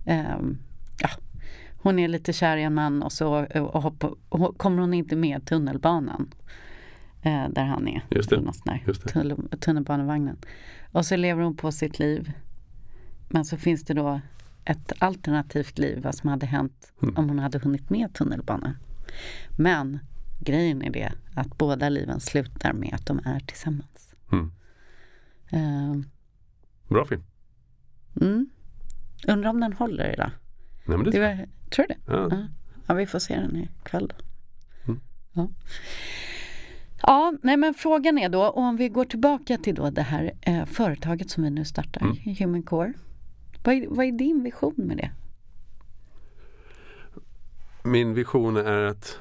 um, 0.07 0.59
ja, 0.99 1.09
hon 1.77 1.99
är 1.99 2.09
lite 2.09 2.33
kär 2.33 2.57
i 2.57 2.63
en 2.63 2.75
man 2.75 3.03
och 3.03 3.13
så 3.13 3.47
och 3.61 3.83
hoppar, 3.83 4.15
och 4.29 4.59
kommer 4.59 4.81
hon 4.81 4.95
inte 4.95 5.17
med 5.17 5.47
tunnelbanan. 5.47 6.35
Eh, 7.25 7.49
där 7.49 7.65
han 7.65 7.89
är. 7.89 8.05
Just 8.11 8.31
det. 8.31 8.43
Just 8.87 9.15
det. 9.15 9.57
Tunnelbanevagnen. 9.57 10.37
Och 10.93 11.07
så 11.07 11.17
lever 11.17 11.43
hon 11.43 11.57
på 11.57 11.73
sitt 11.73 11.99
liv. 11.99 12.33
Men 13.29 13.45
så 13.45 13.57
finns 13.57 13.85
det 13.85 13.95
då 13.95 14.21
ett 14.65 14.93
alternativt 14.99 15.79
liv, 15.79 16.03
vad 16.03 16.15
som 16.15 16.31
hade 16.31 16.47
hänt 16.47 16.93
mm. 17.03 17.17
om 17.17 17.29
hon 17.29 17.39
hade 17.39 17.59
hunnit 17.59 17.91
med 17.91 18.15
tunnelbanan. 18.15 18.77
Men 19.57 19.99
grejen 20.41 20.83
är 20.83 20.91
det 20.91 21.13
att 21.35 21.59
båda 21.59 21.89
liven 21.89 22.21
slutar 22.21 22.73
med 22.73 22.95
att 22.95 23.07
de 23.07 23.21
är 23.25 23.41
tillsammans. 23.41 24.15
Mm. 24.33 24.53
Uh, 25.53 26.05
Bra 26.89 27.05
film. 27.05 27.23
Mm. 28.21 28.49
Undrar 29.29 29.51
om 29.51 29.61
den 29.61 29.73
håller 29.73 30.13
idag. 30.13 30.31
Nej, 30.87 30.99
men 30.99 31.05
det, 31.05 31.11
det 31.11 31.21
var, 31.21 31.47
tror 31.71 31.87
du 31.89 31.95
det? 31.95 32.01
Ja. 32.07 32.29
ja. 32.31 32.47
ja. 32.87 32.95
vi 32.95 33.07
får 33.07 33.19
se 33.19 33.35
den 33.35 33.57
ikväll. 33.57 34.13
Mm. 34.87 35.01
Ja. 35.33 35.49
Ja, 37.03 37.35
nej 37.43 37.57
men 37.57 37.75
frågan 37.75 38.19
är 38.19 38.29
då, 38.29 38.49
om 38.49 38.77
vi 38.77 38.89
går 38.89 39.05
tillbaka 39.05 39.59
till 39.59 39.75
då 39.75 39.91
det 39.91 40.03
här 40.03 40.33
eh, 40.41 40.65
företaget 40.65 41.31
som 41.31 41.43
vi 41.43 41.51
nu 41.51 41.65
startar, 41.65 42.01
mm. 42.01 42.37
Human 42.39 42.63
Core. 42.63 42.93
Vad 43.65 43.75
är, 43.75 43.87
vad 43.89 44.07
är 44.07 44.13
din 44.13 44.43
vision 44.43 44.75
med 44.77 44.97
det? 44.97 45.11
Min 47.85 48.15
vision 48.15 48.57
är 48.57 48.85
att, 48.85 49.19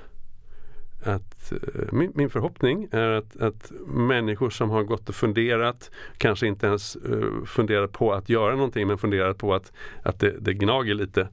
att 1.06 1.52
eh, 1.52 1.58
min, 1.92 2.12
min, 2.16 2.30
förhoppning 2.30 2.88
är 2.92 3.10
att, 3.10 3.42
att 3.42 3.72
människor 3.88 4.50
som 4.50 4.70
har 4.70 4.84
gått 4.84 5.10
och 5.10 5.16
funderat, 5.16 5.92
kanske 6.18 6.48
inte 6.48 6.68
ens 6.68 6.96
uh, 6.96 7.46
funderat 7.46 7.92
på 7.92 8.14
att 8.14 8.30
göra 8.30 8.56
någonting 8.56 8.88
men 8.88 8.98
funderat 8.98 9.38
på 9.38 9.54
att, 9.54 9.72
att 10.04 10.20
det, 10.20 10.36
det 10.40 10.54
gnager 10.54 10.94
lite, 10.94 11.28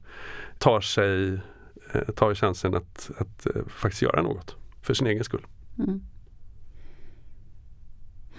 tar 0.57 0.81
sig 0.81 1.31
uh, 1.95 2.11
tar 2.15 2.35
chansen 2.35 2.75
att, 2.75 3.11
att 3.17 3.47
faktiskt 3.67 4.01
göra 4.01 4.21
något 4.21 4.55
för 4.81 4.93
sin 4.93 5.07
egen 5.07 5.23
skull. 5.23 5.45
Mm. 5.79 6.01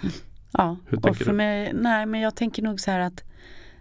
Ja, 0.55 0.77
och 1.03 1.17
för 1.17 1.25
du? 1.25 1.33
mig, 1.33 1.73
nej 1.75 2.07
men 2.07 2.21
jag 2.21 2.37
tänker 2.37 2.63
nog 2.63 2.81
så 2.81 2.91
här 2.91 3.01
att 3.01 3.25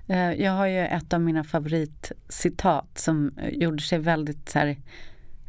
eh, 0.08 0.34
jag 0.34 0.52
har 0.52 0.68
ju 0.68 0.80
ett 0.80 1.14
av 1.14 1.22
mina 1.22 1.44
favoritcitat 1.44 2.98
som 2.98 3.32
gjorde 3.52 3.84
sig 3.84 4.00
väldigt 4.00 4.50
så 4.50 4.60
här 4.60 4.78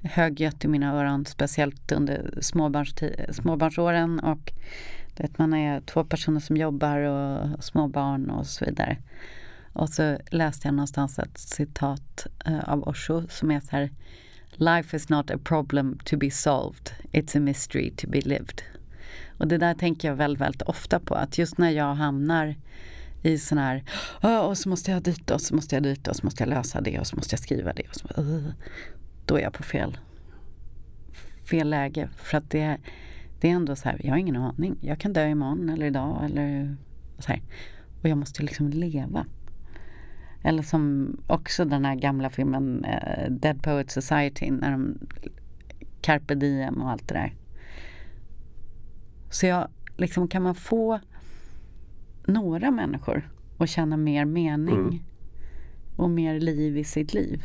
högljutt 0.03 0.65
i 0.65 0.69
mina 0.69 0.93
öron, 0.93 1.27
speciellt 1.27 1.93
under 1.93 2.39
småbarnsåren 3.31 4.21
och 4.21 4.53
vet, 5.17 5.39
man 5.39 5.55
är 5.55 5.81
två 5.81 6.05
personer 6.05 6.41
som 6.41 6.57
jobbar 6.57 6.99
och 6.99 7.65
småbarn 7.65 8.31
och 8.31 8.47
så 8.47 8.65
vidare. 8.65 8.97
Och 9.73 9.89
så 9.89 10.19
läste 10.31 10.69
jag 10.69 10.75
någonstans 10.75 11.19
ett 11.19 11.39
citat 11.39 12.27
eh, 12.47 12.69
av 12.69 12.89
Osho 12.89 13.23
som 13.29 13.51
är 13.51 13.61
så 13.61 13.71
här 13.71 13.91
Life 14.57 14.97
is 14.97 15.09
not 15.09 15.31
a 15.31 15.39
problem 15.45 15.99
to 16.05 16.17
be 16.17 16.31
solved, 16.31 16.91
it's 17.13 17.37
a 17.37 17.41
mystery 17.41 17.91
to 17.91 18.09
be 18.09 18.21
lived. 18.21 18.63
Och 19.39 19.49
det 19.49 19.59
där 19.59 19.75
tänker 19.75 20.09
jag 20.09 20.17
väldigt, 20.17 20.41
väldigt 20.41 20.63
ofta 20.63 21.01
på. 21.01 21.15
Att 21.15 21.39
just 21.39 21.59
när 21.59 21.71
jag 21.71 21.95
hamnar 21.95 22.57
i 23.23 23.39
sån 23.39 23.59
här, 23.59 23.85
ah, 24.21 24.41
och 24.41 24.59
så 24.59 24.69
måste 24.69 24.91
jag 24.91 25.03
dit 25.03 25.31
och 25.31 25.41
så 25.41 25.55
måste 25.55 25.77
jag 25.77 25.83
dit 25.83 26.09
och 26.09 26.17
så 26.17 26.27
måste 26.27 26.43
jag 26.43 26.49
lösa 26.49 26.81
det 26.81 26.99
och 26.99 27.07
så 27.07 27.17
måste 27.17 27.33
jag 27.33 27.41
skriva 27.41 27.73
det. 27.73 27.83
Och 27.89 27.95
så, 27.95 28.09
då 29.27 29.37
är 29.37 29.43
jag 29.43 29.53
på 29.53 29.63
fel, 29.63 29.99
fel 31.51 31.71
läge. 31.71 32.09
För 32.17 32.39
att 32.39 32.51
det, 32.51 32.77
det 33.41 33.49
är 33.51 33.53
ändå 33.53 33.77
så 33.77 33.89
här, 33.89 34.01
jag 34.05 34.11
har 34.11 34.19
ingen 34.19 34.37
aning. 34.37 34.77
Jag 34.81 34.99
kan 34.99 35.13
dö 35.13 35.29
imorgon 35.29 35.69
eller 35.69 35.87
idag 35.87 36.25
eller 36.25 36.77
så 37.19 37.33
här. 37.33 37.43
och 38.03 38.09
jag 38.09 38.19
måste 38.19 38.43
liksom 38.43 38.69
leva. 38.71 39.27
Eller 40.45 40.63
som 40.63 41.17
också 41.27 41.65
den 41.65 41.85
här 41.85 41.95
gamla 41.95 42.31
filmen 42.31 42.85
eh, 42.85 43.31
Dead 43.31 43.63
Poets 43.63 43.95
Society 43.95 44.51
när 44.51 44.71
de 44.71 44.99
Carpe 46.01 46.35
Diem 46.35 46.83
och 46.83 46.91
allt 46.91 47.09
det 47.09 47.15
där. 47.15 47.35
Så 49.31 49.47
jag, 49.47 49.69
liksom 49.97 50.29
kan 50.29 50.43
man 50.43 50.55
få 50.55 51.01
några 52.27 52.71
människor 52.71 53.31
att 53.59 53.69
känna 53.69 53.97
mer 53.97 54.25
mening 54.25 54.75
Mm. 54.81 54.99
och 55.97 56.11
mer 56.11 56.41
liv 56.41 56.79
i 56.79 56.85
sitt 56.85 57.15
liv. 57.15 57.43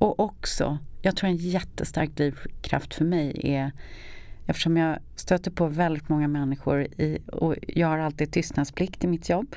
Och 0.00 0.20
också, 0.20 0.78
jag 1.02 1.16
tror 1.16 1.30
en 1.30 1.36
jättestark 1.36 2.16
drivkraft 2.16 2.94
för 2.94 3.04
mig 3.04 3.40
är 3.44 3.72
eftersom 4.46 4.76
jag 4.76 4.98
stöter 5.16 5.50
på 5.50 5.66
väldigt 5.66 6.08
många 6.08 6.28
människor 6.28 6.82
i, 6.82 7.18
och 7.32 7.54
jag 7.68 7.88
har 7.88 7.98
alltid 7.98 8.32
tystnadsplikt 8.32 9.04
i 9.04 9.06
mitt 9.06 9.28
jobb. 9.28 9.56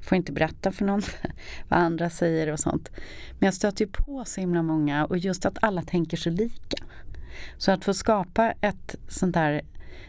Får 0.00 0.16
inte 0.16 0.32
berätta 0.32 0.72
för 0.72 0.84
någon 0.84 1.02
vad 1.68 1.80
andra 1.80 2.10
säger 2.10 2.52
och 2.52 2.60
sånt. 2.60 2.90
Men 3.38 3.46
jag 3.46 3.54
stöter 3.54 3.84
ju 3.84 3.90
på 3.90 4.24
så 4.26 4.40
himla 4.40 4.62
många 4.62 5.06
och 5.06 5.18
just 5.18 5.46
att 5.46 5.58
alla 5.62 5.82
tänker 5.82 6.16
så 6.16 6.30
lika. 6.30 6.84
Så 7.58 7.72
att 7.72 7.84
få 7.84 7.94
skapa 7.94 8.52
ett 8.60 8.96
sånt 9.08 9.34
där 9.34 9.62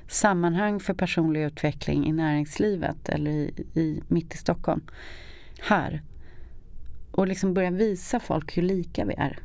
sammanhang 0.07 0.79
för 0.79 0.93
personlig 0.93 1.43
utveckling 1.43 2.07
i 2.07 2.11
näringslivet 2.11 3.09
eller 3.09 3.32
i, 3.32 3.65
i, 3.73 4.01
mitt 4.07 4.34
i 4.34 4.38
Stockholm, 4.38 4.82
här. 5.59 6.01
Och 7.12 7.28
liksom 7.28 7.53
börja 7.53 7.72
visa 7.72 8.20
folk 8.20 8.57
hur 8.57 8.62
lika 8.64 9.05
vi 9.05 9.14
är. 9.14 9.39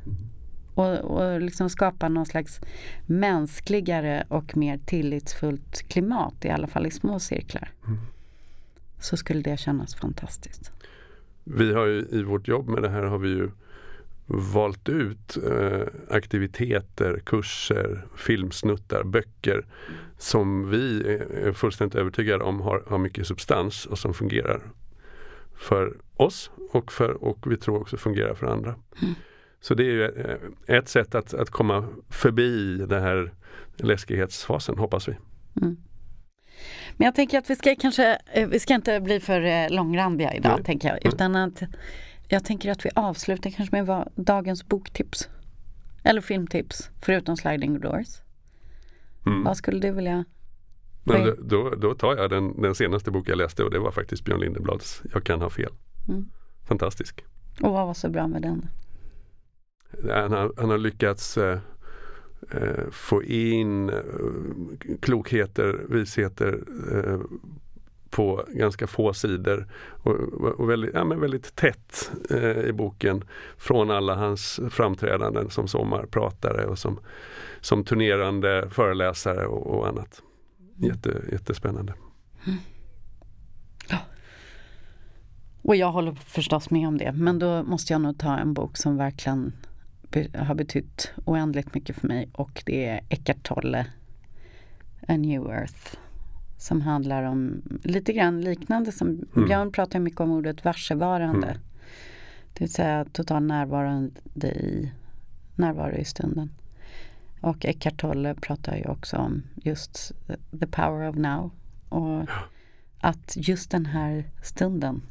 Och, 0.74 0.98
och 0.98 1.40
liksom 1.40 1.70
skapa 1.70 2.08
någon 2.08 2.26
slags 2.26 2.60
mänskligare 3.06 4.24
och 4.28 4.56
mer 4.56 4.78
tillitsfullt 4.86 5.88
klimat, 5.88 6.44
i 6.44 6.50
alla 6.50 6.66
fall 6.66 6.86
i 6.86 6.90
små 6.90 7.20
cirklar. 7.20 7.72
Mm. 7.86 7.98
Så 9.00 9.16
skulle 9.16 9.42
det 9.42 9.56
kännas 9.56 9.94
fantastiskt. 9.94 10.72
Vi 11.44 11.72
har 11.72 11.86
ju 11.86 12.06
i 12.10 12.22
vårt 12.22 12.48
jobb 12.48 12.68
med 12.68 12.82
det 12.82 12.88
här 12.88 13.02
har 13.02 13.18
vi 13.18 13.28
ju 13.28 13.50
valt 14.26 14.88
ut 14.88 15.36
eh, 15.36 15.82
aktiviteter, 16.10 17.20
kurser, 17.24 18.06
filmsnuttar, 18.16 19.04
böcker 19.04 19.66
som 20.18 20.70
vi 20.70 21.00
är- 21.14 21.52
fullständigt 21.52 21.94
övertygade 21.94 22.44
om 22.44 22.60
har, 22.60 22.82
har 22.86 22.98
mycket 22.98 23.26
substans 23.26 23.86
och 23.86 23.98
som 23.98 24.14
fungerar 24.14 24.62
för 25.56 25.96
oss 26.16 26.50
och, 26.72 26.92
för, 26.92 27.24
och 27.24 27.52
vi 27.52 27.56
tror 27.56 27.80
också 27.80 27.96
fungerar 27.96 28.34
för 28.34 28.46
andra. 28.46 28.74
Mm. 29.02 29.14
Så 29.60 29.74
det 29.74 29.82
är 29.82 29.90
ju 29.90 30.04
eh, 30.04 30.76
ett 30.76 30.88
sätt 30.88 31.14
att, 31.14 31.34
att 31.34 31.50
komma 31.50 31.88
förbi 32.10 32.76
den 32.76 33.02
här 33.02 33.32
läskighetsfasen 33.76 34.78
hoppas 34.78 35.08
vi. 35.08 35.12
Mm. 35.62 35.76
Men 36.96 37.04
jag 37.04 37.14
tänker 37.14 37.38
att 37.38 37.50
vi 37.50 37.56
ska 37.56 37.76
kanske, 37.76 38.18
eh, 38.32 38.48
vi 38.48 38.60
ska 38.60 38.74
inte 38.74 39.00
bli 39.00 39.20
för 39.20 39.40
eh, 39.40 39.70
långrandiga 39.70 40.34
idag, 40.34 40.52
Nej. 40.56 40.64
tänker 40.64 40.88
jag. 40.88 41.06
Utan 41.06 41.36
att 41.36 41.62
jag 42.28 42.44
tänker 42.44 42.70
att 42.70 42.86
vi 42.86 42.90
avslutar 42.94 43.50
kanske 43.50 43.76
med 43.76 43.86
vad, 43.86 44.12
dagens 44.14 44.68
boktips. 44.68 45.28
Eller 46.04 46.20
filmtips, 46.20 46.90
förutom 47.02 47.36
Sliding 47.36 47.80
Doors. 47.80 48.08
Mm. 49.26 49.44
Vad 49.44 49.56
skulle 49.56 49.80
du 49.80 49.90
vilja? 49.90 50.24
Men 51.06 51.22
Oj. 51.22 51.34
då, 51.42 51.70
då 51.70 51.94
tar 51.94 52.16
jag 52.16 52.30
den, 52.30 52.62
den 52.62 52.74
senaste 52.74 53.10
bok 53.10 53.28
jag 53.28 53.38
läste 53.38 53.64
och 53.64 53.70
det 53.70 53.78
var 53.78 53.90
faktiskt 53.90 54.24
Björn 54.24 54.40
Lindeblads 54.40 55.02
Jag 55.12 55.24
kan 55.24 55.40
ha 55.40 55.50
fel. 55.50 55.72
Mm. 56.08 56.28
Fantastisk. 56.68 57.24
Och 57.60 57.72
vad 57.72 57.86
var 57.86 57.94
så 57.94 58.08
bra 58.08 58.26
med 58.26 58.42
den? 58.42 58.68
Han 60.10 60.32
har, 60.32 60.52
han 60.56 60.70
har 60.70 60.78
lyckats 60.78 61.38
eh, 61.38 61.58
eh, 62.50 62.90
få 62.90 63.22
in 63.22 63.88
eh, 63.88 63.96
klokheter, 65.00 65.80
visheter 65.88 66.60
eh, 66.92 67.20
på 68.10 68.44
ganska 68.48 68.86
få 68.86 69.12
sidor 69.12 69.66
och, 70.02 70.14
och 70.60 70.70
väldigt, 70.70 70.94
ja, 70.94 71.04
men 71.04 71.20
väldigt 71.20 71.56
tätt 71.56 72.10
eh, 72.30 72.60
i 72.60 72.72
boken 72.72 73.24
från 73.56 73.90
alla 73.90 74.14
hans 74.14 74.60
framträdanden 74.70 75.50
som 75.50 75.68
sommarpratare 75.68 76.66
och 76.66 76.78
som, 76.78 77.00
som 77.60 77.84
turnerande 77.84 78.68
föreläsare 78.70 79.46
och, 79.46 79.66
och 79.66 79.88
annat. 79.88 80.22
Jätte, 80.76 81.22
jättespännande. 81.32 81.94
Och 85.62 85.76
jag 85.76 85.92
håller 85.92 86.14
förstås 86.14 86.70
med 86.70 86.88
om 86.88 86.98
det. 86.98 87.12
Men 87.12 87.38
då 87.38 87.62
måste 87.62 87.92
jag 87.92 88.02
nog 88.02 88.18
ta 88.18 88.38
en 88.38 88.54
bok 88.54 88.76
som 88.76 88.96
verkligen 88.96 89.52
har 90.34 90.54
betytt 90.54 91.12
oändligt 91.24 91.74
mycket 91.74 91.96
för 91.96 92.08
mig. 92.08 92.30
Och 92.32 92.62
det 92.66 92.86
är 92.86 93.00
Eckart 93.08 93.42
Tolle, 93.42 93.86
A 95.08 95.16
New 95.16 95.46
Earth. 95.46 95.96
Som 96.58 96.80
handlar 96.80 97.22
om 97.22 97.62
lite 97.82 98.12
grann 98.12 98.40
liknande 98.40 98.92
som 98.92 99.08
Mm. 99.08 99.48
Björn 99.48 99.72
pratar 99.72 100.00
mycket 100.00 100.20
om 100.20 100.30
ordet 100.30 100.64
varsevarande. 100.64 101.46
Mm. 101.46 101.60
Det 102.52 102.60
vill 102.60 102.72
säga 102.72 103.04
total 103.12 103.42
närvarande 103.42 104.48
i 104.48 104.92
närvaro 105.54 105.96
i 105.96 106.04
stunden. 106.04 106.50
Och 107.40 107.64
Eckart 107.64 108.00
Tolle 108.00 108.34
pratar 108.34 108.76
ju 108.76 108.84
också 108.84 109.16
om 109.16 109.42
just 109.54 110.12
the 110.60 110.66
power 110.66 111.08
of 111.08 111.16
now. 111.16 111.50
Och 111.88 112.28
att 112.98 113.36
just 113.36 113.70
den 113.70 113.86
här 113.86 114.30
stunden 114.42 115.02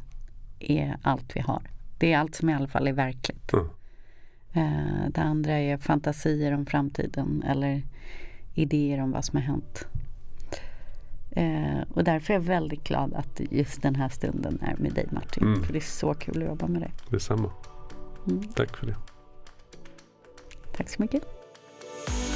är 0.59 0.97
allt 1.01 1.35
vi 1.35 1.39
har. 1.39 1.61
Det 1.97 2.13
är 2.13 2.17
allt 2.17 2.35
som 2.35 2.49
i 2.49 2.53
alla 2.53 2.67
fall 2.67 2.87
är 2.87 2.93
verkligt. 2.93 3.53
Mm. 3.53 3.67
Eh, 4.53 5.09
det 5.09 5.21
andra 5.21 5.53
är 5.53 5.77
fantasier 5.77 6.51
om 6.51 6.65
framtiden 6.65 7.43
eller 7.47 7.83
idéer 8.53 9.01
om 9.01 9.11
vad 9.11 9.25
som 9.25 9.37
har 9.37 9.43
hänt. 9.43 9.87
Eh, 11.31 11.81
och 11.93 12.03
därför 12.03 12.33
är 12.33 12.37
jag 12.37 12.43
väldigt 12.43 12.83
glad 12.83 13.13
att 13.13 13.41
just 13.51 13.81
den 13.81 13.95
här 13.95 14.09
stunden 14.09 14.59
är 14.61 14.75
med 14.77 14.93
dig 14.93 15.07
Martin. 15.11 15.43
Mm. 15.43 15.63
För 15.63 15.73
det 15.73 15.79
är 15.79 15.81
så 15.81 16.13
kul 16.13 16.41
att 16.41 16.47
jobba 16.47 16.67
med 16.67 16.81
dig. 16.81 16.91
Detsamma. 17.09 17.51
Mm. 18.27 18.43
Tack 18.43 18.77
för 18.77 18.87
det. 18.87 18.95
Tack 20.75 20.89
så 20.89 21.01
mycket. 21.01 21.44
Bye. 22.05 22.34